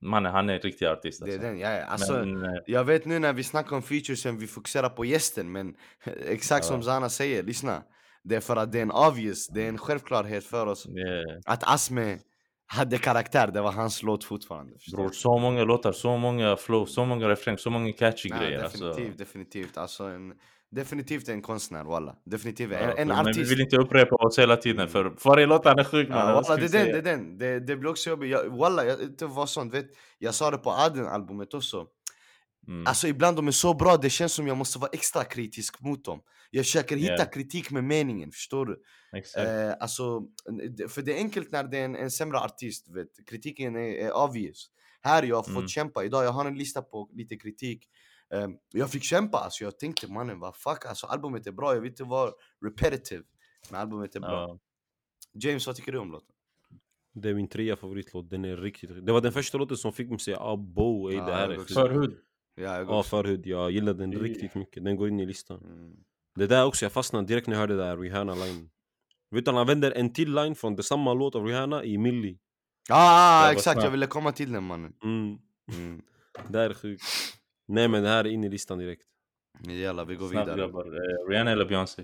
mannen 0.00 0.32
han 0.32 0.50
är 0.50 0.54
en 0.54 0.60
riktig 0.60 0.86
artist 0.86 1.24
Det 1.24 1.30
är 1.30 1.34
alltså. 1.34 1.46
den, 1.46 1.58
ja, 1.58 1.70
ja. 1.72 1.84
Alltså, 1.84 2.12
men, 2.12 2.44
eh, 2.44 2.60
Jag 2.66 2.84
vet 2.84 3.04
nu 3.04 3.18
när 3.18 3.32
vi 3.32 3.44
snackar 3.44 3.76
om 3.76 3.82
featuresen, 3.82 4.38
vi 4.38 4.46
fokuserar 4.46 4.88
på 4.88 5.04
gästen 5.04 5.52
men 5.52 5.74
exakt 6.26 6.64
som 6.64 6.76
Ja. 6.76 6.82
Zana 6.82 7.08
säger, 7.08 7.42
lyssna. 7.42 7.82
Det 8.22 8.36
är 8.36 8.40
för 8.40 8.56
att 8.56 8.72
det 8.72 8.78
är 8.78 8.82
en 8.82 8.90
obvious, 8.90 9.48
det 9.48 9.62
är 9.64 9.68
en 9.68 9.78
självklarhet 9.78 10.44
för 10.44 10.66
oss 10.66 10.86
att 11.46 11.74
Asme 11.74 12.18
hade 12.72 12.98
karaktär, 12.98 13.50
det 13.54 13.60
var 13.60 13.72
hans 13.72 14.02
låt 14.02 14.24
fortfarande. 14.24 14.76
Bror, 14.96 15.10
så 15.10 15.38
många 15.38 15.64
låtar, 15.64 15.92
så 15.92 16.16
många 16.16 16.56
flow, 16.56 16.84
så 16.86 17.04
många 17.04 17.28
refräng, 17.28 17.58
så 17.58 17.70
många 17.70 17.92
catchy 17.92 18.28
Nej, 18.30 18.38
grejer. 18.40 18.62
definitivt, 18.62 18.96
Alltså. 18.98 19.18
definitivt. 19.18 19.76
Alltså 19.76 20.04
en, 20.04 20.32
definitivt 20.70 21.28
en 21.28 21.42
konstnär 21.42 21.84
walla. 21.84 22.16
Definitivt 22.24 22.72
Ja, 22.72 22.78
en, 22.78 22.98
en 22.98 23.08
men 23.08 23.24
vi 23.24 23.30
artist. 23.30 23.52
vill 23.52 23.60
inte 23.60 23.76
upprepa 23.76 24.16
oss 24.16 24.38
hela 24.38 24.56
tiden 24.56 24.88
för 24.88 25.12
varje 25.24 25.46
låt 25.46 25.64
han 25.64 25.78
är 25.78 25.84
sjuk 25.84 26.08
Ja, 26.10 26.14
walla, 26.16 26.56
det 26.56 26.72
den, 26.72 26.86
det 26.86 26.98
är 26.98 27.02
den. 27.02 27.38
Det, 27.38 27.60
det 27.60 27.76
blir 27.76 27.90
också 27.90 28.10
jobbigt. 28.10 28.30
Jag, 28.30 28.58
walla, 28.58 28.84
jag, 28.84 28.98
det 29.18 29.26
var 29.26 29.46
sånt, 29.46 29.74
vet, 29.74 29.86
jag 30.18 30.34
sa 30.34 30.50
det 30.50 30.58
på 30.58 30.70
Aden-albumet 30.70 31.54
också. 31.54 31.86
Mm. 32.70 32.86
Alltså 32.86 33.08
ibland 33.08 33.36
de 33.36 33.48
är 33.48 33.52
så 33.52 33.74
bra, 33.74 33.96
det 33.96 34.10
känns 34.10 34.32
som 34.32 34.46
jag 34.46 34.56
måste 34.56 34.78
vara 34.78 34.90
extra 34.92 35.24
kritisk 35.24 35.80
mot 35.80 36.04
dem. 36.04 36.22
Jag 36.50 36.64
försöker 36.64 36.96
hitta 36.96 37.14
Ja. 37.18 37.24
kritik 37.24 37.70
med 37.70 37.84
meningen, 37.84 38.32
förstår 38.32 38.66
du? 38.66 38.82
Eh, 39.42 39.74
alltså, 39.80 40.22
för 40.88 41.02
det 41.02 41.12
är 41.12 41.16
enkelt 41.16 41.50
när 41.52 41.64
det 41.64 41.78
är 41.78 41.84
en, 41.84 41.96
en 41.96 42.10
sämre 42.10 42.38
artist, 42.38 42.88
vet. 42.88 43.08
kritiken 43.26 43.76
är, 43.76 43.80
är 43.80 44.12
obvious. 44.24 44.70
Här 45.02 45.22
jag 45.22 45.36
har 45.36 45.42
fått 45.42 45.56
Mm. 45.56 45.68
kämpa, 45.68 46.04
idag 46.04 46.24
jag 46.24 46.32
har 46.32 46.44
en 46.44 46.54
lista 46.58 46.82
på 46.82 47.08
lite 47.12 47.36
kritik. 47.36 47.88
Eh, 48.34 48.48
jag 48.72 48.90
fick 48.90 49.02
kämpa, 49.04 49.38
alltså 49.38 49.64
jag 49.64 49.78
tänkte 49.78 50.12
mannen 50.12 50.40
vad 50.40 50.56
fuck, 50.56 50.86
alltså 50.86 51.06
albumet 51.06 51.46
är 51.46 51.52
bra, 51.52 51.74
jag 51.74 51.80
vill 51.80 51.90
inte 51.90 52.04
vara 52.04 52.30
repetitive. 52.66 53.22
Men 53.70 53.80
albumet 53.80 54.16
är 54.16 54.20
bra. 54.20 54.30
Ja. 54.48 54.58
James, 55.48 55.66
vad 55.66 55.76
tycker 55.76 55.92
du 55.92 55.98
om 55.98 56.12
låten? 56.12 56.34
Det 57.14 57.28
är 57.30 57.34
min 57.34 57.48
trea 57.48 57.76
favoritlåt, 57.76 58.30
den 58.30 58.44
är 58.44 58.56
riktigt... 58.56 59.06
Det 59.06 59.12
var 59.12 59.20
den 59.20 59.32
första 59.32 59.58
låten 59.58 59.76
som 59.76 59.92
fick 59.92 60.06
mig 60.08 60.14
att 60.14 60.20
säga 60.22 60.36
ah 60.40 60.56
bo, 60.56 61.08
ey, 61.10 61.16
Ja, 61.16 61.26
det 61.26 61.32
här 61.32 61.48
är 61.48 61.60
också. 61.60 61.74
sjukt." 61.74 61.74
Förhud. 61.74 62.18
Ja, 62.60 62.76
jag 62.78 62.88
Ja, 62.90 63.02
förhud, 63.02 63.46
jag 63.46 63.70
gillar 63.70 63.94
den 63.94 64.12
riktigt 64.12 64.54
mycket, 64.54 64.84
den 64.84 64.96
går 64.96 65.08
in 65.08 65.20
i 65.20 65.26
listan 65.26 65.60
Mm. 65.64 65.96
Det 66.34 66.46
där 66.46 66.64
också, 66.66 66.84
jag 66.84 66.92
fastnade 66.92 67.26
direkt 67.26 67.46
när 67.46 67.54
jag 67.54 67.60
hörde 67.60 67.76
det 67.76 67.82
där 67.82 67.96
Rihanna-line 67.96 68.70
Vet 69.30 69.44
du, 69.44 69.50
han 69.50 69.60
använder 69.60 69.90
en 69.92 70.12
till 70.12 70.34
line 70.34 70.54
från 70.54 70.76
det 70.76 70.82
samma 70.82 71.14
låt 71.14 71.34
av 71.34 71.44
Rihanna 71.46 71.84
i 71.84 71.98
Milli 71.98 72.38
Ah, 72.88 73.42
var 73.44 73.50
exakt, 73.52 73.62
snabbt. 73.64 73.84
jag 73.84 73.90
ville 73.90 74.06
komma 74.06 74.32
till 74.32 74.52
den 74.52 74.64
mannen. 74.64 74.92
mm. 75.04 75.38
Mm. 75.72 76.02
Det 76.48 76.60
är 76.60 76.74
sjukt 76.74 77.02
Nej 77.68 77.88
men 77.88 78.02
det 78.02 78.08
här 78.08 78.24
är 78.24 78.28
in 78.28 78.44
i 78.44 78.48
listan 78.48 78.78
direkt 78.78 79.02
Jalla, 79.68 80.04
vi 80.04 80.14
går 80.16 80.28
Snabbt 80.28 80.46
vidare. 80.48 80.60
grabbar. 80.60 80.84
Eh, 80.86 81.28
Rihanna 81.30 81.50
eller 81.50 81.64
Beyoncé? 81.64 82.02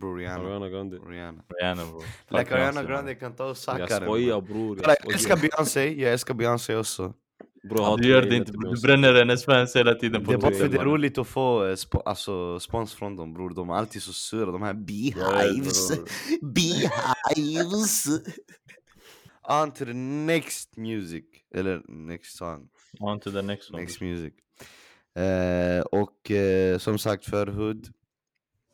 Bror 0.00 0.16
Rihanna. 0.16 0.44
Ariana 0.44 0.68
Grande 0.68 0.96
Rihanna. 0.98 1.42
Rihanna 1.60 1.84
bror. 1.86 2.04
Like 2.38 2.54
Beyoncé, 2.54 2.82
Grande 2.84 3.14
kan 3.14 3.32
ta 3.36 3.44
och 3.44 3.48
Jag 3.50 3.56
sacka 3.56 3.86
den. 3.86 4.02
skojar 4.02 4.40
bror, 4.40 4.78
jag 4.82 4.96
Jag 5.04 5.12
älskar 5.12 5.36
Beyoncé, 5.36 6.00
jag 6.02 6.12
älskar 6.12 6.34
Beyoncé 6.34 6.76
också. 6.76 7.14
Hatar 7.68 7.96
Du 7.96 8.08
gör 8.08 8.22
det 8.22 8.36
inte, 8.36 8.52
du 8.52 8.80
bränner 8.82 9.14
hennes 9.14 9.44
fans 9.44 9.76
hela 9.76 9.94
tiden 9.94 10.24
på 10.24 10.30
Det 10.30 10.36
är 10.36 10.40
bara 10.40 10.54
för 10.54 10.68
det 10.68 10.78
är 10.78 10.84
roligt 10.84 11.18
att 11.18 11.26
få 11.26 11.66
eh, 11.66 11.74
spo, 11.74 12.00
alltså, 12.00 12.60
spons 12.60 12.94
från 12.94 13.16
dem 13.16 13.34
bror, 13.34 13.50
de 13.50 13.70
är 13.70 13.74
alltid 13.74 14.02
så 14.02 14.12
sura, 14.12 14.52
de 14.52 14.62
här 14.62 14.74
beehives, 14.74 16.00
beehives. 16.42 18.06
On 19.48 19.70
to 19.70 19.84
the 19.84 19.92
next 19.92 20.76
music, 20.76 21.24
eller 21.54 21.82
next 21.88 22.36
song, 22.36 22.68
On 23.00 23.20
to 23.20 23.30
the 23.30 23.42
next 23.42 23.70
one. 23.70 23.80
next 23.82 24.00
music. 24.00 24.34
Eh, 25.14 25.80
och 25.80 26.30
eh, 26.30 26.78
som 26.78 26.98
sagt 26.98 27.24
för 27.24 27.46
Hood, 27.46 27.88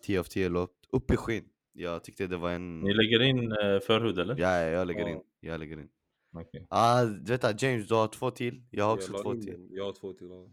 10 0.04 0.20
av 0.20 0.24
10 0.24 0.48
låt, 0.48 0.72
upp 0.92 1.10
i 1.10 1.16
skinn. 1.16 1.44
Jag 1.72 2.04
tyckte 2.04 2.26
det 2.26 2.36
var 2.36 2.50
en... 2.50 2.80
Ni 2.80 2.94
lägger 2.94 3.22
in 3.22 3.52
eh, 3.52 3.80
förhud 3.86 4.18
eller? 4.18 4.36
Ja, 4.38 4.60
ja, 4.60 4.68
jag 4.68 4.86
lägger 4.86 5.08
in, 5.08 5.20
jag 5.40 5.60
lägger 5.60 5.80
in. 5.80 5.88
Okej. 6.36 6.66
Ah, 6.70 7.04
vet 7.04 7.42
du, 7.58 7.66
James, 7.66 7.88
du 7.88 7.94
har 7.94 8.08
två 8.08 8.30
till, 8.30 8.62
jag 8.70 8.84
har 8.84 8.94
också 8.94 9.12
Jag 9.12 9.16
la 9.18 9.22
två 9.22 9.34
in 9.34 9.42
till. 9.42 9.52
den. 9.52 9.68
Jag 9.70 9.84
har 9.84 9.92
två 9.92 10.12
till 10.12 10.28
ja. 10.30 10.48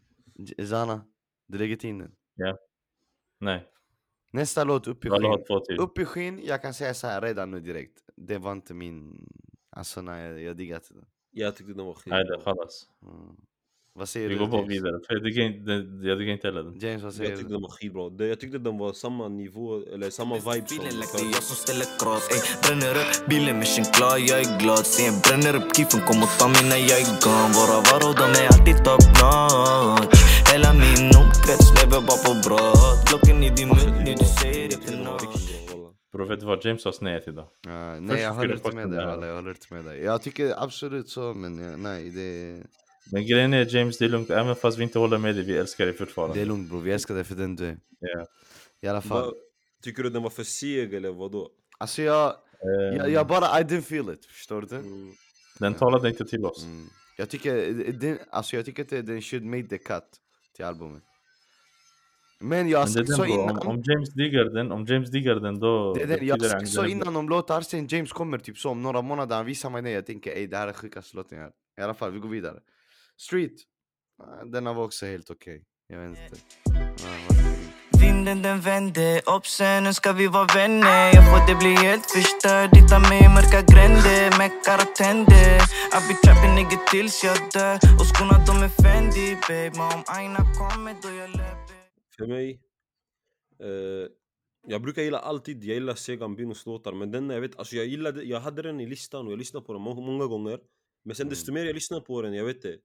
J- 0.58 0.68
Zana, 0.68 1.06
du 1.48 1.58
lägger 1.58 1.76
till 1.76 1.90
in 1.90 1.98
den. 2.00 2.16
Nej, 3.40 3.70
Nästa 4.32 4.64
låt, 4.64 4.88
upp 4.88 5.06
i 5.06 5.08
jag 5.08 5.18
skinn. 5.22 5.30
har 5.32 5.46
två 5.48 5.60
till. 5.60 5.78
Upp 5.80 5.98
i 6.00 6.06
skinn, 6.06 6.42
jag 6.44 6.62
kan 6.62 6.74
säga 6.74 6.94
så 6.94 7.08
här 7.08 7.22
redan 7.22 7.52
nu 7.52 7.60
direkt. 7.60 8.04
Det 8.16 8.38
var 8.38 8.52
inte 8.52 8.74
min... 8.74 9.28
Alltså 9.70 10.02
nej, 10.02 10.24
jag, 10.30 10.42
jag 10.42 10.58
diggar 10.58 10.76
inte 10.76 10.94
det. 10.94 11.06
Jag 11.32 11.56
tyckte 11.56 11.74
den 11.74 11.86
var 11.86 11.94
skit 11.94 12.06
Nej, 12.12 12.26
det 12.26 12.34
är. 12.34 12.50
Mm. 13.02 13.36
Vad 13.96 14.10
säger 14.10 14.28
Vi 14.30 14.34
du 14.36 14.40
går 14.40 14.48
bara 14.48 14.62
James? 14.62 14.74
vidare. 14.74 15.00
För 15.08 15.14
jag 15.14 15.24
tycker 15.24 15.42
inte, 15.42 15.72
jag 16.08 16.18
tycker 16.20 16.32
inte 16.38 16.48
heller 16.48 16.64
den. 16.64 16.80
James, 16.80 17.04
vad 17.04 17.14
säger 17.14 17.30
Jag 17.30 17.40
tyckte 17.40 17.50
du? 17.54 17.56
den 17.58 17.62
var 17.68 17.70
skitbra, 17.78 18.10
Det- 18.10 18.28
jag 18.34 18.40
tyckte 18.40 18.58
den 18.58 18.78
var 18.78 18.94
samma 18.94 19.28
nivå, 19.28 19.68
eller 19.94 20.10
samma 20.10 20.36
vibe 20.36 20.68
som 20.68 20.78
Bilen 20.78 20.94
det 21.00 21.04
är 21.06 21.12
förra. 21.18 21.26
jag 21.38 21.44
som 21.50 21.56
ställer 21.66 21.88
cross 22.00 22.26
ey 22.36 22.40
Bränner 22.64 22.96
upp 23.02 23.14
bilen 23.32 23.60
mission 23.60 23.86
klar, 23.98 24.16
jag 24.30 24.38
är 24.46 24.60
glad 24.64 24.84
Se 24.96 25.04
en 25.12 25.18
bränner 25.26 25.54
upp 25.60 25.70
kiffen, 25.76 26.00
kom 26.08 26.20
och 26.26 26.34
ta 26.40 26.46
mig 26.56 26.64
när 26.72 26.82
jag 26.90 26.98
är 27.04 27.10
gone 27.26 27.52
Våra 27.60 27.78
varor 27.90 28.14
de 28.22 28.28
är 28.42 28.46
alltid 28.54 28.78
top 28.88 29.04
notch 29.22 30.14
Hela 30.52 30.70
min 30.82 31.04
omkrets 31.22 31.68
lever 31.78 32.00
bara 32.08 32.20
på 32.26 32.32
brott 32.46 33.00
Blocken 33.08 33.38
i 33.48 33.50
din 33.60 33.70
mun, 33.78 33.92
nu 34.06 34.12
du 34.22 34.28
säger 34.42 34.62
Jag 34.64 34.72
tyckte 34.72 34.92
inte 34.94 34.98
den 34.98 35.06
var 35.06 35.14
nåt 35.14 35.22
riktigt 35.24 35.68
bra, 35.68 35.78
walla. 35.78 35.90
Bro, 36.14 36.22
vet 36.32 36.40
du 36.42 36.46
vad? 36.52 36.58
James 36.66 36.86
har 36.86 36.92
snett 37.02 37.28
idag. 37.32 37.48
Ja, 37.68 37.72
nej, 38.00 38.10
Först 38.10 38.22
jag 38.24 38.34
håller 38.34 38.48
fyra 38.48 38.58
inte 38.66 38.76
med 38.76 38.88
dig. 38.92 39.28
jag 39.30 39.36
håller 39.36 39.50
inte 39.58 39.74
med 39.76 39.84
dig. 39.86 39.98
Jag 40.10 40.18
tycker 40.26 40.46
absolut 40.64 41.08
så, 41.10 41.26
men 41.42 41.54
nej, 41.88 42.02
det, 42.18 42.32
Men 43.12 43.28
grejen 43.28 43.54
är 43.54 43.76
James, 43.76 43.98
det 43.98 44.06
är 44.06 44.10
lugnt. 44.10 44.30
Även 44.30 44.56
fast 44.56 44.78
vi 44.78 44.84
inte 44.84 45.00
håller 45.00 45.18
med 45.18 45.36
dig, 45.36 45.44
vi 45.44 45.58
älskar 45.58 45.86
dig 45.86 45.94
fortfarande. 45.94 46.36
det 46.36 46.42
är 46.42 46.46
lugnt 46.46 46.70
bror. 46.70 46.82
Vi 46.82 46.92
älskar 46.92 47.16
dig 47.16 47.24
för 47.24 47.36
den 47.36 47.56
du 47.56 47.66
är. 47.66 47.78
Ja. 48.00 48.26
I 48.82 48.88
alla 48.88 49.02
fall. 49.02 49.22
Vad- 49.26 49.34
Tycker 49.84 50.04
du 50.04 50.10
den 50.10 50.24
var 50.24 50.30
för 50.30 50.44
seg 50.44 50.94
eller 50.94 51.10
vadå? 51.12 51.50
Alltså 51.78 52.02
jag, 52.02 52.36
Eh, 52.66 52.98
jag, 52.98 53.10
jag 53.10 53.28
bara, 53.28 53.60
I 53.60 53.64
didn't 53.64 53.82
feel 53.82 54.10
it. 54.10 54.26
Förstår 54.26 54.62
du? 54.62 54.76
Mm. 54.76 55.12
Den 55.60 55.74
talade 55.74 56.10
inte 56.10 56.26
till 56.26 56.46
oss. 56.46 56.64
Mm. 56.64 56.88
Jag 57.18 57.30
tycker, 57.30 57.56
eh, 57.88 57.94
den, 57.94 58.18
alltså 58.32 58.56
jag 58.56 58.66
tycker 58.66 58.84
att 58.84 59.06
den 59.06 59.22
should 59.22 59.46
made 59.46 59.68
the 59.68 59.78
cut 59.78 60.04
till 60.56 60.66
albumet. 60.66 61.04
Men 62.40 62.70
jag 62.70 62.80
har 62.80 62.86
Men 62.96 63.08
så 63.08 63.22
den 63.22 63.32
innan. 63.32 63.58
Om, 63.58 63.68
om 63.68 63.82
James 63.86 64.14
diggar 64.14 64.44
den, 64.46 64.72
om 64.72 64.86
James 64.86 65.12
diggar 65.12 65.36
den 65.36 65.60
då... 65.60 65.94
Det 65.94 66.06
det, 66.06 66.26
jag 66.26 66.40
den- 66.40 66.90
innan 66.90 67.16
om 67.16 67.30
låtar, 67.30 67.62
sen 67.62 67.88
James 67.88 68.12
kommer 68.12 68.38
typ 68.38 68.58
så 68.58 68.70
om 68.70 68.82
några 68.84 69.02
månader, 69.02 69.36
han 69.36 69.46
visar 69.46 69.70
mig 69.70 69.82
det, 69.82 69.92
jag 69.92 70.06
tänker 70.06 70.32
ey 70.32 70.48
det 70.48 70.58
här 70.58 70.68
är 70.68 70.74
sjukaste 70.74 71.18
låten 71.18 71.38
jag. 71.38 71.52
I 71.78 71.82
alla 71.82 71.94
fall, 71.94 72.12
vi 72.12 72.20
går 72.20 72.30
vidare. 72.30 72.60
Street, 73.28 73.58
ah, 74.24 74.44
denna 74.46 74.74
var 74.74 74.84
också 74.84 75.06
helt 75.06 75.30
okej. 75.30 75.64
Jag 75.88 76.00
vet 76.00 76.10
inte. 76.10 76.24
Du? 76.32 78.00
Vinden 78.02 78.42
den 78.42 78.60
vände 78.62 79.22
upp 79.36 79.48
sen, 79.48 79.84
nu 79.84 79.94
ska 79.94 80.12
vi 80.12 80.28
vara 80.28 80.48
vänner. 80.56 81.06
Jag 81.16 81.24
får 81.32 81.48
det 81.50 81.56
bli 81.64 81.74
helt 81.88 82.06
förstörd, 82.16 82.70
hitta 82.78 83.00
mig 83.10 83.20
i 83.28 83.30
mörka 83.38 83.60
gränder. 83.74 84.38
Meckar 84.42 84.78
och 84.86 84.96
tänder. 84.96 85.56
I 85.96 86.00
be 86.08 86.14
trapping 86.24 86.56
nigga 86.56 86.78
tills 86.92 87.24
jag 87.24 87.38
dör. 87.56 87.76
Och 88.00 88.08
skorna 88.12 88.38
de 88.48 88.54
är 88.68 88.72
Fendi 88.84 89.28
babe. 89.48 89.72
Men 89.80 89.88
om 89.98 90.04
Aina 90.18 90.42
kommer 90.60 90.94
då 91.04 91.10
jag 91.22 91.30
löper. 91.30 91.78
För 92.18 92.28
mig, 92.28 92.48
eh, 93.64 94.06
jag 94.68 94.82
brukar 94.82 95.02
gilla 95.02 95.20
alltid, 95.20 95.64
jag 95.64 95.74
gillar 95.76 95.96
Segan 95.96 96.36
Binos 96.36 96.66
låtar 96.66 96.94
men 96.94 97.12
den 97.12 97.30
jag 97.30 97.42
vet, 97.42 97.60
alltså 97.60 97.76
jag 97.76 97.86
gillade, 97.86 98.24
jag 98.24 98.40
hade 98.40 98.62
den 98.62 98.80
i 98.80 98.86
listan 98.86 99.26
och 99.26 99.32
jag 99.32 99.40
lyssnade 99.40 99.66
på 99.66 99.74
den 99.74 99.82
må- 99.82 100.02
många 100.02 100.26
gånger. 100.26 100.60
Men 101.06 101.16
sen 101.16 101.30
desto 101.30 101.52
mer 101.52 101.66
jag 101.66 101.74
lyssnade 101.74 102.02
på 102.06 102.22
den, 102.22 102.34
jag 102.34 102.46
vet 102.46 102.62
det 102.62 102.78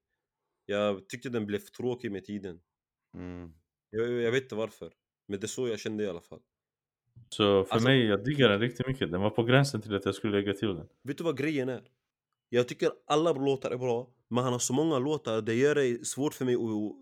Jag 0.69 1.09
tyckte 1.09 1.29
den 1.29 1.45
blev 1.45 1.59
tråkig 1.59 2.11
med 2.11 2.25
tiden 2.25 2.59
Mm. 3.17 3.53
Jag, 3.89 4.11
jag 4.11 4.31
vet 4.31 4.43
inte 4.43 4.55
varför 4.55 4.93
Men 5.27 5.39
det 5.39 5.45
är 5.45 5.47
så 5.47 5.67
jag 5.67 5.79
kände 5.79 6.03
i 6.03 6.07
alla 6.07 6.21
fall 6.21 6.39
Så 7.29 7.63
för 7.63 7.73
Alltså- 7.73 7.87
mig, 7.87 8.05
jag 8.05 8.23
diggar 8.25 8.49
den 8.49 8.59
riktigt 8.59 8.87
mycket. 8.87 9.11
Den 9.11 9.21
var 9.21 9.29
på 9.29 9.43
gränsen 9.43 9.81
till 9.81 9.95
att 9.95 10.05
jag 10.05 10.15
skulle 10.15 10.37
lägga 10.41 10.53
till 10.53 10.67
den. 10.67 10.87
Vet 11.03 11.17
du 11.17 11.23
vad 11.23 11.37
grejen 11.37 11.69
är? 11.69 11.83
Jag 12.49 12.67
tycker 12.67 12.91
alla 13.07 13.31
låtar 13.33 13.71
är 13.71 13.77
bra 13.77 14.09
Men 14.27 14.43
han 14.43 14.53
har 14.53 14.59
så 14.59 14.73
många 14.73 14.99
låtar, 14.99 15.41
det 15.41 15.53
gör 15.53 15.75
det 15.75 16.07
svårt 16.07 16.33
för 16.33 16.45
mig 16.45 16.53
att 16.55 16.59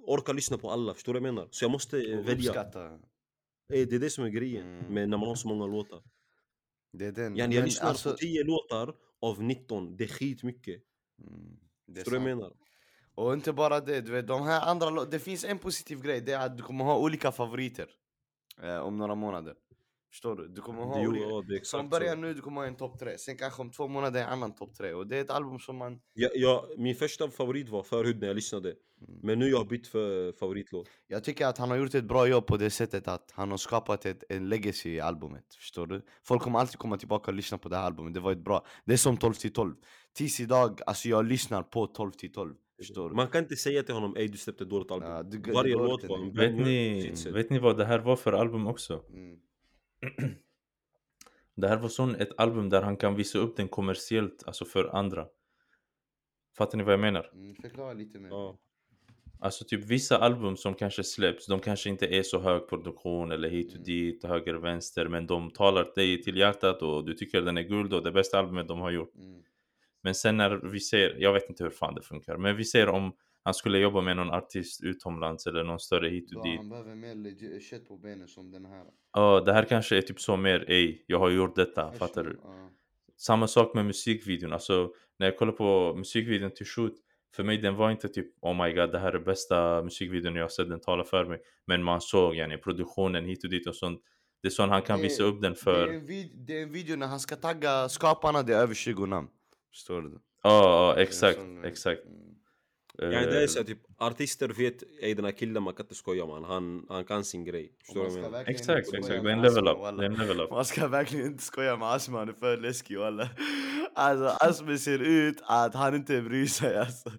orka 0.10 0.34
lyssna 0.34 0.58
på 0.58 0.70
alla, 0.72 0.94
förstår 0.94 1.14
du 1.14 1.20
vad 1.20 1.28
jag 1.28 1.36
menar? 1.36 1.48
Så 1.52 1.64
jag 1.66 1.72
måste 1.72 1.98
eh, 1.98 2.18
välja 2.20 2.36
Uppskatta. 2.52 2.86
Eh, 2.86 3.00
Det 3.88 3.94
är 3.96 4.00
det 4.00 4.10
som 4.10 4.24
är 4.24 4.30
grejen 4.30 4.68
Mm. 4.80 4.94
med 4.94 5.10
när 5.10 5.18
man 5.18 5.28
har 5.28 5.36
så 5.36 5.48
många 5.48 5.66
låtar 5.66 6.04
Det 6.94 7.06
är 7.06 7.12
den. 7.12 7.36
Jag 7.36 7.50
Men 7.54 7.66
lyssnar 7.66 7.90
alltså, 7.90 8.12
på 8.12 8.18
tio 8.18 8.44
låtar 8.44 8.96
av 9.22 9.44
19, 9.44 9.98
det 9.98 10.04
är 10.04 10.08
skitmycket. 10.08 10.84
Mm, 11.22 11.60
det 11.86 11.92
är 12.00 12.04
Förstår 12.04 12.12
du 12.12 12.20
vad 12.24 12.30
jag 12.32 12.38
menar? 12.38 12.54
Och 13.18 13.34
inte 13.34 13.54
bara 13.54 13.80
det, 13.80 14.02
du 14.02 14.12
vet 14.12 14.28
de 14.28 14.44
här 14.44 14.62
andra 14.62 15.06
Det 15.06 15.20
finns 15.20 15.44
en 15.46 15.58
positiv 15.58 16.02
grej, 16.02 16.22
det 16.22 16.32
är 16.32 16.46
att 16.46 16.58
du 16.58 16.64
kommer 16.64 16.86
ha 16.86 16.98
olika 16.98 17.32
favoriter 17.32 17.88
eh, 18.64 18.78
Om 18.78 18.98
några 18.98 19.16
månader 19.16 19.54
Förstår 20.12 20.36
du? 20.36 20.48
Du 20.48 20.62
kommer 20.62 20.84
ha 20.84 21.02
Jo, 21.04 21.10
olika 21.10 21.54
det 21.54 21.66
Som 21.66 21.90
börjar 21.90 22.16
nu, 22.16 22.34
du 22.34 22.42
kommer 22.42 22.62
ha 22.62 22.68
en 22.68 22.76
topp 22.76 23.00
tre 23.00 23.18
Sen 23.18 23.38
kanske 23.38 23.62
om 23.62 23.72
två 23.72 23.88
månader 23.88 24.24
en 24.24 24.30
annan 24.30 24.56
topp 24.56 24.76
tre 24.76 24.94
Och 24.94 25.08
det 25.08 25.18
är 25.18 25.22
ett 25.22 25.30
album 25.30 25.60
som 25.60 25.78
man 25.78 26.00
Ja, 26.14 26.30
ja, 26.34 26.68
min 26.78 26.96
första 26.96 27.30
favorit 27.30 27.70
var 27.70 27.84
Förhud 27.84 28.20
när 28.20 28.28
jag 28.28 28.36
lyssnade. 28.36 28.70
Mm. 28.70 29.20
Men 29.24 29.40
nu 29.40 29.46
har 29.46 29.52
jag 29.52 29.68
bytt 29.68 29.88
för 29.88 30.32
favoritlåt. 30.32 30.88
Jag 31.08 31.24
tycker 31.24 31.46
att 31.48 31.58
han 31.58 31.70
har 31.70 31.78
gjort 31.78 31.96
ett 31.96 32.04
bra 32.04 32.28
jobb 32.28 32.46
på 32.46 32.58
det 32.58 32.70
sättet 32.70 33.08
att 33.08 33.32
han 33.36 33.52
har 33.52 33.58
skapat 33.58 34.06
ett, 34.06 34.24
en 34.30 34.50
legacy 34.50 34.90
i 34.90 35.00
albumet 35.00 35.56
Förstår 35.56 35.88
du? 35.88 36.02
Folk 36.24 36.42
kommer 36.42 36.60
alltid 36.60 36.78
komma 36.78 36.98
tillbaka 36.98 37.32
och 37.32 37.36
lyssna 37.36 37.58
på 37.58 37.70
det 37.70 37.76
här 37.76 37.84
albumet, 37.84 38.14
det 38.14 38.20
var 38.20 38.32
ett 38.32 38.44
bra 38.44 38.66
Det 38.86 38.94
är 38.94 38.98
som 38.98 39.18
12 39.18 39.34
till 39.34 39.54
12 39.54 39.76
Tills 40.14 40.40
idag, 40.40 40.80
alltså 40.86 41.10
jag 41.10 41.26
lyssnar 41.26 41.64
på 41.64 41.88
12 41.88 42.12
till 42.12 42.32
12 42.32 42.56
Förstår 42.78 43.10
du? 43.10 43.16
Man 43.16 43.28
kan 43.28 43.44
inte 43.44 43.56
säga 43.56 43.84
till 43.84 43.94
honom 43.96 44.16
ey 44.18 44.28
du 44.28 44.38
släppte 44.38 44.64
ett 44.64 44.70
dåligt 44.70 44.92
album. 44.92 45.10
Ja, 45.10 45.24
du- 45.24 45.38
det 45.38 45.52
Varje 45.52 45.74
går 45.74 45.84
låt 45.88 46.04
var 46.04 46.18
en 46.18 46.34
Vet 46.34 46.54
ni, 46.56 47.14
vet 47.34 47.50
ni 47.50 47.60
vad 47.60 47.78
det 47.78 47.86
här 47.86 48.00
var 48.00 48.16
för 48.16 48.34
album 48.34 48.68
också? 48.68 49.04
Mm. 49.10 49.40
Det 51.56 51.68
här 51.68 51.78
var 51.78 51.90
sån 51.90 52.16
ett 52.16 52.30
album 52.40 52.70
där 52.70 52.82
han 52.82 52.98
kan 52.98 53.16
visa 53.16 53.40
upp 53.40 53.56
den 53.58 53.68
kommersiellt, 53.68 54.44
alltså 54.46 54.66
för 54.66 54.86
andra. 54.96 55.28
Fattar 56.58 56.78
ni 56.78 56.84
vad 56.84 56.94
jag 56.94 57.00
menar? 57.00 57.30
Mm, 57.34 57.56
förklara 57.56 57.94
lite 57.94 58.20
mer 58.20 58.30
Ja. 58.30 58.58
Alltså 59.40 59.66
typ 59.66 59.86
vissa 59.86 60.18
album 60.18 60.58
som 60.58 60.74
kanske 60.74 61.04
släpps, 61.04 61.46
de 61.48 61.60
kanske 61.60 61.90
inte 61.90 62.06
är 62.08 62.24
så 62.24 62.40
hög 62.40 62.70
produktion 62.70 63.32
eller 63.32 63.50
hit 63.50 63.68
och 63.68 63.74
Mm. 63.74 63.84
dit, 63.84 64.24
höger 64.24 64.56
och 64.56 64.64
vänster, 64.64 65.08
men 65.08 65.28
de 65.28 65.52
talar 65.52 65.92
dig 65.96 66.22
till 66.24 66.38
hjärtat 66.38 66.82
och 66.82 67.06
du 67.06 67.14
tycker 67.14 67.42
den 67.42 67.58
är 67.58 67.62
guld 67.64 67.94
och 67.94 68.04
det 68.04 68.12
bästa 68.12 68.40
albumet 68.40 68.68
de 68.68 68.80
har 68.80 68.92
gjort. 68.92 69.16
Mm. 69.16 69.42
Men 70.08 70.16
sen 70.16 70.38
när 70.38 70.70
vi 70.72 70.80
ser, 70.80 71.16
jag 71.20 71.34
vet 71.34 71.50
inte 71.50 71.64
hur 71.64 71.72
fan 71.72 71.96
det 71.96 72.02
funkar, 72.02 72.38
men 72.38 72.56
vi 72.56 72.64
ser 72.66 72.90
om 72.90 73.14
han 73.44 73.54
skulle 73.54 73.78
jobba 73.80 74.02
med 74.02 74.16
någon 74.18 74.30
artist 74.30 74.84
utomlands 74.84 75.48
eller 75.48 75.64
någon 75.64 75.80
större 75.80 76.10
hit 76.10 76.36
och 76.36 76.44
dit. 76.44 76.58
han 76.58 76.70
behöver 76.70 76.96
mer 76.96 77.60
kött 77.60 77.88
på 77.88 77.98
benen 77.98 78.28
som 78.28 78.52
den 78.52 78.66
här 78.66 78.84
Ja, 79.14 79.42
det 79.46 79.54
här 79.54 79.64
kanske 79.64 79.98
är 79.98 80.02
typ 80.02 80.20
så 80.22 80.38
mer, 80.38 80.66
ej, 80.68 81.04
jag 81.08 81.20
har 81.20 81.30
gjort 81.30 81.56
detta, 81.56 81.92
fattar 81.92 82.24
du? 82.24 82.40
Ja. 82.44 82.70
Samma 83.18 83.48
sak 83.48 83.74
med 83.76 83.86
musikvideon, 83.86 84.54
alltså 84.54 84.92
när 85.20 85.28
jag 85.28 85.38
kollar 85.38 85.52
på 85.52 85.94
musikvideon 85.98 86.52
till 86.52 86.66
Shoot 86.66 86.94
För 87.36 87.44
mig 87.44 87.58
den 87.58 87.76
var 87.76 87.92
inte 87.92 88.08
typ 88.08 88.28
oh 88.42 88.66
my 88.66 88.74
god 88.74 88.92
det 88.92 89.00
här 89.00 89.14
är 89.14 89.20
bästa 89.20 89.84
musikvideon 89.84 90.36
jag 90.36 90.44
har 90.44 90.50
sett, 90.50 90.70
den 90.70 90.80
talar 90.82 91.04
för 91.04 91.26
mig 91.26 91.40
Men 91.68 91.84
man 91.84 92.02
såg 92.02 92.36
yani, 92.36 92.58
produktionen 92.58 93.26
hit 93.26 93.44
och 93.44 93.50
dit 93.50 93.68
och 93.68 93.76
sånt 93.76 94.02
Det 94.42 94.48
är 94.48 94.50
så 94.52 94.64
han 94.66 94.82
kan 94.82 94.98
Det- 94.98 95.04
visa 95.04 95.24
upp 95.24 95.42
den 95.42 95.56
för 95.56 95.88
det 96.48 96.58
är 96.58 96.64
en 96.64 96.72
video 96.72 96.96
när 96.96 97.08
han 97.08 97.20
ska 97.20 97.36
tagga 97.36 97.90
skaparna, 97.90 98.44
det 98.44 98.54
är 98.54 98.60
över 98.60 98.74
20 98.74 99.06
namn 99.06 99.28
Förstår 99.78 100.02
du? 100.02 100.20
Ja, 100.44 100.96
ja 100.96 101.02
exakt, 101.02 101.38
sån- 101.40 101.64
exakt. 101.66 102.02
Ja, 102.98 103.08
det 103.08 103.38
är 103.38 103.42
Eh, 103.42 103.48
så 103.48 103.64
typ, 103.64 103.80
artister 103.98 104.48
vet, 104.50 104.84
ey 105.02 105.14
den 105.14 105.26
här 105.26 105.32
killen 105.32 105.64
man 105.64 105.74
kan 105.74 105.84
inte 105.84 105.96
skoja 105.96 106.26
man, 106.26 106.44
han, 106.44 106.86
han 106.90 107.06
kan 107.06 107.24
sin 107.24 107.44
grej. 107.46 107.74
Förstår 107.86 108.04
du 108.04 108.10
vad 108.10 108.18
jag 108.24 108.32
menar? 108.32 108.46
Exakt, 108.48 108.94
exakt, 108.94 109.08
det 109.08 109.16
är 109.16 109.34
en 109.34 109.42
level 109.42 109.68
up, 109.68 109.78
det 109.98 110.06
är 110.06 110.10
en 110.10 110.14
level 110.14 110.40
up 110.42 110.50
Man 110.52 110.66
ska 110.66 110.88
verkligen 110.88 111.26
inte 111.26 111.44
skoja 111.44 111.78
med 111.78 111.88
Asma, 111.88 112.20
han 112.20 112.30
är 112.30 112.34
för 112.34 112.58
läskig 112.58 112.98
walla 113.00 113.30
Alltså 113.96 114.26
Asma 114.50 114.78
ser 114.78 115.00
ut 115.00 115.38
att 115.44 115.74
han 115.76 115.96
inte 115.96 116.22
bryr 116.22 116.46
sig 116.46 116.78
alltså 116.78 117.10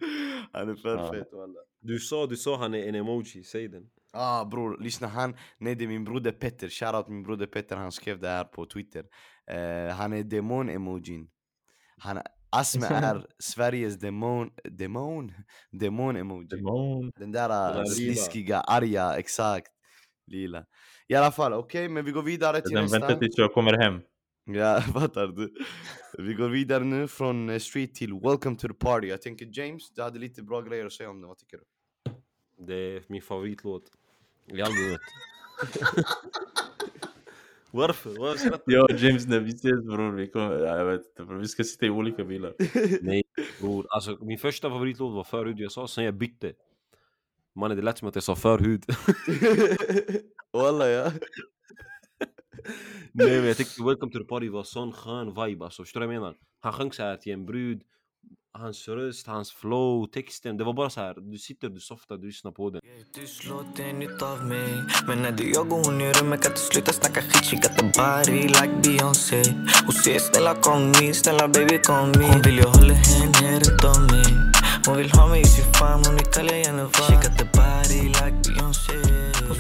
Han 0.52 0.68
är 0.68 0.74
för 0.74 0.96
Ja. 0.96 1.12
fet 1.12 1.28
walla 1.32 1.60
Du 1.80 1.98
sa, 1.98 2.26
du 2.26 2.36
sa 2.36 2.56
han 2.56 2.74
är 2.74 2.84
en 2.88 2.94
emoji, 2.94 3.44
säg 3.44 3.68
den. 3.68 3.82
Ah 4.12 4.44
bror, 4.44 4.78
lyssna 4.80 5.06
han, 5.08 5.36
nej 5.58 5.74
det 5.74 5.84
är 5.84 5.88
min 5.88 6.04
broder 6.04 6.32
Petter, 6.32 6.68
shoutout 6.68 7.08
min 7.08 7.22
broder 7.22 7.46
Petter, 7.46 7.76
han 7.76 7.92
skrev 7.92 8.18
det 8.20 8.28
här 8.28 8.44
på 8.44 8.66
twitter 8.66 9.04
Eh, 9.50 9.94
Han 9.96 10.12
är 10.12 10.22
demon-emojin 10.22 11.28
Han, 11.98 12.18
Asma 12.50 12.86
är 12.88 13.26
Sveriges 13.38 13.98
demon, 13.98 14.50
demon? 14.64 15.32
Demon-emoji 15.72 16.48
Demon 16.48 17.12
Den 17.16 17.32
där 17.32 17.74
lila. 17.74 17.86
sliskiga, 17.86 18.60
arga, 18.60 19.14
exakt 19.18 19.72
Lila 20.26 20.64
I 21.08 21.14
alla 21.14 21.32
fall, 21.32 21.52
okej 21.52 21.88
men 21.88 22.04
vi 22.04 22.10
går 22.12 22.22
vidare 22.22 22.60
till 22.60 22.74
Den 22.74 22.82
nästa 22.82 22.98
väntar 22.98 23.16
tills 23.18 23.38
jag 23.38 23.52
kommer 23.52 23.72
hem 23.72 24.00
Ja, 24.44 24.80
fattar 24.92 25.26
du? 25.26 25.54
Vi 26.18 26.34
går 26.34 26.48
vidare 26.48 26.84
nu 26.84 27.08
från 27.08 27.50
eh, 27.50 27.58
street 27.58 27.94
till 27.94 28.12
welcome 28.14 28.56
to 28.56 28.68
the 28.68 28.74
party 28.74 29.06
Jag 29.08 29.22
tänker 29.22 29.48
James, 29.52 29.90
du 29.90 30.02
hade 30.02 30.18
lite 30.18 30.42
bra 30.42 30.60
grejer 30.60 30.86
att 30.86 30.92
säga 30.92 31.10
om 31.10 31.20
det, 31.20 31.26
vad 31.26 31.38
tycker 31.38 31.56
du? 31.58 31.64
Det 32.66 32.74
är 32.74 33.02
min 33.08 33.22
favoritlåt 33.22 33.82
i 34.46 34.62
albumet. 34.62 35.00
Du? 38.66 38.74
Jag 38.74 38.84
och 38.84 38.96
James 38.98 39.26
när 39.26 39.40
vi 39.40 39.50
ses 39.50 39.84
bror, 39.84 40.12
vi 40.12 40.28
kommer, 40.28 40.58
ja, 40.58 40.76
jag 40.76 40.84
vet 40.84 41.06
inte 41.06 41.24
bror, 41.24 41.38
vi 41.38 41.48
ska 41.48 41.64
sitta 41.64 41.86
i 41.86 41.90
olika 41.90 42.24
bilar 42.24 42.54
Nej 43.02 43.22
bror, 43.60 43.86
alltså 43.90 44.18
min 44.20 44.38
första 44.38 44.70
favoritlåt 44.70 45.14
var 45.14 45.24
Förhud 45.24 45.60
jag 45.60 45.72
sa, 45.72 45.88
sen 45.88 46.04
jag 46.04 46.14
bytte. 46.14 46.52
Mannen 47.54 47.76
det 47.76 47.82
lät 47.82 47.98
som 47.98 48.08
att 48.08 48.14
jag 48.14 48.24
sa 48.24 48.36
förhud. 48.36 48.84
Walla 50.52 50.88
ja 50.90 51.12
Nej 53.12 53.38
men 53.38 53.46
jag 53.46 53.56
tyckte 53.56 53.82
Welcome 53.82 54.12
to 54.12 54.18
the 54.18 54.24
party 54.24 54.48
var 54.48 54.62
sån 54.62 54.92
skön 54.92 55.26
vibe 55.34 55.64
alltså, 55.64 55.82
förstår 55.82 56.00
du 56.00 56.06
vad 56.06 56.14
jag 56.14 56.20
menar? 56.20 56.36
Han 56.60 56.72
sjöng 56.72 56.92
så 56.92 57.02
här 57.02 57.16
till 57.16 57.32
en 57.32 57.46
brud, 57.46 57.82
hans 58.58 58.88
röst, 58.88 59.26
hans 59.26 59.52
flow, 59.52 60.06
texten, 60.06 60.56
det 60.56 60.64
var 60.64 60.72
bara 60.72 60.90
så 60.90 61.00
här. 61.00 61.14
du 61.32 61.38
sitter, 61.38 61.68
du 61.68 61.80
softar, 61.80 62.16
du 62.16 62.26
lyssnar 62.26 62.52
på 62.52 62.70
den. 62.70 62.80
Du 63.14 63.26
slår 63.26 63.76
dig 63.76 63.92
nytt 63.92 64.22
av 64.22 64.44
mig. 64.44 64.68
Men 65.06 65.22
när 65.22 65.32
du 65.32 65.50
jag 65.50 65.72
och 65.72 65.78
hon 65.78 66.00
i 66.00 66.12
rummet 66.12 66.42
kan 66.42 66.52
du 66.52 66.58
sluta 66.58 66.92
snacka 66.92 67.22
skit. 67.22 67.44
She 67.44 67.56
got 67.56 67.76
the 67.78 67.84
body 68.00 68.42
like 68.42 68.74
Beyoncé. 68.82 69.42
Hon 69.84 69.92
säger 69.92 70.18
snälla 70.18 70.54
kom 70.54 70.92
hit, 71.00 71.16
snälla 71.16 71.48
baby 71.48 71.78
kom 71.78 72.08
hit. 72.08 72.32
Hon 72.32 72.42
vill 72.42 72.58
jag 72.58 72.68
håller 72.68 72.94
henne 72.94 73.60
runt 73.60 73.84
om 73.84 74.02
mig. 74.06 74.28
Hon 74.86 74.96
vill 74.96 75.10
ha 75.10 75.26
mig 75.26 75.40
i 75.40 75.44
sin 75.44 75.72
famn, 75.72 76.04
hon 76.06 76.16
är 76.18 76.54
Jennifer 76.64 77.02
She 77.02 77.14
got 77.14 77.38
the 77.38 77.44
body 77.44 78.02
like 78.08 78.36
Beyoncé. 78.44 79.07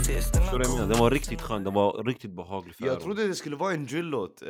Förstår 0.08 0.40
du 0.40 0.48
vad 0.50 0.60
jag 0.60 0.66
kom 0.66 0.74
menar? 0.76 0.88
Den 0.88 0.98
var 0.98 1.10
riktigt 1.10 1.40
skön, 1.40 1.64
den 1.64 1.74
var 1.74 2.04
riktigt 2.04 2.30
behaglig 2.30 2.74
för 2.74 2.84
Jag 2.84 2.90
öronen. 2.92 3.04
trodde 3.04 3.26
det 3.28 3.34
skulle 3.34 3.56
vara 3.56 3.72
en 3.74 3.86
drill-låt, 3.86 4.42
eh, 4.42 4.48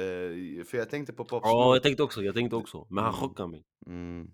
för 0.64 0.74
jag 0.76 0.90
tänkte 0.90 1.12
på 1.12 1.24
Pop 1.24 1.40
Ja, 1.44 1.50
Smoke 1.50 1.76
jag 1.76 1.82
tänkte 1.82 2.02
också, 2.02 2.22
jag 2.22 2.34
tänkte 2.34 2.56
också. 2.56 2.86
Men 2.90 3.04
han 3.04 3.14
Mm. 3.14 3.20
chockade 3.28 3.48
mig. 3.48 3.64
mm. 3.86 4.30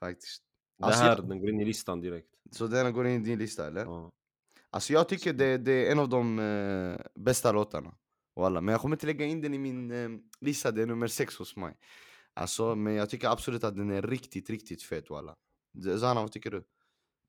Faktiskt 0.00 0.42
Det 0.78 0.84
Alltså, 0.84 1.02
här, 1.02 1.16
jag- 1.16 1.28
den 1.28 1.40
går 1.40 1.50
in 1.50 1.60
i 1.60 1.64
listan 1.64 2.00
direkt. 2.00 2.28
Så 2.50 2.66
den 2.66 2.92
går 2.92 3.06
in 3.06 3.22
i 3.22 3.24
din 3.24 3.38
lista 3.38 3.66
eller? 3.66 3.80
Ja. 3.84 4.12
Alltså 4.70 4.92
jag 4.92 5.08
tycker 5.08 5.32
det, 5.32 5.58
det 5.58 5.86
är 5.88 5.92
en 5.92 5.98
av 5.98 6.08
de 6.08 6.38
eh, 6.38 7.00
bästa 7.14 7.52
låtarna 7.52 7.94
Walla. 8.36 8.60
Men 8.60 8.72
jag 8.72 8.80
kommer 8.80 8.96
inte 8.96 9.06
lägga 9.06 9.24
in 9.26 9.40
den 9.40 9.54
i 9.54 9.58
min 9.58 9.90
eh, 9.90 10.08
lista, 10.40 10.70
det 10.70 10.82
är 10.82 10.86
nummer 10.86 11.06
sex 11.06 11.36
hos 11.36 11.56
mig 11.56 11.76
Alltså, 12.34 12.74
men 12.74 12.94
jag 12.94 13.10
tycker 13.10 13.28
absolut 13.28 13.64
att 13.64 13.76
den 13.76 13.90
är 13.90 14.02
riktigt, 14.02 14.50
riktigt 14.50 14.82
fet 14.82 15.10
walla 15.10 15.36
Zana, 16.00 16.20
vad 16.22 16.32
tycker 16.32 16.50
du? 16.50 16.64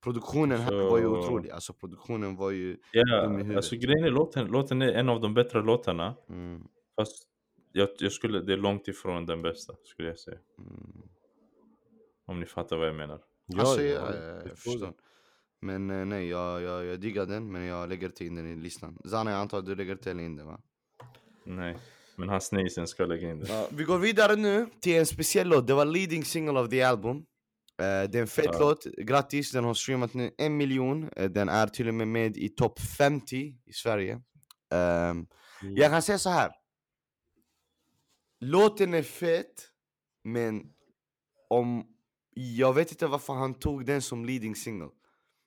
Produktionen 0.03 0.59
här 0.59 0.71
var 0.73 0.97
ju 0.97 1.03
Så- 1.03 1.17
otrolig, 1.19 1.49
alltså 1.51 1.73
produktionen 1.73 2.35
var 2.35 2.51
ju 2.51 2.77
Ja, 2.91 3.55
alltså 3.55 3.75
grejen 3.75 4.03
är 4.03 4.09
låten, 4.11 4.47
låten 4.47 4.81
är 4.81 4.91
en 4.93 5.09
av 5.09 5.21
de 5.21 5.33
bättre 5.33 5.61
låtarna. 5.61 6.15
Mm, 6.29 6.63
Fast 6.95 7.23
jag, 7.71 7.89
jag 7.99 8.11
skulle, 8.11 8.39
det 8.41 8.53
är 8.53 8.57
långt 8.57 8.87
ifrån 8.87 9.25
den 9.25 9.41
bästa 9.41 9.73
skulle 9.83 10.07
jag 10.07 10.19
säga. 10.19 10.37
Mm. 10.57 11.01
Om 12.25 12.39
ni 12.39 12.45
fattar 12.45 12.77
vad 12.77 12.87
jag 12.87 12.95
menar. 12.95 13.19
Alltså, 13.57 13.83
ja, 13.83 13.91
ja, 13.93 14.15
ja, 14.15 14.25
ja, 14.25 14.41
jag 14.47 14.57
förstår. 14.57 14.93
Men 15.61 15.89
eh, 15.89 16.05
nej, 16.05 16.27
jag, 16.29 16.61
jag, 16.61 16.85
jag 16.85 16.99
diggar 16.99 17.25
den, 17.25 17.51
men 17.51 17.61
jag 17.63 17.89
lägger 17.89 18.07
inte 18.07 18.25
in 18.25 18.35
den 18.35 18.45
i 18.45 18.55
listan. 18.55 18.97
Zana, 19.05 19.31
jag 19.31 19.39
antar 19.39 19.57
att 19.59 19.65
du 19.65 19.75
lägger 19.75 19.91
inte 19.91 20.11
in 20.11 20.35
den 20.35 20.47
va? 20.47 20.61
Nej, 21.43 21.77
men 22.15 22.29
hans 22.29 22.51
nejsen 22.51 22.87
ska 22.87 23.05
lägga 23.05 23.29
in 23.31 23.39
det 23.39 23.47
Ja, 23.49 23.67
vi 23.71 23.83
går 23.83 23.97
vidare 23.97 24.35
nu 24.35 24.65
till 24.79 24.95
en 24.95 25.05
speciell 25.05 25.47
låt, 25.49 25.67
det 25.67 25.73
var 25.73 25.85
leading 25.85 26.23
single 26.25 26.59
of 26.59 26.69
the 26.69 26.83
album 26.83 27.25
Det 27.79 28.15
är 28.15 28.21
en 28.21 28.27
fet 28.27 28.45
Ja. 28.45 28.59
låt, 28.59 28.83
grattis, 28.85 29.51
den 29.51 29.63
har 29.63 29.73
streamat 29.73 30.13
nu 30.13 30.31
en 30.37 30.57
miljon. 30.57 31.09
Eh, 31.15 31.29
Den 31.29 31.49
är 31.49 31.67
till 31.67 31.87
och 31.87 31.93
med 31.93 32.07
med 32.07 32.37
i 32.37 32.49
topp 32.49 32.79
50 32.79 33.37
i 33.65 33.73
Sverige. 33.73 34.21
Ehm, 34.73 35.27
Jag 35.61 35.91
kan 35.91 36.01
säga 36.01 36.17
så 36.17 36.29
här. 36.29 36.51
Låten 38.39 38.93
är 38.93 39.03
fet, 39.03 39.69
men 40.23 40.61
om... 41.49 41.85
Jag 42.33 42.73
vet 42.73 42.91
inte 42.91 43.07
varför 43.07 43.33
han 43.33 43.53
tog 43.53 43.85
den 43.85 44.01
som 44.01 44.25
leading 44.25 44.55
single. 44.55 44.89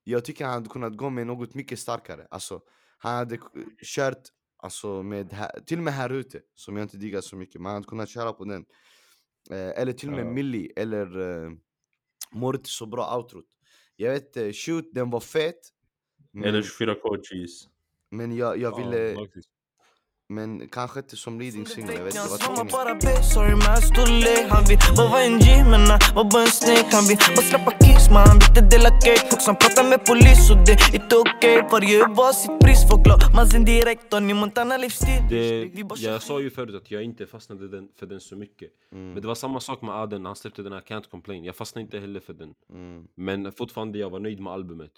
Jag 0.05 0.25
tycker 0.25 0.45
han 0.45 0.55
hade 0.55 0.69
kunnat 0.69 0.97
gå 0.97 1.11
med 1.11 1.27
något 1.27 1.55
mycket 1.55 1.79
starkare. 1.79 2.27
Alltså, 2.31 2.61
han 2.99 3.15
hade 3.17 3.39
kört 3.85 4.23
alltså, 4.57 5.03
med, 5.03 5.33
här- 5.33 5.61
till 5.67 5.79
och 5.79 5.85
med 5.85 5.95
här 5.95 6.11
ute, 6.11 6.41
som 6.55 6.77
jag 6.77 6.85
inte 6.85 6.97
diggar 6.97 7.21
så 7.21 7.37
mycket 7.37 7.61
Men 7.61 7.67
han 7.67 7.75
hade 7.75 7.89
kunnat 7.89 8.09
köra 8.09 8.33
på 8.33 8.45
den. 8.45 8.65
Eh, 9.51 9.81
Eller 9.81 9.93
till 9.93 10.09
och 10.09 10.15
med 10.17 10.27
Ja. 10.27 10.31
Milli, 10.31 10.73
eller 10.77 11.19
uh, 11.19 11.53
Mår 12.31 12.57
inte 12.57 12.71
så 12.71 12.87
bra 12.87 13.17
outrot 13.17 13.45
Jag 13.97 14.13
vet, 14.13 14.57
Shoot, 14.57 14.85
den 14.95 15.11
var 15.11 15.21
fet 15.21 15.69
men, 16.33 16.45
Eller 16.45 16.63
24K 16.63 17.23
Cheese 17.23 17.69
men 18.11 18.37
jag, 18.37 18.59
jag 18.59 18.73
Ja, 18.73 18.77
ville... 18.77 19.15
faktiskt. 19.15 19.49
Men 20.29 20.69
kanske 20.69 21.01
inte 21.01 21.17
som 21.17 21.41
leading 21.41 21.67
single, 21.67 21.95
jag 21.95 22.05
vet 22.05 22.15
inte 22.15 22.29
vad 22.31 22.41
svarar 22.41 22.65
tycker 27.17 27.82
ni? 28.11 28.17
han 28.17 28.39
vill 28.39 28.49
inte 28.49 28.77
dela 28.77 28.91
cake 29.05 29.29
Också 29.35 29.49
han 29.51 29.59
pratar 29.65 29.85
med 29.91 30.01
polis 30.11 30.51
och 30.51 30.59
det 30.67 30.73
är 30.73 30.95
inte 31.01 31.17
okej 31.17 31.57
Varje 31.73 31.99
var 32.19 32.33
sitt 32.33 32.61
pris, 32.63 32.81
folk 32.91 33.07
la 33.07 33.17
massen 33.37 33.65
direkt 33.65 34.11
Tony 34.11 34.35
Montana 34.35 34.77
livsstil 34.77 35.23
Det, 35.31 35.71
jag 35.99 36.23
sa 36.23 36.41
ju 36.41 36.51
förut 36.51 36.75
att 36.75 36.91
jag 36.91 37.03
inte 37.03 37.27
fastnade 37.27 37.69
den, 37.69 37.89
för 37.99 38.07
den 38.07 38.21
så 38.21 38.37
mycket. 38.37 38.71
Mm. 38.93 39.13
Men 39.13 39.23
det 39.23 39.29
var 39.29 39.35
samma 39.35 39.61
sak 39.61 39.83
med 39.83 39.95
Aden 39.95 40.23
när 40.23 40.29
han 40.29 40.37
släppte 40.37 40.63
den 40.63 40.73
här 40.73 40.81
Can't 40.81 41.11
Complain. 41.11 41.45
Jag 41.45 41.57
fastnade 41.57 41.83
inte 41.83 41.99
heller 41.99 42.21
för 42.21 42.35
den. 42.35 42.55
Mm. 42.71 43.09
Men 43.15 43.53
fortfarande 43.53 43.99
jag 43.99 44.11
var 44.11 44.21
nöjd 44.21 44.41
med 44.41 44.53
albumet. 44.53 44.93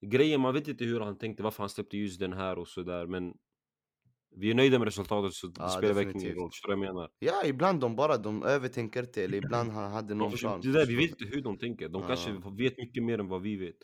Grejen, 0.00 0.40
man 0.40 0.54
vet 0.54 0.68
inte 0.68 0.84
hur 0.84 1.00
han 1.00 1.18
tänkte, 1.18 1.42
varför 1.42 1.62
han 1.62 1.70
släppte 1.70 1.96
just 1.96 2.20
den 2.20 2.32
här 2.32 2.58
och 2.58 2.68
sådär. 2.68 3.06
Men 3.06 3.34
vi 4.40 4.50
är 4.50 4.54
nöjda 4.54 4.78
med 4.78 4.86
resultatet 4.86 5.34
så 5.34 5.46
det 5.46 5.54
Ja, 5.58 5.68
spelar 5.68 5.94
verkligen 5.94 6.20
ingen 6.22 6.34
roll. 6.36 6.50
Förstår 6.50 6.68
du 6.68 6.76
vad 6.76 6.86
jag 6.86 6.94
menar? 6.94 7.10
Ja, 7.18 7.44
ibland 7.44 7.80
de 7.80 7.96
bara 7.96 8.16
de 8.16 8.42
övertänker 8.42 9.00
inte 9.00 9.24
eller 9.24 9.38
ibland 9.38 9.70
han 9.72 9.92
hade 9.92 10.08
De 10.08 10.18
någon 10.18 10.32
plan. 10.32 10.60
det 10.60 10.72
där, 10.72 10.86
vi 10.86 10.96
vet 10.96 11.10
inte 11.10 11.24
hur 11.24 11.42
de 11.42 11.58
tänker. 11.58 11.88
De 11.88 12.02
Ja. 12.02 12.08
kanske 12.08 12.30
vet 12.58 12.78
mycket 12.78 13.02
mer 13.02 13.18
än 13.18 13.28
vad 13.28 13.42
vi 13.42 13.56
vet. 13.56 13.76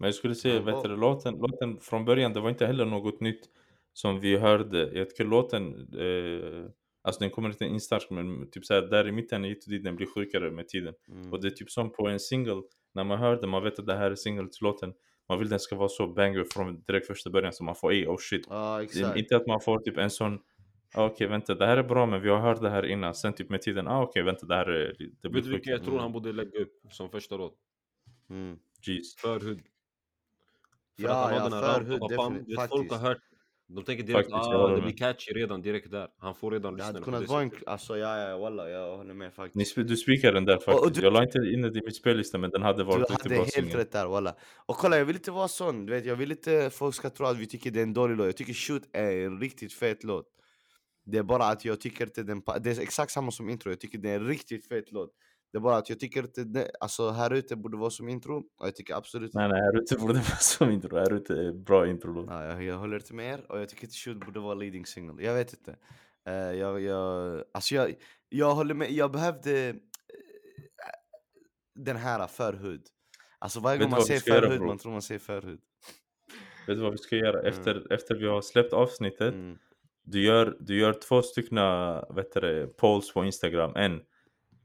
Men 0.00 0.06
jag 0.06 0.14
skulle 0.14 0.34
säga, 0.34 0.60
vet 0.62 0.82
du, 0.82 0.96
låten, 0.96 1.34
låten 1.34 1.80
från 1.80 2.04
början, 2.04 2.32
det 2.32 2.40
var 2.40 2.50
inte 2.50 2.66
heller 2.66 2.84
något 2.84 3.20
nytt 3.20 3.40
som 3.92 4.20
vi 4.20 4.36
hörde. 4.38 4.90
Jag 4.98 5.10
tycker 5.10 5.24
låten, 5.24 5.74
eh, 5.74 6.70
alltså 7.02 7.20
den 7.20 7.30
kommer 7.30 7.48
inte 7.48 7.64
in 7.64 7.80
starkt 7.80 8.10
men 8.10 8.50
typ 8.50 8.64
såhär 8.64 8.82
där 8.82 9.08
i 9.08 9.12
mitten 9.12 9.44
hit 9.44 9.64
och 9.64 9.70
dit, 9.70 9.84
den 9.84 9.96
blir 9.96 10.06
sjukare 10.14 10.50
med 10.50 10.68
tiden. 10.68 10.94
Mm. 11.08 11.32
Och 11.32 11.40
det 11.40 11.48
är 11.48 11.50
typ 11.50 11.70
som 11.70 11.92
på 11.92 12.08
en 12.08 12.20
single, 12.20 12.62
när 12.94 13.04
man 13.04 13.18
hör 13.18 13.36
den, 13.40 13.50
man 13.50 13.62
vet 13.64 13.78
att 13.78 13.86
det 13.86 13.96
här 13.96 14.10
är 14.10 14.14
single 14.14 14.42
till 14.48 14.62
låten. 14.62 14.94
Man 15.28 15.38
vill 15.38 15.48
den 15.48 15.60
ska 15.60 15.76
vara 15.76 15.88
så 15.88 16.06
banger 16.06 16.44
från 16.50 16.82
direkt 16.82 17.06
första 17.06 17.30
början 17.30 17.52
så 17.52 17.64
man 17.64 17.74
får 17.74 17.92
ey, 17.92 18.06
oh 18.06 18.16
shit. 18.18 18.46
Exakt. 18.82 19.16
Inte 19.16 19.36
att 19.36 19.46
man 19.46 19.60
får 19.60 19.78
typ 19.78 19.98
en 19.98 20.10
sån 20.10 20.38
ah, 20.94 21.06
Okej 21.06 21.26
vänta 21.26 21.54
det 21.54 21.66
här 21.66 21.76
är 21.76 21.82
bra 21.82 22.06
men 22.06 22.22
vi 22.22 22.28
har 22.28 22.38
hört 22.38 22.60
det 22.60 22.70
här 22.70 22.86
innan 22.86 23.14
Sen 23.14 23.32
typ 23.32 23.50
med 23.50 23.62
tiden, 23.62 23.88
ah 23.88 24.02
okej 24.02 24.22
vänta 24.22 24.46
det 24.46 24.54
här 24.54 24.66
är, 24.66 24.96
det 24.98 25.28
blir 25.28 25.40
Vet 25.40 25.44
du 25.44 25.50
vilken 25.50 25.72
jag 25.72 25.84
tror 25.84 25.98
han 25.98 26.12
borde 26.12 26.32
lägga 26.32 26.58
upp 26.58 26.72
som 26.90 27.10
första 27.10 27.36
låt? 27.36 27.54
Mm. 28.30 28.58
Jeez 28.86 29.16
Förhud. 29.16 29.60
För 30.96 31.02
Ja, 31.02 31.10
att 31.10 31.24
han 31.24 31.34
ja, 31.34 31.40
har 31.40 31.50
den 31.50 31.62
här 31.62 31.74
förhud, 31.74 32.00
definitivt, 32.00 32.68
folk 32.68 32.90
har 32.90 32.98
hört 32.98 33.22
De 33.70 33.84
tänker 33.84 34.04
direkt 34.04 34.30
Faktiskt, 34.30 34.50
jag 34.52 34.60
ah, 34.60 34.74
det 34.76 34.82
blir 34.82 34.96
catchy 34.96 35.32
redan 35.32 35.62
direkt 35.62 35.90
där 35.90 36.08
Han 36.18 36.34
får 36.34 36.50
redan 36.50 36.76
Det 36.76 36.84
hade 36.84 37.00
kunnat 37.00 37.28
vara 37.28 37.42
en... 37.42 37.50
Alltså 37.66 37.96
ja, 37.98 38.28
ja, 38.28 38.38
walla, 38.38 38.68
jag 38.70 38.96
håller 38.96 39.14
med 39.14 39.26
Ni, 39.26 39.32
faktiskt. 39.32 39.76
sp- 39.76 39.82
Du 39.82 39.96
spikar 39.96 40.32
den 40.32 40.44
där 40.44 40.56
faktiskt, 40.56 40.84
och 40.86 40.92
du- 40.92 41.00
jag 41.02 41.12
la 41.12 41.22
inte 41.22 41.38
in 41.38 41.62
det 41.62 41.78
i 41.78 41.82
mitt 41.84 41.96
spellista 41.96 42.38
men 42.38 42.50
den 42.50 42.62
hade 42.62 42.78
Du 42.78 42.84
varit 42.84 42.98
riktigt 43.10 43.18
hade 43.22 43.28
bra 43.28 43.38
helt 43.38 43.50
singel 43.52 43.76
rätt 43.76 43.92
där 43.92 44.06
walla. 44.06 44.34
Och 44.66 44.76
kolla 44.76 44.98
jag 44.98 45.04
vill 45.04 45.16
inte 45.16 45.30
vara 45.30 45.48
sån, 45.48 45.86
du 45.86 45.92
vet 45.92 46.04
jag 46.06 46.16
vill 46.16 46.30
inte 46.30 46.70
folk 46.70 46.94
ska 46.94 47.10
tro 47.10 47.26
att 47.26 47.36
vi 47.38 47.46
tycker 47.46 47.70
det 47.70 47.78
är 47.78 47.82
en 47.82 47.94
dålig 47.94 48.16
låt. 48.16 48.26
Jag 48.26 48.36
tycker 48.36 48.52
Shoot 48.54 48.82
är 48.92 49.10
en 49.26 49.40
riktigt 49.40 49.72
fet 49.72 50.04
låt. 50.04 50.26
Det 51.04 51.18
är 51.18 51.22
bara 51.22 51.44
att 51.44 51.64
jag 51.64 51.80
tycker 51.80 52.04
inte 52.04 52.22
den, 52.22 52.42
pa- 52.42 52.58
det 52.58 52.70
är 52.70 52.80
exakt 52.80 53.12
samma 53.12 53.30
som 53.30 53.48
intro, 53.48 53.70
jag 53.70 53.80
tycker 53.80 53.98
det 53.98 54.10
är 54.10 54.16
en 54.20 54.26
riktigt 54.26 54.68
fet 54.68 54.92
låt. 54.92 55.10
Det 55.52 55.58
är 55.58 55.60
bara 55.60 55.76
att 55.76 55.90
jag 55.90 56.00
tycker 56.00 56.22
inte 56.22 56.44
det, 56.44 56.70
alltså 56.80 57.10
här 57.10 57.32
ute 57.32 57.56
borde 57.56 57.76
vara 57.76 57.90
som 57.90 58.08
intro, 58.08 58.36
och 58.36 58.66
jag 58.66 58.76
tycker 58.76 58.94
absolut 58.94 59.34
Nej 59.34 59.48
nej, 59.48 59.60
här 59.60 59.76
ute 59.82 59.96
borde 59.96 60.12
vara 60.14 60.22
som 60.24 60.70
intro, 60.70 60.96
här 60.96 61.12
ute 61.12 61.32
är 61.32 61.52
bra 61.52 61.88
intro 61.88 62.26
Ja, 62.28 62.44
jag, 62.44 62.62
jag 62.62 62.78
håller 62.78 62.96
inte 62.96 63.14
med 63.14 63.34
er 63.34 63.52
och 63.52 63.60
jag 63.60 63.68
tycker 63.68 63.84
inte 63.84 63.96
Shoot 63.96 64.26
borde 64.26 64.40
vara 64.40 64.54
leading 64.54 64.86
single. 64.86 65.24
Jag 65.24 65.34
vet 65.34 65.52
inte. 65.52 65.76
Eh, 66.28 66.34
jag, 66.34 66.80
jag, 66.80 67.44
alltså 67.52 67.74
jag, 67.74 67.94
jag 68.28 68.54
håller 68.54 68.74
med, 68.74 68.90
jag 68.92 69.12
behövde 69.12 69.68
eh, 69.68 69.74
den 71.74 71.96
här 71.96 72.26
förhud. 72.26 72.82
Alltså 73.38 73.60
varje 73.60 73.78
gång 73.78 73.90
man 73.90 74.02
säger 74.02 74.20
förhud, 74.20 74.60
man 74.60 74.78
tror 74.78 74.92
man 74.92 75.02
säger 75.02 75.18
förhud. 75.18 75.60
Vet 76.66 76.76
du 76.76 76.82
vad 76.82 76.92
vi 76.92 76.98
ska 76.98 77.16
göra? 77.16 77.40
Mm. 77.40 77.52
Efter, 77.52 77.92
efter 77.92 78.14
vi 78.14 78.26
har 78.26 78.40
släppt 78.40 78.72
avsnittet 78.72 79.34
Mm. 79.34 79.58
du, 80.02 80.24
gör, 80.24 80.56
du 80.60 80.78
gör 80.78 80.92
två 80.92 81.22
stycken 81.22 81.56
vet 82.14 82.32
du, 82.34 82.40
det, 82.40 82.66
polls 82.66 83.12
på 83.12 83.24
Instagram, 83.24 83.72
en 83.76 84.00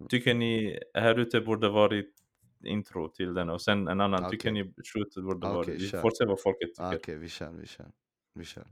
Tycker 0.10 0.34
ni 0.34 0.80
här 0.94 1.20
ute 1.20 1.42
borde 1.42 1.70
varit 1.70 2.14
intro 2.66 3.10
till 3.10 3.34
den 3.34 3.50
och 3.50 3.62
sen 3.62 3.88
en 3.88 4.02
annan, 4.02 4.32
tycker 4.32 4.52
Okej. 4.52 4.64
ni 4.64 4.74
Shoot 4.84 5.16
borde 5.16 5.48
Okej, 5.48 5.56
varit 5.56 5.82
Vi 5.82 5.88
kör. 5.90 6.02
får 6.02 6.12
se 6.12 6.26
vad 6.26 6.42
folket 6.42 6.70
tycker 6.76 6.98
Okej, 6.98 7.16
vi 7.16 7.30
kör, 7.30 7.52
vi 7.52 7.68
kör. 7.68 7.92
Vi 8.34 8.46
kör. 8.46 8.68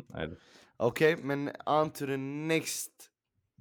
Okej, 0.78 1.18
men 1.24 1.52
on 1.66 1.90
to 1.90 2.06
the 2.06 2.18
next, 2.18 2.92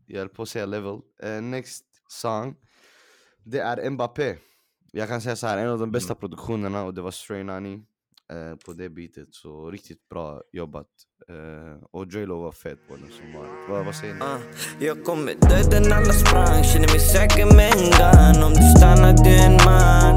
jag 0.06 0.18
höll 0.18 0.28
på 0.28 0.42
att 0.42 0.48
säga 0.48 0.66
level, 0.66 1.00
Eh, 1.22 1.42
next 1.42 1.84
song. 2.08 2.56
Det 3.44 3.58
är 3.58 3.90
Mbappé. 3.90 4.36
Jag 4.92 5.08
kan 5.08 5.20
säga 5.20 5.36
så 5.36 5.46
här, 5.46 5.58
en 5.58 5.68
av 5.68 5.78
de 5.78 5.90
bästa 5.90 6.14
produktionerna 6.14 6.84
och 6.84 6.94
det 6.94 7.02
var 7.02 7.10
Stray 7.10 7.42
Nani 7.42 7.82
eh, 8.32 8.56
på 8.56 8.72
det 8.72 8.88
beatet. 8.88 9.34
Så 9.34 9.70
riktigt 9.70 10.08
bra 10.08 10.42
jobbat. 10.52 10.88
Uh, 11.30 11.76
och 11.92 12.06
J 12.12 12.26
Lo 12.26 12.42
var 12.42 12.52
fet 12.52 12.78
på 12.88 12.94
den 12.94 13.10
som 13.16 13.26
vanligt. 13.34 13.68
Vad, 13.68 13.84
vad 13.84 13.94
säger 13.94 14.14
ni? 14.14 14.20
Uh, 14.20 14.86
Jag 14.86 15.04
kommer 15.04 15.34
döden 15.50 15.92
alla 15.92 16.12
sprang. 16.12 16.64
Känner 16.64 16.88
mig 16.88 17.00
säker 17.00 17.46
med 17.56 17.72
en 17.76 17.90
gun. 17.98 18.42
Om 18.44 18.52
du 18.52 18.62
stannar 18.76 19.12
du 19.24 19.30
är 19.30 19.46
en 19.46 19.58
man. 19.66 20.14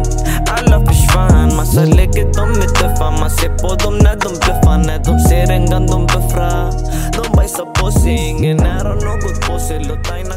Alla 0.55 0.85
försvann. 0.85 1.55
Massa 1.55 1.81
leker 1.81 2.25
de 2.39 2.45
är 2.63 2.69
tuffa. 2.79 3.11
Man 3.11 3.29
ser 3.29 3.53
på 3.61 3.69
dem 3.83 3.97
när 4.05 4.15
de 4.25 4.29
bluffar. 4.41 4.77
När 4.87 4.99
de 5.07 5.19
ser 5.19 5.51
en 5.51 5.65
gun 5.65 5.87
de 5.87 6.01
buffrar 6.05 6.71
De 7.17 7.35
bajsar 7.37 7.65
på 7.65 7.91
sig. 7.91 8.29
Ingen 8.29 8.59
är 8.59 8.85
har 8.85 8.95
något 8.95 9.47
på 9.47 9.59
sig. 9.59 9.85
Låt 9.89 10.11
aina 10.11 10.35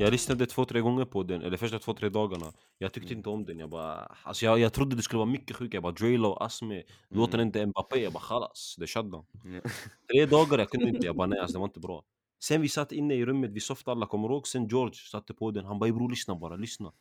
Jag 0.00 0.10
lyssnade 0.12 0.46
två, 0.46 0.64
tre 0.64 0.80
gånger 0.80 1.04
på 1.04 1.22
den, 1.22 1.42
eller 1.42 1.56
första 1.56 1.78
två, 1.78 1.94
tre 1.94 2.08
dagarna. 2.08 2.52
Jag 2.78 2.92
tyckte 2.92 3.14
inte 3.14 3.28
om 3.28 3.44
den, 3.44 3.58
jag 3.58 3.70
bara 3.70 4.16
Alltså 4.22 4.44
jag, 4.44 4.58
jag 4.58 4.72
trodde 4.72 4.96
det 4.96 5.02
skulle 5.02 5.18
vara 5.18 5.28
mycket 5.30 5.56
sjukt, 5.56 5.74
jag 5.74 5.82
bara 5.82 5.92
Drelo, 5.92 6.34
Asme 6.34 6.82
Låten 7.08 7.40
är 7.40 7.44
inte 7.44 7.66
Mbappé, 7.66 8.02
jag 8.02 8.12
bara 8.12 8.22
khalas, 8.22 8.74
det 8.78 8.84
är 8.84 8.86
shutdown 8.86 9.24
Ja. 9.32 9.60
Tre 10.12 10.26
dagar 10.26 10.58
jag 10.58 10.70
kunde 10.70 10.88
inte, 10.88 11.06
jag 11.06 11.16
bara 11.16 11.26
nej 11.26 11.38
alltså, 11.38 11.52
det 11.52 11.58
var 11.58 11.66
inte 11.66 11.80
bra. 11.80 12.04
Sen 12.42 12.60
vi 12.60 12.68
satt 12.68 12.92
inne 12.92 13.14
i 13.14 13.26
rummet, 13.26 13.50
vi 13.50 13.60
softade 13.60 13.92
alla, 13.92 14.06
kommer 14.06 14.28
ihåg? 14.28 14.46
Sen 14.48 14.68
George 14.68 14.94
satte 14.94 15.34
på 15.34 15.50
den, 15.50 15.64
han 15.64 15.78
bara 15.78 15.86
"Ey, 15.86 15.92
bror 15.92 16.10
lyssna 16.10 16.34
bara, 16.34 16.56
lyssna. 16.56 16.92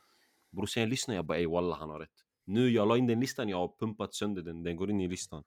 Bror 0.51 0.65
sen 0.65 0.89
lyssna, 0.89 1.15
jag 1.15 1.25
bara 1.25 1.37
ey 1.37 1.47
wallah 1.47 1.79
han 1.79 1.89
har 1.89 1.99
rätt. 1.99 2.25
Nu 2.45 2.69
jag 2.69 2.87
la 2.87 2.97
in 2.97 3.07
den 3.07 3.19
listan, 3.19 3.49
jag 3.49 3.57
har 3.57 3.71
pumpat 3.79 4.13
sönder 4.13 4.41
den, 4.41 4.63
den 4.63 4.75
går 4.75 4.89
in 4.91 5.01
i 5.01 5.07
listan 5.07 5.43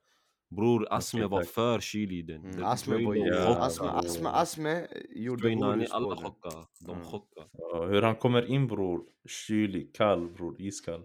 Bror 0.56 0.86
Asme 0.90 1.26
var 1.26 1.40
tack. 1.40 1.48
för 1.50 1.80
kylig 1.80 2.18
i 2.18 2.22
den 2.22 2.44
Mm, 2.44 2.64
Asme 2.64 3.04
var. 3.04 3.14
Ja. 3.16 3.56
Asme, 3.58 3.86
Asme, 3.88 4.28
Asme 4.28 4.86
gjorde 5.10 5.54
Nani, 5.56 5.86
alla 5.90 6.16
chockade, 6.16 6.66
de 6.80 6.90
Mm. 6.92 7.04
chockade 7.04 7.46
Ja, 7.52 7.86
hur 7.86 8.02
han 8.02 8.16
kommer 8.16 8.46
in 8.46 8.66
bror, 8.66 9.04
kylig, 9.28 9.94
kall 9.94 10.28
bror, 10.30 10.56
iskall 10.60 11.02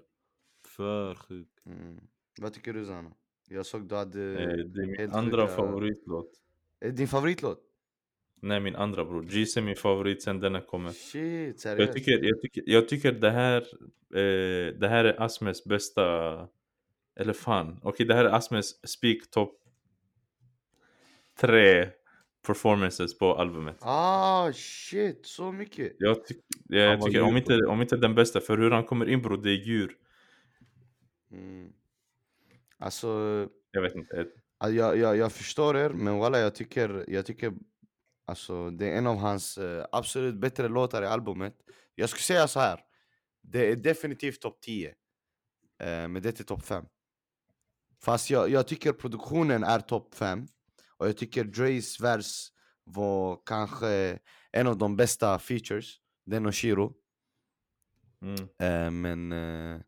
För 0.68 1.16
sjukt 1.16 1.66
Mm. 1.66 2.00
Vad 2.41 2.54
tycker 2.54 2.74
du 2.74 2.86
Zana? 2.86 3.12
Jag 3.50 3.66
såg 3.66 3.88
du 3.89 3.95
hade... 3.95 4.22
eh, 4.22 4.48
Det 4.48 4.82
är 4.82 4.86
min 4.88 4.98
helt 5.00 5.14
andra 5.14 5.48
sjuka- 5.48 5.56
favoritlåt 5.56 6.32
Eh, 6.86 6.93
Din 6.93 7.08
favoritlåt? 7.08 7.64
Nej 8.41 8.60
min 8.60 8.76
andra 8.76 9.06
bror, 9.06 9.26
Jeez 9.32 9.58
är 9.58 9.62
min 9.62 9.76
favorit 9.76 10.24
sen 10.24 10.39
denna 10.39 10.62
kommer 10.62 10.89
Shit, 10.89 11.48
jag 11.48 11.60
seriöst? 11.60 11.93
tycker, 11.93 12.24
jag, 12.24 12.41
tycker, 12.41 12.64
jag 12.66 12.89
tycker 12.89 13.12
det 13.12 13.32
här 13.32 13.62
eh, 14.16 14.74
Det 14.80 14.88
här 14.88 15.06
är 15.06 15.22
Asmes 15.22 15.64
bästa 15.66 16.04
Eller 17.20 17.34
fan, 17.34 17.80
okej 17.84 18.05
det 18.05 18.13
här 18.13 18.26
är 18.26 18.30
Asmes 18.30 18.89
Speak 18.89 19.18
Top 19.32 19.63
Tre 21.39 21.89
performances 22.47 23.18
på 23.18 23.36
albumet. 23.36 23.78
Ah 23.82 24.51
shit, 24.53 25.26
så 25.26 25.51
mycket? 25.51 25.95
Jag, 25.99 26.26
tyck, 26.26 26.38
jag, 26.68 26.97
var 26.97 27.07
tycker, 27.07 27.22
om 27.22 27.38
inte, 27.38 27.65
om 27.68 27.82
inte 27.82 27.97
den 27.97 28.15
bästa, 28.15 28.41
för 28.41 28.57
hur 28.57 28.72
han 28.72 28.84
kommer 28.84 29.09
in 29.09 29.22
bror, 29.22 29.38
det 29.38 29.49
är 29.49 29.65
djur. 29.65 29.97
Mm. 31.32 31.74
Alltså, 32.78 33.07
Jag 33.72 33.82
vet 33.82 33.95
inte, 33.95 34.28
ja, 34.59 34.70
jag, 34.70 34.97
jag, 34.97 35.18
jag 35.18 35.32
förstår 35.32 35.78
er, 35.78 35.89
men 35.89 36.18
walla 36.18 36.39
jag 36.39 36.55
tycker, 36.55 37.05
jag 37.07 37.26
tycker 37.26 37.53
Alltså 38.28 38.70
det 38.70 38.91
är 38.91 38.97
en 38.97 39.07
av 39.07 39.18
hans 39.18 39.57
eh, 39.57 39.86
absolut 39.91 40.36
bättre 40.36 40.68
låtar 40.68 41.03
i 41.03 41.05
albumet. 41.05 41.53
Jag 41.95 42.09
skulle 42.09 42.22
säga 42.22 42.47
så 42.47 42.59
här. 42.59 42.80
Det 43.41 43.72
är 43.72 43.76
definitivt 43.76 44.41
topp 44.41 44.61
10 44.61 44.88
eh, 44.89 44.95
Men 45.80 46.13
det 46.13 46.28
är 46.28 46.32
inte 46.32 46.43
topp 46.43 46.65
5 46.65 46.86
Fast 48.04 48.30
jag, 48.30 48.50
jag 48.50 48.68
tycker 48.68 48.93
produktionen 48.93 49.64
är 49.64 49.80
topp 49.80 50.16
5 50.16 50.48
Och 50.98 51.08
jag 51.08 51.18
tycker 51.18 51.43
Dre's 51.43 52.02
vers 52.02 52.52
var 52.84 53.39
kanske 53.45 54.20
en 54.52 54.68
av 54.68 54.78
de 54.78 54.95
bästa 54.95 55.39
features 55.39 55.95
Den 56.26 56.45
och 56.45 56.56
Shiro 56.56 56.93
mm. 58.22 58.48
Eh, 58.60 58.91
men... 58.91 59.32
eh, 59.32 59.82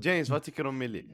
James, 0.00 0.28
vad 0.28 0.42
tycker 0.42 0.62
du 0.62 0.68
om 0.68 0.78
Millie? 0.78 1.04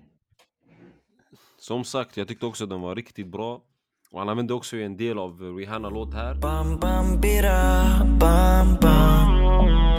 Som 1.59 1.85
sagt, 1.85 2.17
jag 2.17 2.29
tyckte 2.29 2.47
också 2.47 2.67
den 2.67 2.81
var 2.81 2.95
riktigt 2.95 3.27
bra. 3.27 3.63
Och 4.11 4.19
han 4.19 4.29
använde 4.29 4.55
också 4.55 4.77
en 4.77 4.97
del 4.97 5.19
av 5.19 5.57
Rihanna-låt 5.57 6.15
här. 6.15 6.35
Bam 6.35 6.79
bam 6.79 7.21
bira, 7.21 7.85
bam 8.21 8.77
bam 8.81 9.43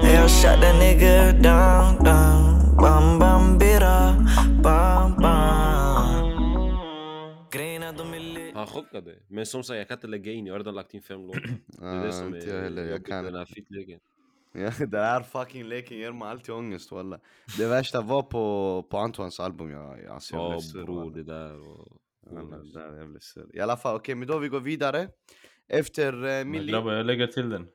Jag 0.04 0.30
shut 0.30 0.62
that 0.62 0.76
nigga 0.80 1.32
down 1.32 2.04
down 2.04 2.78
Bam 2.78 3.20
bam 3.20 3.58
bira, 3.58 4.16
bam 4.64 4.92
Han 8.66 8.84
chockade. 8.84 9.16
Men 9.28 9.45
som 9.45 9.64
sagt, 9.64 9.78
jag 9.78 9.88
kan 9.88 9.97
inte 9.97 10.07
lägga 10.07 10.32
in. 10.32 10.45
Jag 10.45 10.53
har 10.53 10.59
redan 10.59 10.76
lagt 10.76 10.93
in 10.93 11.01
fem 11.01 11.28
låtar. 11.28 11.41
Det 11.68 11.86
är 11.86 12.05
det 12.05 12.14
som 12.14 12.36
inte 12.36 12.51
är 12.51 12.55
jag 12.55 12.64
heller, 12.64 12.86
jag 12.86 13.05
kan. 13.05 13.26
den 13.26 13.36
här 13.36 13.45
fitleken. 13.45 13.99
Ja, 14.51 14.72
den 14.80 15.03
här 15.03 15.24
fucking 15.24 15.64
leken 15.64 15.97
ger 15.97 16.11
mig 16.11 16.28
alltid 16.28 16.55
ångest 16.55 16.91
walla 16.91 17.20
Det 17.57 17.68
värsta 17.68 18.01
var 18.01 18.22
på, 18.22 18.86
på 18.89 18.97
Antoines 18.97 19.39
album, 19.39 19.72
jag, 19.72 20.03
jag, 20.03 20.11
alltså, 20.11 20.36
jag 20.36 20.43
Ja 20.43 20.49
blev 20.49 20.59
sur 20.59 20.84
bror, 20.84 21.11
det 21.11 21.24
där. 21.24 21.70
Och... 21.70 21.97
den 22.30 22.53
är 22.53 22.97
jävligt 22.97 23.24
sur. 23.24 23.55
I 23.55 23.59
alla 23.59 23.78
fall, 23.78 23.95
okej 23.95 24.16
men 24.16 24.28
då 24.28 24.39
vi 24.39 24.47
går 24.47 24.59
vidare. 24.59 25.07
Efter 25.68 26.14
uh, 26.14 26.22
Men 26.22 26.51
Millie, 26.51 26.72
grabbar, 26.72 26.93
jag 26.93 27.05
lägger 27.05 27.28
till 27.28 27.49
den. 27.49 27.68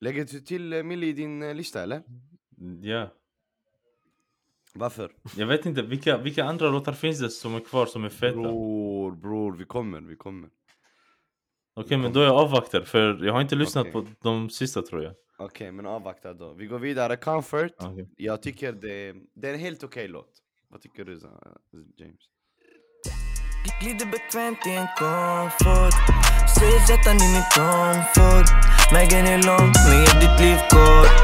lägger 0.00 0.24
du 0.24 0.40
till 0.40 0.72
uh, 0.72 0.82
Millie 0.82 1.08
i 1.08 1.12
din 1.12 1.42
eh, 1.42 1.54
lista 1.54 1.82
eller? 1.82 2.02
Ja. 2.82 3.12
Varför? 4.74 5.12
Jag 5.36 5.46
vet 5.46 5.66
inte, 5.66 5.82
vilka, 5.82 6.18
vilka 6.18 6.44
andra 6.44 6.70
låtar 6.70 6.92
finns 6.92 7.20
det 7.20 7.30
som 7.30 7.54
är 7.54 7.60
kvar 7.60 7.86
som 7.86 8.04
är 8.04 8.08
feta? 8.08 8.38
Okej, 8.38 8.42
Bror, 8.52 9.12
bror, 9.12 9.56
vi 9.56 9.64
kommer, 9.64 10.00
vi 10.00 10.16
kommer. 10.16 10.48
men 11.88 12.12
då 12.12 12.20
är 12.20 12.24
jag 12.24 12.36
avvaktar, 12.36 12.80
för 12.80 13.24
jag 13.24 13.32
har 13.32 13.40
inte 13.40 13.54
lyssnat 13.54 13.86
Okej. 13.86 13.92
på 13.92 14.06
de 14.22 14.50
sista 14.50 14.82
tror 14.82 15.02
jag. 15.02 15.14
Okej, 15.38 15.72
men 15.72 15.86
avvakta 15.86 16.32
då. 16.34 16.52
Vi 16.52 16.66
går 16.66 16.78
vidare. 16.78 17.16
Comfort. 17.16 17.72
Okej. 17.78 18.08
Jag 18.16 18.42
tycker 18.42 18.72
det, 18.72 19.14
det 19.34 19.48
är 19.48 19.54
en 19.54 19.60
helt 19.60 19.84
okej 19.84 20.08
låt. 20.08 20.30
Vad 20.70 20.80
tycker 20.80 21.04
du 21.04 21.12
James? 21.96 22.20
Glider 23.80 24.06
bekvämt 24.06 24.66
i 24.66 24.70
en 24.70 24.86
komfort 24.98 25.98
Säger 26.54 26.80
sätta 26.90 27.10
i 27.10 27.28
min 27.34 27.46
comfort 27.56 28.48
Vägen 28.92 29.26
är 29.26 29.38
lång, 29.48 29.68
men 29.88 30.20
ditt 30.22 30.40
liv 30.40 30.58
kort 30.70 31.14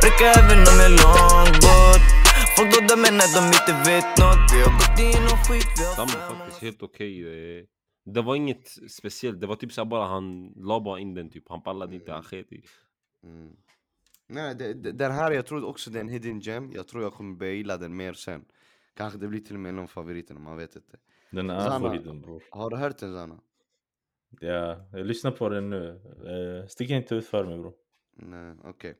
Bräcka 0.00 0.26
även 0.40 0.58
om 0.58 0.76
jag 0.80 0.86
är 0.86 0.94
långt 1.02 1.60
bort 1.64 2.23
Folk 2.56 2.70
då 2.74 2.80
dömer 2.90 3.12
när 3.20 3.30
de 3.36 3.42
inte 3.58 3.72
vet 3.90 4.10
nåt 4.22 4.42
Vi 4.54 4.58
har 4.66 4.72
gått 4.80 4.98
igenom 5.00 5.36
skit, 5.46 5.70
vi 5.78 5.84
har 5.84 5.94
Samma 5.94 6.08
framåt. 6.08 6.38
faktiskt, 6.38 6.62
helt 6.62 6.82
okej. 6.82 7.58
eh. 7.58 7.64
Det 8.04 8.22
var 8.22 8.36
inget 8.36 8.68
speciellt, 8.90 9.40
det 9.40 9.46
var 9.46 9.56
typ 9.56 9.72
såhär 9.72 9.86
bara 9.86 10.06
han 10.06 10.52
la 10.56 10.80
bara 10.80 10.98
in 11.00 11.14
den 11.14 11.30
typ, 11.30 11.44
han 11.48 11.62
pallade 11.62 11.94
inte, 11.94 12.12
han 12.12 12.22
sket 12.22 12.52
i. 12.52 12.64
Mm. 13.24 13.56
Nej, 14.26 14.54
det, 14.54 14.74
det, 14.74 14.92
den 14.92 15.12
här 15.12 15.30
jag 15.30 15.46
tror 15.46 15.64
också 15.64 15.90
det 15.90 15.98
är 15.98 16.00
en 16.00 16.08
hidden 16.08 16.40
gem. 16.40 16.72
Jag 16.74 16.88
tror 16.88 17.02
jag 17.02 17.12
kommer 17.12 17.36
börja 17.36 17.52
gilla 17.52 17.76
den 17.76 17.96
mer 17.96 18.12
sen. 18.12 18.44
Kanske 18.96 19.18
det 19.18 19.28
blir 19.28 19.40
till 19.40 19.54
och 19.54 19.60
med 19.60 19.68
en 19.68 19.78
av 19.78 19.86
favoriterna, 19.86 20.40
man 20.40 20.56
vet 20.56 20.76
inte. 20.76 20.96
Den 21.30 21.50
är 21.50 21.60
Sanna. 21.60 21.80
favoriten 21.80 22.20
bror. 22.20 22.42
Har 22.50 22.70
du 22.70 22.76
hört 22.76 22.98
den 22.98 23.14
Zana? 23.14 23.40
Ja, 24.40 24.86
jag 24.92 25.06
lyssnar 25.06 25.30
på 25.30 25.48
den 25.48 25.70
nu. 25.70 26.00
Uh, 26.26 26.66
stick 26.66 26.90
inte 26.90 27.14
ut 27.14 27.26
för 27.26 27.44
mig 27.44 27.58
bror. 27.58 27.72
Nej, 28.16 28.54
okej. 28.64 28.94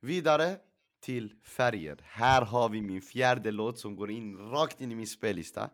Vidare 0.00 0.56
till 1.00 1.32
färger. 1.44 1.98
Här 2.02 2.42
har 2.42 2.68
vi 2.68 2.82
min 2.82 3.02
fjärde 3.02 3.50
låt 3.50 3.78
som 3.78 3.96
går 3.96 4.10
in 4.10 4.36
rakt 4.36 4.80
in 4.80 4.92
i 4.92 4.94
min 4.94 5.06
spellista. 5.06 5.70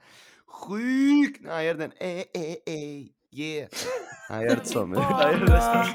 Sjuk! 0.47 1.41
när 1.41 1.53
han 1.53 1.65
gör 1.65 1.75
den 1.75 1.93
eh, 1.99 2.09
eh, 2.09 2.25
eh, 2.67 3.07
yeah. 3.33 3.69
Han 4.29 4.43
gör 4.43 4.57
det 4.57 4.67
så, 4.67 4.87
men 4.87 4.99
han 5.03 5.33
gör 5.33 5.41
nästan 5.41 5.85
så. 5.85 5.93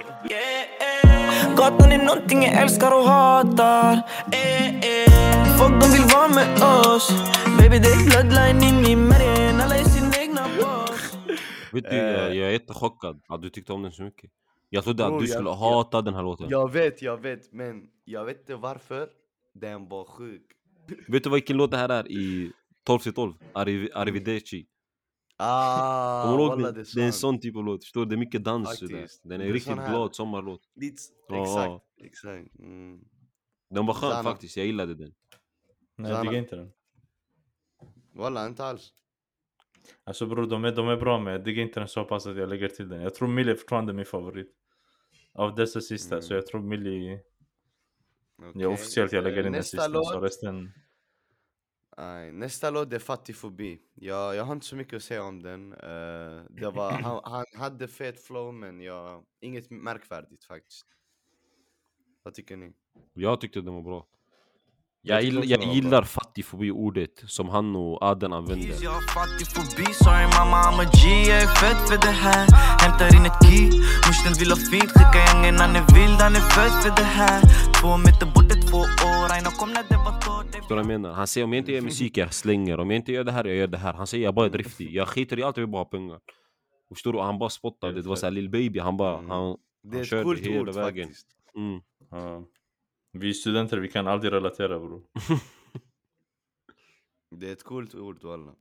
Gatan 1.58 1.92
är 1.92 2.06
nånting 2.16 2.44
jag 2.44 2.54
älskar 2.62 2.92
och 2.92 3.04
hatar 3.08 3.94
eh, 4.32 4.76
eh. 4.76 5.58
Folk 5.60 5.82
de 5.82 5.88
vill 5.92 6.08
vara 6.14 6.28
med 6.28 6.64
oss 6.64 7.10
Baby 7.60 7.80
det 7.80 7.88
är 7.88 8.06
bloodline 8.10 8.64
i 8.64 8.88
min 8.88 9.08
märgen 9.08 9.62
Alla 9.62 9.76
är 9.76 9.84
sin 9.84 10.12
egna 10.22 10.42
boss 10.58 11.18
Vet 11.74 11.90
du, 11.90 11.96
jag, 11.96 12.36
jag 12.36 12.48
är 12.48 12.52
jättechockad 12.52 13.22
att 13.30 13.42
du 13.42 13.50
tyckte 13.50 13.74
om 13.74 13.82
den 13.82 13.92
så 13.92 14.04
mycket. 14.04 14.32
Jag 14.70 14.84
trodde 14.84 15.06
att 15.06 15.20
du 15.20 15.26
jag- 15.26 15.30
skulle 15.30 15.50
jag- 15.50 15.56
hata 15.56 16.02
den 16.02 16.14
här 16.14 16.24
låten. 16.24 16.50
Jag 16.50 16.72
vet, 16.72 17.02
jag 17.02 17.18
vet, 17.18 17.54
men 17.54 17.84
jag 18.06 18.26
vet 18.26 18.40
inte 18.40 18.56
varför. 18.56 19.10
Den 19.54 19.90
var 19.90 20.06
sjuk. 20.06 20.46
Vet 21.08 21.24
du 21.24 21.30
vilken 21.30 21.58
låt 21.58 21.72
det 21.72 21.78
här 21.78 21.90
är 21.90 22.12
i 22.12 22.52
12 22.84 23.00
till 23.00 23.14
12? 23.14 23.34
Arriv- 23.54 23.90
Arrivederci. 23.94 24.68
Ah, 25.38 26.24
Kommer 26.24 26.38
du 26.38 26.44
ihåg 26.44 26.60
det 26.74 26.82
är 26.82 26.96
Det 26.96 27.02
är 27.02 27.06
en 27.06 27.14
sån 27.14 27.40
typ 27.40 27.56
av 27.56 27.64
låt, 27.66 27.84
förstår 27.84 28.02
du? 28.02 28.10
Det 28.10 28.16
är 28.16 28.18
mycket 28.18 28.44
dans 28.44 28.84
i 28.84 28.88
den. 28.88 29.42
Är 29.42 29.46
är 29.46 29.54
riktigt 29.54 29.76
glad 29.76 30.16
sommarlåt. 30.16 30.62
Exakt, 31.32 31.84
exakt. 32.04 32.60
Mm. 32.60 33.00
Den 33.70 33.86
var 33.86 33.94
skön 33.94 34.12
Zana. 34.12 34.24
faktiskt, 34.24 34.58
jag 34.58 34.66
gillade 34.66 34.96
den. 34.96 35.14
Nej, 35.96 36.12
jag 36.12 36.22
diggar 36.26 36.36
inte 36.38 36.56
den. 36.56 36.72
Walla, 38.16 38.48
inte 38.48 38.66
alls. 38.66 38.94
Alltså 40.04 40.26
bror, 40.26 40.46
de 40.48 40.66
är, 40.66 40.72
de 40.76 40.88
är 40.88 40.98
bra 40.98 41.20
men 41.20 41.34
jag 41.34 41.44
diggar 41.44 41.64
inte 41.64 41.80
den 41.80 41.88
så 41.88 42.04
pass 42.04 42.28
att 42.28 42.38
jag 42.38 42.50
lägger 42.50 42.68
till 42.68 42.90
den. 42.90 43.02
Jag 43.02 43.16
tror 43.16 43.28
Millie 43.28 43.52
är 43.52 43.56
fortfarande 43.56 43.94
min 43.94 44.06
favorit. 44.06 44.52
Av 45.34 45.56
dessa 45.56 45.82
sista, 45.82 46.16
Mm. 46.16 46.22
så 46.24 46.34
jag 46.34 46.48
tror 46.48 46.62
Millie... 46.62 47.20
Okej. 48.44 48.62
Ja, 48.62 48.68
officiellt 48.70 49.12
jag 49.12 49.24
lägger 49.24 49.40
Eh, 49.40 49.46
in 49.46 49.54
den 49.54 49.64
sista, 49.64 49.82
så 49.86 49.92
låt, 49.92 50.24
resten... 50.24 50.72
nej, 51.98 52.32
nästa 52.32 52.70
låt 52.70 52.94
är 52.94 53.00
Fattigfobi. 53.00 53.82
Jag, 53.94 54.36
jag 54.36 54.44
har 54.44 54.54
inte 54.54 54.66
så 54.66 54.76
mycket 54.76 54.94
att 54.94 55.04
säga 55.04 55.24
om 55.24 55.42
den. 55.44 55.74
Eh, 55.74 56.44
det 56.50 56.72
var, 56.74 56.92
han, 56.92 57.22
han 57.24 57.46
hade 57.54 57.88
fet 57.88 58.24
flow 58.24 58.54
men 58.54 58.82
jag, 58.82 59.26
inget 59.40 59.70
märkvärdigt 59.70 60.46
faktiskt. 60.46 60.86
Vad 62.24 62.34
tycker 62.34 62.58
ni? 62.58 62.74
Jag 63.14 63.42
tyckte 63.42 63.62
den 63.62 63.74
var 63.74 63.82
bra. 63.82 64.08
Jag 65.04 65.16
Jag, 65.16 65.22
tycker 65.22 65.32
gill, 65.32 65.38
också 65.58 65.68
jag 65.68 65.76
gillar 65.76 66.04
fattigfobi-ordet 66.04 67.24
som 67.28 67.50
han 67.50 67.76
och 67.76 68.04
Aden 68.04 68.34
använde. 68.34 68.66
Jag 68.84 68.92
har 68.92 69.02
fattig 69.02 69.48
fobi, 69.48 69.94
sorry 69.94 70.26
mamma 70.38 70.58
I'm 70.68 70.80
a 70.86 70.90
G 71.00 71.02
Jag 71.32 71.42
är 71.42 71.48
fett 71.62 71.82
för 71.90 71.98
det 72.08 72.16
här 72.26 72.46
Hämtar 72.84 73.16
in 73.18 73.26
ett 73.26 73.40
key 73.46 73.66
Morsan 74.08 74.34
vill 74.40 74.50
ha 74.56 74.58
fint, 74.72 74.90
skicka 74.96 75.20
gängen 75.28 75.56
han 75.64 75.76
är 75.76 75.86
vild 75.96 76.18
Han 76.26 76.36
är 76.36 76.46
född 76.56 76.74
för 76.84 76.92
det 77.02 77.10
här 77.20 77.40
Två 77.82 77.98
meter 77.98 78.26
bort 78.36 78.50
är 78.56 78.62
två 78.70 78.78
år 79.12 79.28
Aina 79.36 79.52
kom 79.60 79.70
när 79.78 79.84
det 79.90 79.98
var 80.08 80.16
torrt 80.26 80.56
Förstår 80.56 80.76
du 80.76 80.76
vad 80.76 80.80
jag 80.80 80.88
menar? 81.02 81.12
Han 81.14 81.28
säger 81.28 81.46
om 81.46 81.54
jag 81.54 81.62
inte 81.62 81.72
gör 81.72 81.82
musik 81.82 82.18
jag 82.18 82.34
slänger, 82.34 82.80
om 82.80 82.90
jag 82.92 82.98
inte 83.02 83.12
gör 83.12 83.24
det 83.24 83.32
här 83.32 83.46
jag 83.46 83.56
gör 83.56 83.68
det 83.68 83.78
här. 83.78 83.94
Han 83.94 84.08
säger 84.08 84.24
jag 84.24 84.34
bara 84.36 84.46
är 84.46 84.50
driftig, 84.50 84.92
jag 84.96 85.08
skiter 85.08 85.40
i 85.40 85.44
allt 85.44 85.58
jag 85.58 85.62
vill 85.66 85.72
bara 85.72 85.80
ha 85.84 85.86
pengar. 85.90 86.20
Förstår 86.90 87.14
du? 87.14 87.20
Han 87.20 87.40
bara 87.40 87.50
spottade, 87.50 88.02
det 88.02 88.10
var 88.10 88.16
såhär 88.16 88.32
Lil 88.32 88.50
Baby, 88.50 88.80
han 88.80 88.98
bara, 88.98 89.18
Mm. 89.18 89.30
han, 89.30 89.56
Det 89.84 89.88
är 89.88 89.92
Han 89.94 90.02
ett 90.02 90.08
körde 90.08 90.24
coolt 90.24 90.40
hela 90.40 90.62
ord 90.62 90.70
vägen. 90.76 91.08
faktiskt. 91.08 91.28
Vi 93.12 93.30
är 93.30 93.34
studenter, 93.34 93.78
vi 93.78 93.88
kan 93.88 94.08
aldrig 94.08 94.34
relatera 94.34 94.80
bror. 94.80 95.04
Det 97.36 97.48
är 97.50 97.54
ett 97.54 97.64
coolt 97.64 97.96
ord 97.96 98.24
walla. 98.24 98.56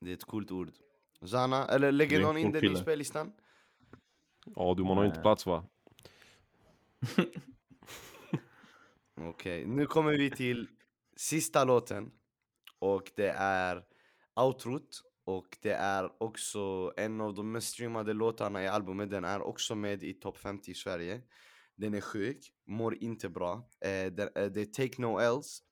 Det 0.00 0.10
är 0.10 0.14
ett 0.14 0.24
coolt 0.24 0.50
ord. 0.50 0.72
Zana, 1.26 1.66
eller 1.66 1.92
lägger 1.92 2.20
någon 2.20 2.36
in 2.36 2.52
den 2.52 2.64
i 2.72 2.76
spellistan? 2.76 3.32
Ja 4.56 4.74
du, 4.76 4.84
man 4.84 4.96
har 4.96 5.04
inte 5.04 5.16
Nej. 5.16 5.22
plats 5.22 5.46
va? 5.46 5.64
Okej, 9.14 9.66
nu 9.66 9.86
kommer 9.86 10.12
vi 10.18 10.30
till 10.30 10.68
sista 11.16 11.64
låten. 11.64 12.10
Och 12.78 13.10
det 13.16 13.30
är 13.38 13.84
outrot. 14.34 15.02
Och 15.24 15.58
det 15.62 15.72
är 15.72 16.22
också 16.22 16.92
en 16.96 17.20
av 17.20 17.34
de 17.34 17.52
mest 17.52 17.68
streamade 17.68 18.12
låtarna 18.12 18.62
i 18.62 18.68
albumet. 18.68 19.10
Den 19.10 19.24
är 19.24 19.42
också 19.42 19.74
med 19.74 20.02
i 20.02 20.14
topp 20.14 20.38
50 20.38 20.70
i 20.70 20.74
Sverige. 20.74 21.22
Den 21.76 21.94
är 21.94 22.00
sjuk, 22.00 22.38
mår 22.66 23.02
inte 23.02 23.28
bra. 23.28 23.68
Eh, 23.84 24.12
det, 24.12 24.30
eh, 24.36 24.46
det 24.46 24.60
är 24.60 24.64
Take 24.64 25.02
No 25.02 25.18
Else 25.18 25.62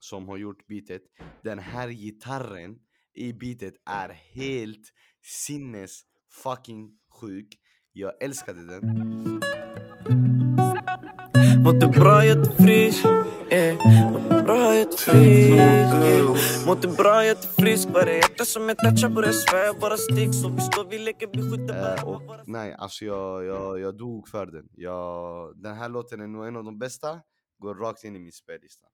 som 0.00 0.28
har 0.28 0.36
gjort 0.36 0.66
beatet. 0.66 1.02
Den 1.42 1.58
här 1.58 1.88
gitarren 1.88 2.78
i 3.14 3.32
beatet 3.32 3.74
är 3.90 4.08
helt 4.08 4.92
sinnes 5.22 6.00
fucking 6.42 6.90
sjuk. 7.20 7.48
Jag 7.92 8.22
älskade 8.22 8.66
den. 8.66 8.82
Mådde 11.64 11.88
bra, 11.88 12.24
jag 12.24 12.38
är 12.38 12.62
frisk. 12.62 13.04
Eh, 13.50 13.74
Mådde 14.12 14.42
bra, 14.42 14.74
jättefrisk 14.74 16.51
Mådde 16.66 16.88
bra, 16.88 17.24
jättefrisk 17.24 17.88
Varje 17.88 18.16
hjärta 18.16 18.44
som 18.44 18.68
jag 18.68 18.78
touchar 18.78 19.08
börjar 19.08 19.32
sväva 19.32 19.78
Bara 19.80 19.96
stick 19.96 20.34
så 20.34 20.48
vi 20.48 20.60
står, 20.60 20.84
vi 20.90 20.98
leker, 20.98 21.28
vi 21.32 21.50
skjuter 21.50 21.74
bara 21.82 22.04
och 22.04 22.22
nej, 22.46 22.74
alltså 22.78 23.04
jag, 23.04 23.44
jag, 23.44 23.80
jag 23.80 23.96
dog 23.96 24.28
för 24.28 24.46
den. 24.46 24.68
Jag, 24.72 25.52
den 25.62 25.74
här 25.76 25.88
låten 25.88 26.20
är 26.20 26.26
nog 26.26 26.46
en 26.46 26.56
av 26.56 26.64
de 26.64 26.78
bästa. 26.78 27.20
Går 27.58 27.74
rakt 27.74 28.04
in 28.04 28.16
i 28.16 28.18
min 28.18 28.32
spellista. 28.32 28.86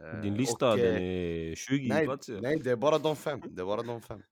Eh, 0.00 0.20
Din 0.20 0.34
lista 0.34 0.70
och, 0.72 0.78
den 0.78 0.96
eh, 0.96 1.02
är 1.02 1.54
20 1.54 1.88
nej, 1.88 2.06
platser. 2.06 2.40
nej, 2.40 2.60
det 2.64 2.70
är 2.70 2.76
bara 2.76 2.98
de 2.98 3.16
fem. 3.16 3.40
Det 3.44 3.62
är 3.62 3.66
bara 3.66 3.82
de 3.82 4.00
fem. 4.02 4.22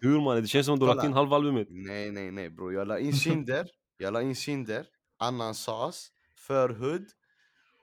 Hur 0.00 0.20
mannen? 0.20 0.42
Det 0.42 0.48
känns 0.48 0.66
som 0.66 0.78
du 0.78 0.86
har 0.86 0.94
lagt 0.94 1.06
in 1.06 1.12
halva 1.12 1.36
albumet. 1.36 1.68
Nej, 1.70 2.10
nej, 2.10 2.30
nej 2.30 2.50
bror. 2.50 2.74
Jag 2.74 2.88
la 2.88 2.98
in 2.98 3.12
Kinder. 3.12 3.66
jag 3.96 4.12
la 4.12 4.22
in 4.22 4.34
Kinder. 4.34 4.86
Annan 5.18 5.54
sas. 5.54 6.08
För 6.36 6.68
hood. 6.68 7.04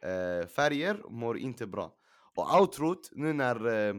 Eh, 0.01 0.47
färger. 0.47 1.01
Mår 1.09 1.37
inte 1.37 1.67
bra. 1.67 1.91
Och 2.35 2.59
outrot, 2.59 3.09
nu 3.11 3.33
när 3.33 3.87
eh, 3.89 3.95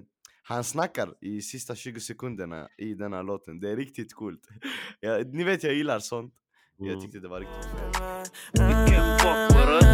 han 0.49 0.64
snackar 0.64 1.14
i 1.20 1.40
sista 1.42 1.74
20 1.74 2.01
sekunderna 2.01 2.68
i 2.78 2.94
den 2.94 3.12
här 3.12 3.22
låten. 3.22 3.61
Det 3.61 3.70
är 3.70 3.76
riktigt 3.76 4.14
coolt. 4.14 4.49
ja, 5.01 5.18
ni 5.32 5.44
vet 5.44 5.62
jag 5.62 5.74
gillar 5.74 5.99
sånt. 5.99 6.34
Jag 6.78 6.88
Mm. 6.88 7.01
tyckte 7.01 7.18
det 7.18 7.28
var 7.28 7.40
riktigt 7.40 7.64
fett. 7.64 8.32
Vilken 8.53 9.18
fuck 9.18 9.59
us. 9.68 9.84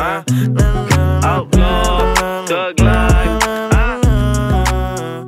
Ah. 0.00 0.24
Outlaw, 1.40 2.14
thug 2.46 2.80
life. 2.80 3.46
Ah. 3.72 5.24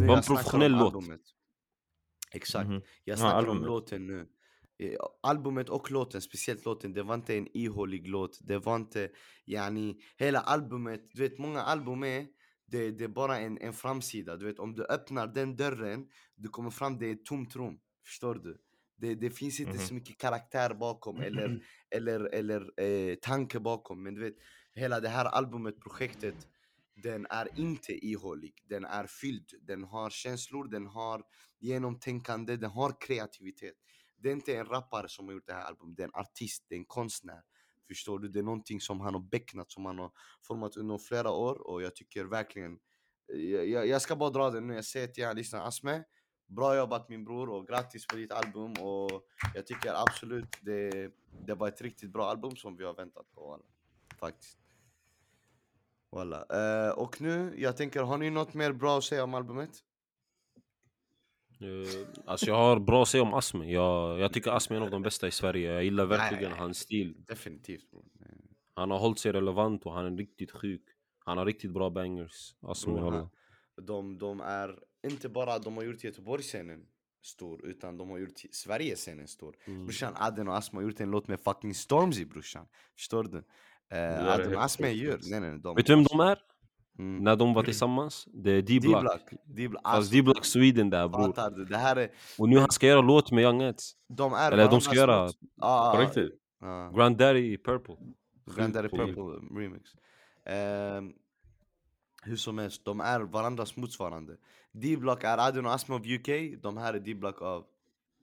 Nu 0.00 0.06
var 0.06 0.08
en 0.08 0.08
jag 0.08 0.16
om 0.16 0.22
professionell 0.22 0.72
låt. 0.72 0.94
albumet. 0.94 1.20
Exakt. 2.32 2.68
Mhm. 2.68 2.74
Jag 2.74 2.82
Ja, 3.04 3.16
snackar 3.16 3.38
om 3.38 3.48
albumet. 3.48 3.66
låten 3.66 4.06
nu. 4.06 4.26
Eh, 4.78 4.96
Albumet 5.22 5.68
och 5.68 5.90
låten, 5.90 6.22
speciellt 6.22 6.64
låten, 6.64 6.92
det 6.92 7.02
var 7.02 7.14
inte 7.14 7.36
en 7.38 7.48
ihålig 7.56 8.08
låt. 8.08 8.38
Det 8.42 8.58
var 8.58 8.76
inte, 8.76 9.08
yani, 9.46 9.96
hela 10.16 10.40
albumet, 10.40 11.00
du 11.14 11.22
vet 11.22 11.38
många 11.38 11.62
album 11.62 12.02
är, 12.04 12.26
det, 12.72 12.90
det 12.90 13.04
är 13.04 13.08
bara 13.08 13.38
en, 13.38 13.58
en 13.58 13.72
framsida. 13.72 14.36
Du 14.36 14.44
vet 14.46 14.58
om 14.58 14.74
du 14.74 14.84
öppnar 14.84 15.26
den 15.26 15.56
dörren, 15.56 16.08
du 16.34 16.48
kommer 16.48 16.70
fram, 16.70 16.98
det 16.98 17.06
är 17.06 17.12
ett 17.12 17.24
tomt 17.24 17.56
rum. 17.56 17.78
Förstår 18.04 18.34
du? 18.34 18.58
Det, 18.96 19.14
det 19.14 19.30
finns 19.30 19.60
inte 19.60 19.78
så 19.78 19.94
mycket 19.94 20.18
karaktär 20.18 20.74
bakom 20.74 21.20
eller, 21.20 21.62
eller, 21.90 22.34
eller 22.34 22.80
eh, 22.80 23.14
tanke 23.14 23.60
bakom. 23.60 24.02
Men 24.02 24.14
du 24.14 24.20
vet, 24.20 24.34
hela 24.74 25.00
det 25.00 25.08
här 25.08 25.24
albumet, 25.24 25.80
projektet, 25.80 26.48
den 27.02 27.26
är 27.30 27.48
inte 27.60 28.06
ihålig, 28.06 28.54
den 28.68 28.84
är 28.84 29.06
fylld, 29.06 29.50
den 29.62 29.84
har 29.84 30.10
känslor, 30.10 30.68
den 30.68 30.86
har 30.86 31.22
genomtänkande, 31.60 32.56
den 32.56 32.70
har 32.70 33.00
kreativitet. 33.00 33.74
Det 34.18 34.28
är 34.28 34.32
inte 34.32 34.56
en 34.56 34.66
rappare 34.66 35.08
som 35.08 35.26
har 35.26 35.34
gjort 35.34 35.46
det 35.46 35.52
här 35.52 35.64
albumet, 35.64 35.96
det 35.96 36.02
är 36.02 36.08
en 36.08 36.14
artist, 36.14 36.64
det 36.68 36.74
är 36.74 36.78
en 36.78 36.84
konstnär. 36.84 37.42
Förstår 37.88 38.18
du? 38.18 38.28
Det 38.28 38.38
är 38.38 38.42
någonting 38.42 38.80
som 38.80 39.00
han 39.00 39.14
har 39.14 39.20
becknat, 39.20 39.70
som 39.70 39.84
han 39.84 39.98
har 39.98 40.10
format 40.46 40.76
under 40.76 40.98
flera 40.98 41.30
år 41.30 41.66
och 41.66 41.82
jag 41.82 41.94
tycker 41.94 42.24
verkligen 42.24 42.78
eh, 43.32 43.40
jag, 43.40 43.68
jag, 43.68 43.86
jag 43.86 44.02
ska 44.02 44.16
bara 44.16 44.30
dra 44.30 44.50
det 44.50 44.60
nu, 44.60 44.74
jag 44.74 44.84
säger 44.84 45.06
till 45.06 45.24
er 45.24 45.34
lyssnare, 45.34 45.62
Asme 45.62 46.04
Bra 46.46 46.76
jobbat 46.76 47.08
min 47.08 47.24
bror 47.24 47.48
och 47.48 47.66
grattis 47.66 48.06
på 48.06 48.16
ditt 48.16 48.32
album 48.32 48.72
och 48.72 49.22
jag 49.54 49.66
tycker 49.66 49.94
absolut 49.94 50.58
det, 50.60 51.10
det 51.46 51.54
var 51.54 51.68
ett 51.68 51.80
riktigt 51.80 52.10
bra 52.10 52.30
album 52.30 52.56
som 52.56 52.76
vi 52.76 52.84
har 52.84 52.94
väntat 52.94 53.32
på 53.34 53.54
alla. 53.54 53.64
Faktiskt. 54.20 54.58
Walla. 56.10 56.46
Uh, 56.52 56.98
och 56.98 57.20
nu, 57.20 57.54
jag 57.56 57.76
tänker, 57.76 58.02
har 58.02 58.18
ni 58.18 58.30
något 58.30 58.54
mer 58.54 58.72
bra 58.72 58.98
att 58.98 59.04
säga 59.04 59.24
om 59.24 59.34
albumet? 59.34 59.70
Alltså 62.24 62.46
jag 62.46 62.54
har 62.54 62.78
bra 62.80 63.02
att 63.02 63.08
säga 63.08 63.22
om 63.22 63.34
Asme. 63.34 63.72
Jag, 63.72 64.18
jag 64.20 64.32
tycker 64.32 64.50
Asme 64.50 64.76
är 64.76 64.80
en 64.80 64.82
av 64.82 64.90
de 64.90 65.02
bästa 65.02 65.28
i 65.28 65.30
Sverige. 65.30 65.72
Jag 65.72 65.84
gillar 65.84 66.06
verkligen 66.06 66.50
Nej. 66.50 66.58
hans 66.58 66.78
stil. 66.78 67.14
Definitivt. 67.26 67.84
Han 68.74 68.90
har 68.90 68.98
hållit 68.98 69.18
sig 69.18 69.32
relevant 69.32 69.86
och 69.86 69.92
han 69.92 70.06
är 70.06 70.16
riktigt 70.16 70.50
sjuk. 70.50 70.82
Han 71.24 71.38
har 71.38 71.46
riktigt 71.46 71.70
bra 71.72 71.90
bangers. 71.90 72.54
Asme 72.62 73.00
han- 73.00 73.28
De, 73.82 74.18
de 74.18 74.40
är 74.40 74.78
inte 75.06 75.28
bara 75.28 75.58
de 75.58 75.76
har 75.76 75.82
gjort 75.84 76.04
Göteborgsscenen 76.04 76.86
stor, 77.24 77.66
utan 77.66 77.96
de 77.98 78.10
har 78.10 78.18
gjort 78.18 78.40
Sverigescenen 78.52 79.28
stor. 79.28 79.56
Mm. 79.66 79.84
Brorsan, 79.86 80.12
Aden 80.16 80.48
och 80.48 80.56
Asma 80.56 80.80
har 80.80 80.82
gjort 80.88 81.00
en 81.00 81.10
låt 81.10 81.28
med 81.28 81.40
fucking 81.40 81.74
Stormzy 81.74 82.24
brorsan. 82.24 82.66
Förstår 82.96 83.22
du? 83.24 83.28
där 83.30 83.44
Eh, 84.26 84.32
Aden 84.34 84.56
och 84.56 84.64
Asma 84.64 84.88
gör, 84.88 85.18
nej 85.30 85.40
nej 85.40 85.58
de. 85.58 85.76
Vet 85.76 85.86
du 85.86 85.94
vem 85.94 86.04
de 86.04 86.20
är? 86.20 86.38
Mm. 86.98 87.24
När 87.24 87.36
de 87.36 87.54
var 87.54 87.62
tillsammans? 87.72 88.28
Det 88.32 88.50
är 88.50 88.62
D-Block. 88.62 89.02
Fast 89.04 89.26
Alltså, 89.82 90.12
D-Block 90.12 90.44
Sweden 90.44 90.90
där 90.90 91.08
bror. 91.08 91.26
fattar? 91.32 91.50
Det 91.50 91.76
här 91.76 91.96
är, 91.96 92.10
Och 92.38 92.48
nu 92.48 92.58
han 92.58 92.70
ska 92.70 92.86
göra 92.86 93.00
låt 93.00 93.32
med 93.32 93.42
Young 93.44 93.62
Eds. 93.62 93.92
de 94.08 94.32
är 94.32 94.52
Eller 94.52 94.70
de 94.70 94.80
ska 94.80 94.94
göra. 94.96 95.30
Ja, 95.56 95.92
På 95.96 96.02
riktigt? 96.02 96.40
ja. 96.60 96.92
Granddaddy 96.96 97.58
Purple. 97.58 97.96
Granddaddy 98.56 98.88
Sjukt 98.88 99.14
cool. 99.14 99.40
Purple 99.40 99.60
remix. 99.60 99.90
Ehm, 100.46 101.12
hur 102.22 102.36
som 102.36 102.58
helst, 102.58 102.84
de 102.84 103.00
är 103.00 103.20
varandras 103.20 103.76
motsvarande. 103.76 104.36
D-Block 104.72 105.24
är 105.24 105.38
Adin 105.38 105.66
och 105.66 105.74
Asma 105.74 105.94
av 105.94 106.06
UK, 106.06 106.28
de 106.62 106.76
här 106.76 106.94
är 106.94 107.00
D-Block 107.00 107.42
av 107.42 107.64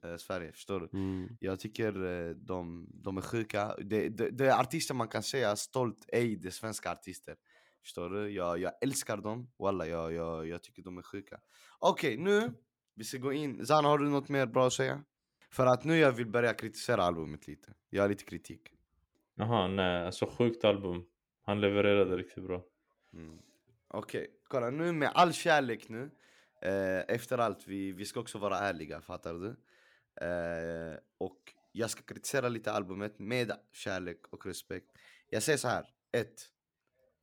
eh, 0.04 0.16
Sverige, 0.16 0.52
förstår 0.52 0.80
du? 0.80 0.98
Mm. 0.98 1.28
Jag 1.40 1.60
tycker 1.60 2.04
eh, 2.28 2.30
de, 2.34 2.86
de 2.94 3.16
är 3.16 3.20
sjuka. 3.22 3.74
Det, 3.78 4.08
det, 4.08 4.30
det 4.30 4.46
är 4.50 4.60
artister 4.60 4.94
man 4.94 5.08
kan 5.08 5.22
säga 5.22 5.56
stolt, 5.56 6.04
ej 6.08 6.36
det 6.36 6.48
är 6.48 6.52
svenska 6.52 6.92
artister. 6.92 7.34
Förstår 7.82 8.10
du? 8.10 8.30
Jag, 8.30 8.58
jag 8.58 8.72
älskar 8.80 9.16
dem, 9.16 9.50
walla 9.58 9.86
jag, 9.86 10.12
jag, 10.12 10.48
jag 10.48 10.62
tycker 10.62 10.82
de 10.82 10.98
är 10.98 11.02
sjuka. 11.02 11.40
Okej, 11.78 12.16
nu, 12.16 12.52
vi 12.94 13.04
ska 13.04 13.18
gå 13.18 13.32
in. 13.32 13.66
Zana, 13.66 13.88
har 13.88 13.98
du 13.98 14.08
något 14.08 14.28
mer 14.28 14.46
bra 14.46 14.66
att 14.66 14.72
säga? 14.72 15.04
För 15.50 15.66
att 15.66 15.84
nu 15.84 15.98
jag 15.98 16.12
vill 16.12 16.26
börja 16.26 16.54
kritisera 16.54 17.02
albumet 17.02 17.46
lite. 17.46 17.74
Jag 17.90 18.02
har 18.02 18.08
lite 18.08 18.24
kritik. 18.24 18.72
Jaha, 19.34 19.68
nej, 19.68 20.06
alltså 20.06 20.26
sjukt 20.26 20.64
album. 20.64 21.04
Han 21.42 21.60
levererade 21.60 22.16
riktigt 22.16 22.44
bra. 22.44 22.64
Mm. 23.12 23.38
Okej, 23.88 24.30
kolla 24.48 24.70
nu 24.70 24.92
med 24.92 25.10
all 25.14 25.32
kärlek 25.32 25.88
nu. 25.88 26.10
Eh, 26.62 27.14
efter 27.14 27.38
allt, 27.38 27.66
vi, 27.66 27.92
vi 27.92 28.04
ska 28.04 28.20
också 28.20 28.38
vara 28.38 28.58
ärliga, 28.58 29.00
fattar 29.00 29.34
du? 29.34 29.48
Eh, 30.26 30.98
och 31.18 31.54
jag 31.72 31.90
ska 31.90 32.02
kritisera 32.02 32.48
lite 32.48 32.72
albumet 32.72 33.18
med 33.18 33.52
kärlek 33.72 34.20
och 34.30 34.46
respekt. 34.46 34.86
Jag 35.28 35.42
säger 35.42 35.58
så 35.58 35.68
här, 35.68 35.86
ett. 36.12 36.42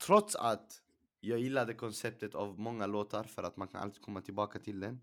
Trots 0.06 0.36
att 0.36 0.82
jag 1.20 1.40
gillade 1.40 1.74
konceptet 1.74 2.36
av 2.36 2.60
många 2.60 2.88
låtar 2.88 3.24
för 3.24 3.44
att 3.44 3.58
man 3.58 3.68
kan 3.68 3.82
alltid 3.82 4.02
komma 4.02 4.22
tillbaka 4.22 4.60
till 4.60 4.80
den. 4.80 5.02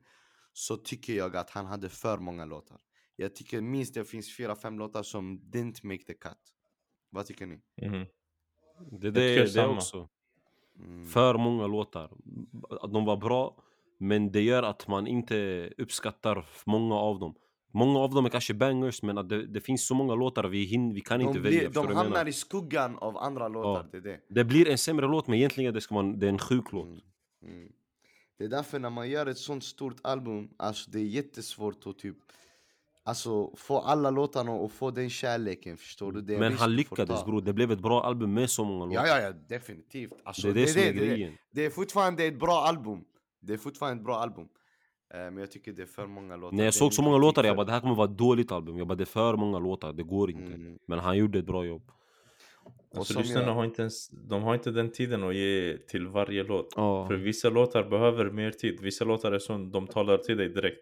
Så 0.52 0.76
tycker 0.76 1.12
jag 1.12 1.36
att 1.36 1.50
han 1.50 1.66
hade 1.66 1.88
för 1.88 2.18
många 2.18 2.44
låtar. 2.44 2.80
Jag 3.16 3.34
tycker 3.34 3.60
minst 3.60 3.94
det 3.94 4.04
finns 4.04 4.36
fyra, 4.36 4.56
fem 4.56 4.78
låtar 4.78 5.02
som 5.02 5.40
didn't 5.40 5.86
make 5.86 6.04
the 6.04 6.14
cut. 6.14 6.38
Vad 7.10 7.26
tycker 7.26 7.46
ni? 7.46 7.60
Mhm. 7.82 8.06
Det, 8.90 9.10
det, 9.10 9.40
det 9.40 9.48
samma. 9.48 9.76
också. 9.76 10.08
Mm. 10.78 11.06
För 11.06 11.34
många 11.34 11.66
låtar. 11.66 12.10
De 12.92 13.04
var 13.04 13.16
bra, 13.16 13.62
men 13.98 14.32
det 14.32 14.42
gör 14.42 14.62
att 14.62 14.88
man 14.88 15.06
inte 15.06 15.70
uppskattar 15.78 16.46
många 16.64 16.94
av 16.94 17.18
dem. 17.18 17.34
Många 17.74 17.98
av 17.98 18.14
dem 18.14 18.24
är 18.26 18.30
kanske 18.30 18.54
bangers, 18.54 19.02
men 19.02 19.18
att 19.18 19.28
det, 19.28 19.46
det 19.46 19.60
finns 19.60 19.86
så 19.86 19.94
många 19.94 20.14
låtar 20.14 20.44
vi, 20.44 20.64
hin, 20.64 20.94
vi 20.94 21.00
kan 21.00 21.20
inte 21.20 21.32
de, 21.32 21.40
välja. 21.40 21.58
blir, 21.58 21.68
förstår 21.68 21.88
de 21.88 21.96
hamnar 21.96 22.10
menar? 22.10 22.28
i 22.28 22.32
skuggan 22.32 22.98
av 22.98 23.18
andra 23.18 23.48
låtar, 23.48 23.86
Ja. 23.92 24.00
det 24.00 24.00
det. 24.00 24.20
Det 24.28 24.44
blir 24.44 24.68
en 24.68 24.78
sämre 24.78 25.06
låt, 25.06 25.26
men 25.26 25.38
egentligen 25.38 25.74
det 25.74 25.80
ska 25.80 25.94
man, 25.94 26.18
det 26.18 26.26
är 26.26 26.30
en 26.30 26.38
sjuk 26.38 26.72
låt. 26.72 26.86
Mm. 26.86 27.00
Mm. 27.42 27.68
Det 28.38 28.44
är 28.44 28.48
därför 28.48 28.78
när 28.78 28.90
man 28.90 29.10
gör 29.10 29.26
ett 29.26 29.38
sånt 29.38 29.64
stort 29.64 29.96
album, 30.02 30.48
alltså 30.56 30.90
det 30.90 30.98
är 30.98 31.04
jättesvårt 31.04 31.86
att 31.86 31.98
typ 31.98 32.16
Alltså 33.06 33.50
få 33.56 33.78
alla 33.78 34.10
låtarna 34.10 34.52
och 34.52 34.72
få 34.72 34.90
den 34.90 35.10
kärleken, 35.10 35.76
förstår 35.76 36.12
du? 36.12 36.20
Det 36.20 36.38
Men 36.38 36.52
han 36.56 36.76
lyckades 36.76 37.24
bror, 37.24 37.40
det 37.42 37.52
blev 37.52 37.72
ett 37.72 37.80
bra 37.80 38.02
album 38.02 38.34
med 38.34 38.50
så 38.50 38.64
många 38.64 38.84
låtar. 38.84 39.06
Ja, 39.06 39.18
ja, 39.18 39.22
ja, 39.22 39.32
definitivt. 39.48 40.12
Alltså, 40.24 40.52
det 40.52 40.60
är 40.62 40.66
det, 40.66 40.72
som 40.72 40.82
är 40.82 40.86
det, 40.86 40.92
det, 40.92 41.06
grejen. 41.06 41.32
det 41.50 41.64
är 41.64 41.70
fortfarande 41.70 42.24
ett 42.24 42.38
bra 42.38 42.60
album. 42.60 43.04
Det 43.40 43.52
är 43.52 43.56
fortfarande 43.56 44.00
ett 44.00 44.04
bra 44.04 44.16
album. 44.16 44.48
Eh, 45.14 45.20
men 45.20 45.36
jag 45.36 45.50
tycker 45.50 45.72
det 45.72 45.82
är 45.82 45.86
för 45.86 46.06
många 46.06 46.36
låtar. 46.36 46.56
När 46.56 46.64
jag 46.64 46.74
såg 46.74 46.92
så 46.92 47.02
många 47.02 47.18
låtar, 47.18 47.44
jag 47.44 47.56
bara 47.56 47.64
det 47.66 47.72
här 47.72 47.80
kommer 47.80 47.94
vara 47.94 48.10
ett 48.10 48.18
dåligt 48.18 48.52
album. 48.52 48.78
Jag 48.78 48.86
bara 48.86 48.94
det 48.94 49.04
är 49.04 49.06
för 49.06 49.36
många 49.36 49.58
låtar, 49.58 49.92
det 49.92 50.02
går 50.02 50.30
inte. 50.30 50.52
Mm. 50.52 50.78
Men 50.86 50.98
han 50.98 51.18
gjorde 51.18 51.38
ett 51.38 51.46
bra 51.46 51.64
jobb. 51.64 51.90
Och 52.90 52.98
Alltså 52.98 53.18
lyssnarna 53.18 53.46
jag- 53.46 53.54
har 53.54 53.64
inte 53.64 53.82
ens, 53.82 54.08
de 54.10 54.42
har 54.42 54.54
inte 54.54 54.70
den 54.70 54.92
tiden 54.92 55.24
att 55.24 55.34
ge 55.34 55.78
till 55.88 56.06
varje 56.08 56.42
låt. 56.44 56.72
Ja. 56.76 57.06
För 57.06 57.14
vissa 57.14 57.50
låtar 57.50 57.82
behöver 57.88 58.30
mer 58.30 58.50
tid. 58.50 58.80
Vissa 58.82 59.04
låtar 59.04 59.32
är 59.32 59.38
som 59.38 59.70
de 59.70 59.86
talar 59.86 60.18
till 60.18 60.36
dig 60.36 60.48
direkt. 60.48 60.80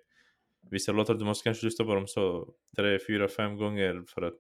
Vissa 0.71 0.93
låtar 0.93 1.15
du 1.15 1.25
måste 1.25 1.45
kanske 1.45 1.67
lyssna 1.67 1.85
på 1.85 1.95
dem 1.95 2.07
så 2.07 2.49
tre, 2.77 2.99
fyra, 3.07 3.29
fem 3.29 3.57
gånger 3.57 4.05
för 4.09 4.23
att 4.23 4.35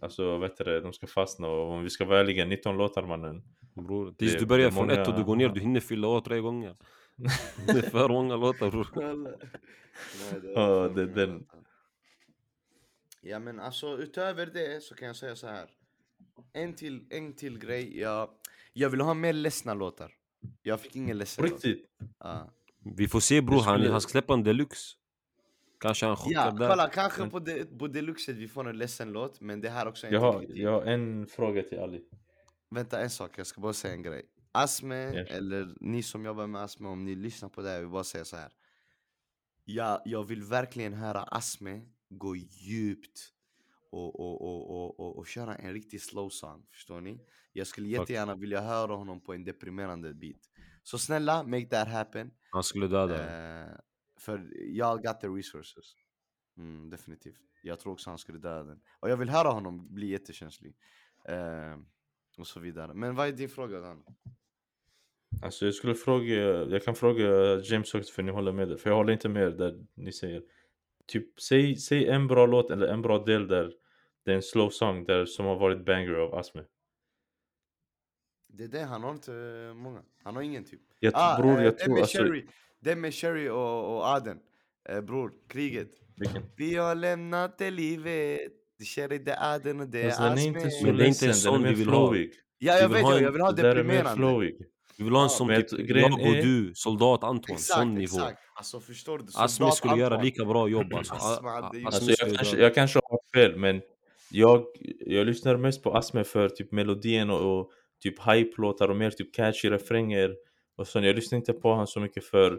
Alltså 0.00 0.38
vet 0.38 0.56
du 0.56 0.80
de 0.80 0.92
ska 0.92 1.06
fastna 1.06 1.48
och 1.48 1.70
om 1.70 1.82
vi 1.82 1.90
ska 1.90 2.04
vara 2.04 2.20
ärliga, 2.20 2.44
19 2.44 2.76
låtar 2.76 3.02
mannen. 3.06 3.42
Bror, 3.74 4.12
tills 4.18 4.36
du 4.38 4.46
börjar 4.46 4.70
från 4.70 4.86
många- 4.86 5.00
ett 5.02 5.08
och 5.08 5.14
du 5.14 5.24
går 5.24 5.36
ner, 5.36 5.48
du 5.48 5.60
hinner 5.60 5.80
fylla 5.80 6.08
år 6.08 6.20
tre 6.20 6.40
gånger. 6.40 6.76
det 7.66 7.78
är 7.78 7.90
för 7.90 8.08
många 8.08 8.36
låtar 8.36 8.70
bror. 8.70 8.88
Nej, 10.30 10.90
det 10.94 11.12
för 11.12 11.26
den. 11.26 11.46
Ja 13.20 13.38
men 13.38 13.60
alltså 13.60 13.98
utöver 13.98 14.46
det 14.46 14.82
så 14.82 14.94
kan 14.94 15.06
jag 15.06 15.16
säga 15.16 15.36
så 15.36 15.46
här. 15.46 15.70
En 16.52 16.74
till, 16.74 17.06
en 17.10 17.32
till 17.32 17.58
grej, 17.58 17.98
jag, 18.00 18.30
jag 18.72 18.90
vill 18.90 19.00
ha 19.00 19.14
mer 19.14 19.32
ledsna 19.32 19.74
låtar. 19.74 20.12
Jag 20.62 20.80
fick 20.80 20.96
ingen 20.96 21.18
ledsen 21.18 21.44
låt. 21.44 21.52
riktigt. 21.64 21.90
Ja. 22.18 22.50
Vi 22.84 23.08
får 23.08 23.20
se 23.20 23.40
bror, 23.40 23.56
Jag 23.56 23.62
han, 23.64 23.86
han 23.86 24.00
ska 24.00 24.10
släppa 24.10 24.34
en 24.34 24.42
deluxe. 24.42 24.96
Kanske 25.80 26.06
han 26.06 26.16
chockar 26.16 26.44
Ja, 26.46 26.50
där. 26.50 26.68
kolla 26.68 26.88
kanske 26.88 27.30
på, 27.30 27.38
de, 27.38 27.64
på 27.78 27.86
deluxet 27.88 28.36
vi 28.36 28.48
får 28.48 28.68
en 28.68 28.78
ledsen 28.78 29.12
låt, 29.12 29.40
men 29.40 29.60
det 29.60 29.68
här 29.70 29.88
också 29.88 30.06
är 30.06 30.08
en 30.08 30.14
Jag 30.14 30.20
har, 30.20 30.44
jag 30.48 30.72
har 30.72 30.82
en 30.82 31.26
fråga 31.26 31.62
till 31.62 31.78
Ali. 31.78 32.04
Vänta 32.70 33.00
en 33.00 33.10
sak, 33.10 33.30
jag 33.36 33.46
ska 33.46 33.60
bara 33.60 33.72
säga 33.72 33.94
en 33.94 34.02
grej. 34.02 34.22
Asme, 34.52 35.14
Yes. 35.14 35.30
eller 35.30 35.74
ni 35.80 36.02
som 36.02 36.24
jobbar 36.24 36.46
med 36.46 36.62
Asme, 36.62 36.88
om 36.88 37.04
ni 37.04 37.14
lyssnar 37.14 37.48
på 37.48 37.62
det 37.62 37.68
här, 37.68 37.74
jag 37.74 37.80
vill 37.82 37.90
bara 37.90 38.04
säga 38.04 38.24
så 38.24 38.36
här. 38.36 38.52
Ja, 39.64 40.02
jag 40.04 40.24
vill 40.24 40.42
verkligen 40.42 40.92
höra 40.94 41.22
Asme 41.22 41.86
gå 42.08 42.36
djupt 42.36 43.32
och, 43.90 44.20
och, 44.20 44.42
och, 44.42 44.70
och, 44.70 45.00
och, 45.00 45.18
och 45.18 45.26
köra 45.26 45.54
en 45.56 45.72
riktig 45.72 46.02
slow 46.02 46.28
song, 46.28 46.66
förstår 46.70 47.00
ni? 47.00 47.20
Jag 47.52 47.66
skulle 47.66 47.88
jättegärna 47.88 48.34
vilja 48.36 48.60
höra 48.60 48.94
honom 48.94 49.20
på 49.20 49.34
en 49.34 49.44
deprimerande 49.44 50.14
beat. 50.14 50.40
Så 50.82 50.98
snälla, 50.98 51.42
make 51.42 51.66
that 51.66 51.88
happen. 51.88 52.30
Han 52.50 52.62
skulle 52.62 52.86
döda 52.86 53.14
Eh, 53.62 53.76
för 54.18 54.52
jag 54.68 55.02
got 55.02 55.20
the 55.20 55.26
resources. 55.28 55.94
Mm, 56.56 56.90
definitivt. 56.90 57.40
Jag 57.62 57.80
tror 57.80 57.92
också 57.92 58.10
han 58.10 58.18
skulle 58.18 58.38
döda 58.38 58.62
den. 58.64 58.80
Och 59.00 59.10
jag 59.10 59.16
vill 59.16 59.28
höra 59.30 59.48
honom 59.48 59.94
bli 59.94 60.06
jättekänslig. 60.06 60.76
Eh, 61.28 61.78
och 62.38 62.46
så 62.46 62.60
vidare. 62.60 62.94
Men 62.94 63.14
vad 63.14 63.28
är 63.28 63.32
din 63.32 63.48
fråga 63.48 63.80
Dan? 63.80 64.04
Alltså 65.42 65.64
jag 65.64 65.74
skulle 65.74 65.94
fråga, 65.94 66.34
jag 66.64 66.82
kan 66.84 66.94
fråga 66.94 67.56
James 67.64 67.94
också 67.94 68.12
för 68.12 68.22
ni 68.22 68.32
håller 68.32 68.52
med 68.52 68.68
det. 68.68 68.76
För 68.78 68.90
jag 68.90 68.96
håller 68.96 69.12
inte 69.12 69.28
med 69.28 69.56
där 69.56 69.74
ni 69.94 70.12
säger. 70.12 70.42
Typ, 71.06 71.40
säg, 71.40 71.76
säg 71.76 72.06
en 72.08 72.26
bra 72.26 72.46
låt 72.46 72.70
eller 72.70 72.86
en 72.86 73.02
bra 73.02 73.24
del 73.24 73.48
där 73.48 73.72
det 74.24 74.30
är 74.30 74.34
en 74.36 74.42
slow 74.42 74.70
song 74.70 75.04
där 75.04 75.24
som 75.24 75.46
har 75.46 75.56
varit 75.58 75.84
banger 75.84 76.12
av 76.12 76.34
Asme. 76.34 76.62
Det 78.48 78.64
är 78.64 78.68
det, 78.68 78.80
han 78.82 79.02
har 79.02 79.10
inte 79.10 79.32
eh, 79.34 79.74
många. 79.74 80.02
Han 80.22 80.36
har 80.36 80.42
ingen 80.42 80.64
typ. 80.64 80.80
Jag, 80.98 81.40
bror, 81.40 81.58
eh, 81.58 81.64
jag 81.64 81.72
den 81.72 81.76
tror 81.84 81.94
med 81.94 82.02
alltså... 82.02 82.18
Sherry, 82.18 82.46
den 82.80 83.00
med 83.00 83.14
Sherry 83.14 83.48
och, 83.48 83.96
och 83.96 84.06
Aden. 84.06 84.38
Eh, 84.88 85.00
bror, 85.00 85.32
kriget. 85.48 85.90
Vilken? 86.16 86.42
Vi 86.56 86.74
har 86.74 86.94
lämnat 86.94 87.58
det 87.58 87.70
livet. 87.70 88.40
Det 88.78 88.84
Sherry, 88.84 89.18
det 89.18 89.32
är 89.32 89.54
Aden 89.54 89.80
och 89.80 89.88
det 89.88 90.04
Alltså, 90.04 90.22
är 90.22 90.28
den 90.28 90.56
är 90.56 90.66
Asme. 90.66 90.86
Men 90.86 90.96
det 90.96 91.04
är 91.04 91.08
inte 91.08 91.26
en 91.26 91.34
sån 91.34 91.64
är 91.64 91.68
vi 91.68 91.74
vill 91.74 91.88
ha. 91.88 92.16
Ja, 92.58 92.78
jag 92.78 92.88
vill 92.88 92.94
vet, 92.94 93.02
ha 93.02 93.10
jag, 93.10 93.18
en- 93.18 93.24
jag 93.24 93.32
vill 93.32 93.40
ha 93.40 93.52
deprimerande. 93.52 94.52
Vi 94.98 95.04
vill 95.04 95.12
ha 95.12 95.20
en 95.20 95.24
Ja, 95.24 95.28
som 95.28 95.46
men 95.46 95.62
typ 95.62 95.90
jag 95.96 96.12
och 96.12 96.20
är- 96.20 96.42
du, 96.42 96.72
soldat 96.74 97.24
Anton, 97.24 97.54
Exakt, 97.54 97.78
sån 97.80 97.94
nivå. 97.94 98.02
exakt. 98.04 98.38
Alltså 98.54 98.80
förstår 98.80 99.18
du? 99.18 99.26
Soldat 99.48 99.74
skulle 99.76 99.96
göra 99.96 100.14
Anton. 100.14 100.24
lika 100.24 100.44
bra 100.44 100.68
jobb 100.68 100.92
alltså. 100.96 101.14
Asme 101.14 101.48
A- 101.48 101.52
hade 101.52 101.66
A- 101.66 101.70
gjort- 101.80 101.86
Alltså 101.86 102.04
jag 102.10 102.18
skulle 102.18 102.36
kanske, 102.36 102.56
jag 102.62 102.74
kanske 102.74 103.00
har 103.04 103.20
fel 103.34 103.56
men 103.58 103.80
jag, 104.30 104.64
jag 105.00 105.26
lyssnar 105.26 105.56
mest 105.56 105.82
på 105.82 105.94
Asme 105.96 106.24
för 106.24 106.48
typ 106.48 106.72
melodin 106.72 107.30
och, 107.30 107.58
och 107.60 107.70
typ 108.02 108.18
hype-låtar 108.26 108.88
och 108.88 108.96
mer 108.96 109.10
typ 109.10 109.34
catchy 109.34 109.70
refränger 109.70 110.34
och 110.76 110.88
så 110.88 110.98
jag 111.00 111.16
lyssnar 111.16 111.38
inte 111.38 111.52
på 111.52 111.70
honom 111.70 111.86
så 111.86 112.00
mycket 112.00 112.24
för 112.24 112.58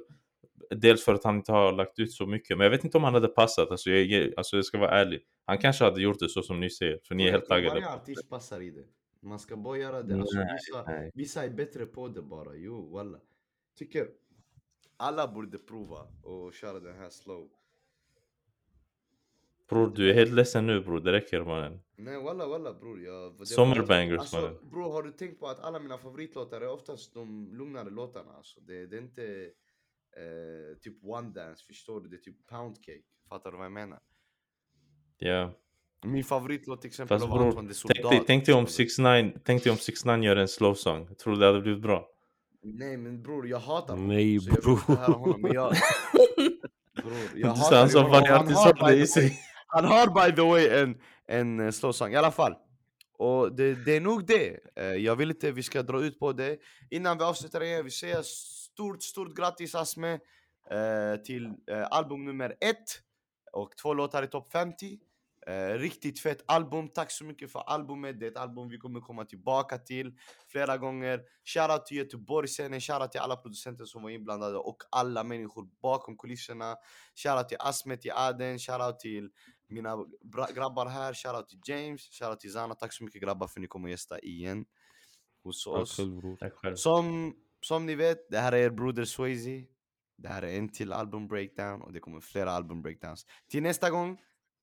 dels 0.76 1.06
för 1.06 1.14
att 1.14 1.24
han 1.24 1.36
inte 1.36 1.52
har 1.52 1.72
lagt 1.74 2.00
ut 2.00 2.12
så 2.14 2.26
mycket 2.26 2.58
men 2.58 2.64
jag 2.66 2.72
vet 2.72 2.84
inte 2.84 2.98
om 2.98 3.04
han 3.04 3.14
hade 3.14 3.28
passat 3.28 3.72
alltså 3.72 3.90
jag- 3.90 4.34
alltså 4.38 4.56
jag 4.56 4.66
ska 4.66 4.78
vara 4.78 4.92
ärlig 4.92 5.20
han 5.46 5.58
kanske 5.58 5.84
hade 5.84 6.02
gjort 6.02 6.20
det 6.20 6.30
så 6.30 6.42
som 6.42 6.60
ni 6.60 6.70
säger 6.70 7.00
för 7.08 7.16
ni 7.16 7.28
är 7.28 7.32
helt 7.32 7.46
taggade 7.48 7.70
Varje 7.80 7.90
artist 7.96 8.30
passar 8.30 8.62
i 8.62 8.70
det. 8.72 8.84
Man 9.24 9.40
ska 9.40 9.58
bara 9.58 9.78
göra 9.78 10.04
det. 10.04 10.16
Alltså, 10.16 10.38
vissa, 10.38 11.10
vissa 11.14 11.44
är 11.44 11.50
bättre 11.50 11.86
på 11.86 12.08
det 12.08 12.22
bara. 12.22 12.56
Jo, 12.56 12.90
walla. 12.90 13.20
Tycker 13.76 14.10
alla 14.98 15.28
borde 15.28 15.58
prova 15.58 16.08
och 16.24 16.54
köra 16.54 16.80
den 16.80 16.96
här 16.96 17.10
slow. 17.10 17.50
Bror 19.70 19.92
du 19.96 20.10
är 20.10 20.14
helt 20.14 20.32
ledsen 20.32 20.68
nu 20.68 20.82
bror, 20.82 21.00
det 21.00 21.12
räcker 21.12 21.44
mannen 21.44 21.80
Nej 21.96 22.24
walla 22.24 22.48
walla 22.48 22.74
bror. 22.74 23.02
Jag, 23.02 23.48
Sommarbangers, 23.48 24.20
alltså, 24.20 24.42
mannen. 24.42 24.70
Bror 24.72 24.92
har 24.92 25.04
du 25.04 25.12
tänkt 25.12 25.40
på 25.40 25.48
att 25.48 25.60
alla 25.60 25.80
mina 25.80 25.98
favoritlåtar 25.98 26.62
är 26.62 26.70
oftast 26.70 27.14
de 27.14 27.50
lugnare 27.52 27.90
låtarna 27.90 28.32
alltså. 28.32 28.62
Det, 28.62 28.86
det 28.86 28.98
är 28.98 29.02
inte 29.02 29.52
eh, 30.18 30.78
typ 30.82 31.04
one 31.04 31.30
dance, 31.30 31.66
förstår 31.66 32.02
du? 32.02 32.10
Det 32.10 32.16
är 32.16 32.22
typ 32.22 32.48
pound 32.48 32.76
cake. 32.84 33.04
Fattar 33.30 33.52
du 33.52 33.58
vad 33.58 33.66
jag 33.66 33.72
menar? 33.72 34.00
Ja 35.18 35.54
Min 36.04 36.24
favoritlåt 36.24 36.82
till 36.82 36.88
exempel 36.88 37.20
Fast 37.20 37.32
av 37.32 37.38
bror, 37.38 37.48
Antoine 37.48 37.68
de 37.68 37.74
tänk 37.74 37.96
Soldat. 37.98 38.12
dig, 38.12 38.24
tänk 38.28 38.46
dig 38.46 38.56
om 38.56 38.66
förstår 38.66 38.84
du? 38.84 38.90
6 38.90 38.98
9 39.00 39.34
tänk 39.46 39.64
dig 39.64 39.72
om 39.72 39.78
6 39.78 40.06
9 40.06 40.18
gör 40.18 40.36
en 40.36 40.48
slow 40.48 40.74
song 40.74 41.16
Tror 41.16 41.34
du 41.34 41.40
det 41.40 41.46
hade 41.46 41.62
blivit 41.62 41.82
bra? 41.82 42.08
Nej 42.64 42.98
men 42.98 43.24
bror 43.24 43.48
jag 43.48 43.60
hatar 43.60 43.94
honom. 43.94 44.08
Nej, 44.08 44.40
så 44.40 44.50
jag 44.50 44.56
vill 44.56 44.72
inte 44.72 44.86
bror. 44.86 44.96
höra 44.98 45.14
honom. 45.14 45.42
Men 45.42 45.54
jag... 45.54 45.74
Bror, 47.04 47.14
jag 47.36 47.56
Du 47.56 47.60
hatar 47.60 47.94
honom. 47.94 48.12
varje 48.12 48.32
Han 48.32 48.46
artist 48.46 48.58
har 48.60 48.74
det 48.74 48.80
by 48.86 48.92
i 48.92 48.96
the 48.96 49.02
way- 49.02 49.06
sig 49.06 49.40
Han 49.68 49.86
har 49.86 50.08
by 50.30 50.36
the 50.36 50.42
way 50.42 50.68
en, 50.68 50.98
en 51.28 51.60
eh, 51.60 51.72
slow 51.72 51.92
song, 51.92 52.12
i 52.12 52.16
alla 52.16 52.32
fall. 52.32 52.54
Och 53.18 53.56
det, 53.56 53.86
det 53.86 53.96
är 53.96 54.02
nog 54.02 54.26
det. 54.28 54.60
Eh, 54.76 54.86
Jag 54.86 55.16
vill 55.16 55.30
inte 55.30 55.52
vi 55.52 55.64
ska 55.64 55.84
dra 55.84 56.02
ut 56.04 56.20
på 56.20 56.32
det. 56.34 56.58
Innan 56.92 57.18
vi 57.18 57.24
avslutar 57.24 57.64
igen, 57.64 57.84
vi 57.86 57.92
säger 57.92 58.22
stort, 58.24 59.04
stort 59.04 59.36
grattis 59.38 59.76
Asme 59.76 60.14
eh, 60.72 61.22
till 61.26 61.50
album 61.92 62.26
nummer 62.26 62.50
ett 62.50 62.84
och 63.54 63.78
två 63.82 63.94
låtar 63.94 64.24
i 64.24 64.28
topp 64.28 64.52
50. 64.52 65.00
Eh, 65.48 65.74
riktigt 65.80 66.20
fett 66.20 66.44
album, 66.46 66.90
tack 66.90 67.12
så 67.12 67.26
mycket 67.26 67.52
för 67.52 67.60
albumet. 67.60 68.20
Det 68.20 68.26
är 68.26 68.32
ett 68.32 68.38
album 68.38 68.70
vi 68.70 68.78
kommer 68.78 69.00
komma 69.00 69.26
tillbaka 69.26 69.78
till 69.78 70.18
flera 70.48 70.78
gånger. 70.78 71.22
Shoutout 71.46 71.86
till 71.86 71.98
Göteborgsscenen, 71.98 72.82
shoutout 72.82 73.12
till 73.12 73.22
alla 73.22 73.36
producenter 73.36 73.86
som 73.86 74.04
var 74.04 74.10
inblandade 74.10 74.58
och 74.58 74.78
alla 74.92 75.24
människor 75.24 75.70
bakom 75.82 76.18
kulisserna. 76.18 76.76
Shoutout 77.16 77.50
till 77.50 77.58
Asme, 77.60 77.98
till 77.98 78.12
Aden, 78.12 78.60
shoutout 78.60 79.00
till 79.00 79.30
mina 79.68 79.98
grabbar 80.56 80.86
här, 80.86 81.14
shoutout 81.14 81.50
till 81.50 81.60
James, 81.66 82.02
shoutout 82.02 82.40
till 82.40 82.54
Zana. 82.54 82.76
Tack 82.76 82.94
så 82.94 83.04
mycket 83.04 83.22
grabbar 83.22 83.48
för 83.48 83.60
att 83.60 83.62
ni 83.62 83.68
kommer 83.68 83.90
gästa 83.90 84.20
igen 84.20 84.66
hos 85.44 85.66
Tack 85.66 85.74
oss. 85.74 86.00
Tack 86.40 86.54
själv 86.54 86.76
Som, 86.76 87.36
som 87.62 87.86
ni 87.86 87.96
vet, 87.96 88.30
det 88.30 88.38
här 88.40 88.52
är 88.52 88.58
er 88.58 88.70
broder 88.70 89.06
Swayze. 89.06 89.66
Det 90.18 90.28
här 90.28 90.42
är 90.42 90.58
en 90.58 90.70
till 90.70 90.94
album 90.94 91.28
breakdown 91.28 91.82
och 91.82 91.94
det 91.94 92.00
kommer 92.00 92.20
flera 92.20 92.52
album 92.52 92.82
breakdowns. 92.82 93.26
Till 93.50 93.64
nästa 93.64 93.90
gång, 93.90 94.18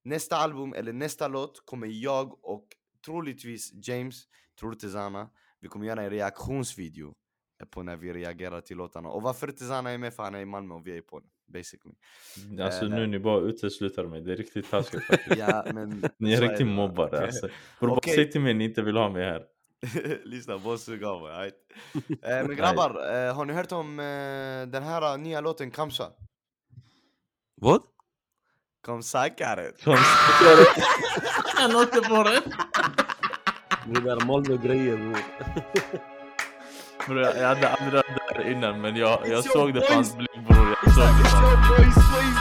nästa 0.05 0.37
album 0.37 0.73
eller 0.75 0.93
nästa 0.93 1.29
låt 1.29 1.63
kommer 1.67 1.87
jag 1.87 2.45
och 2.45 2.67
troligtvis 3.05 3.89
James, 3.89 4.23
troligtvis 4.61 4.93
Zana, 4.93 5.31
vi 5.61 5.69
kommer 5.69 5.87
göra 5.87 6.03
en 6.03 6.11
reaktionsvideo 6.11 7.13
på 7.71 7.83
när 7.83 7.97
vi 7.97 8.13
reagerar 8.13 8.61
till 8.61 8.77
låtarna. 8.77 9.09
Och 9.09 9.23
varför 9.23 9.49
inte 9.49 9.65
Zana 9.65 9.91
är 9.91 9.99
med? 9.99 10.15
För 10.15 10.23
han 10.23 10.35
är 10.35 10.41
i 10.41 10.45
Malmö 10.45 10.75
och 10.75 10.87
vi 10.87 10.97
är 10.97 11.01
på 11.01 11.21
det, 11.21 11.27
basically. 11.59 11.95
Alltså 12.61 12.85
Eh, 12.85 12.91
nu 12.91 13.07
ni 13.07 13.19
bara 13.19 13.41
utesluter 13.41 14.07
mig, 14.07 14.21
det 14.21 14.33
är 14.33 14.37
riktigt 14.37 14.71
taskigt 14.71 15.05
faktiskt 15.09 15.37
Ja, 15.39 15.65
men 15.75 16.05
Ni 16.19 16.33
är 16.33 16.41
riktigt 16.41 16.67
mobbare 16.67 17.27
alltså 17.27 17.49
Bror 17.81 17.91
Okej. 17.91 18.11
bara 18.13 18.15
säg 18.15 18.31
till 18.31 18.41
mig 18.41 18.55
ni 18.55 18.65
inte 18.65 18.83
vill 18.83 18.97
ha 18.97 19.09
mig 19.11 19.25
här 19.25 19.47
Lyssna, 20.25 20.79
sug 20.79 21.05
av 21.05 21.23
mig. 21.23 21.33
alright? 21.33 21.55
eh, 22.11 22.47
Men 22.47 22.57
grabbar, 22.57 22.91
eh, 23.15 23.35
har 23.35 23.45
ni 23.45 23.53
hört 23.53 23.73
om 23.73 23.99
eh, 24.01 24.73
den 24.73 24.83
här 24.83 25.19
nya 25.19 25.41
låten 25.41 25.71
Kamsa? 25.71 26.13
Vad? 27.55 27.83
Kamsa 28.85 29.29
Karet. 29.29 29.75
Han 31.57 31.77
åkte 31.77 32.01
på 32.01 32.23
det! 32.23 32.41
Det 33.87 34.01
där 34.01 34.27
Malmö-grejer 34.27 34.97
bror. 34.97 35.19
Bror 37.09 37.21
jag 37.21 37.49
hade 37.49 37.69
aldrig 37.69 37.93
hört 37.95 38.07
det 38.07 38.35
här 38.35 38.51
innan 38.51 38.81
men 38.81 38.97
jag, 38.97 39.19
jag 39.29 39.45
såg 39.45 39.75
det 39.75 39.81
på 39.81 39.95
hans 39.95 40.17
blick 40.17 40.35
bror 40.49 40.77
Jag 40.85 40.95
såg 40.95 41.05
det 41.05 42.40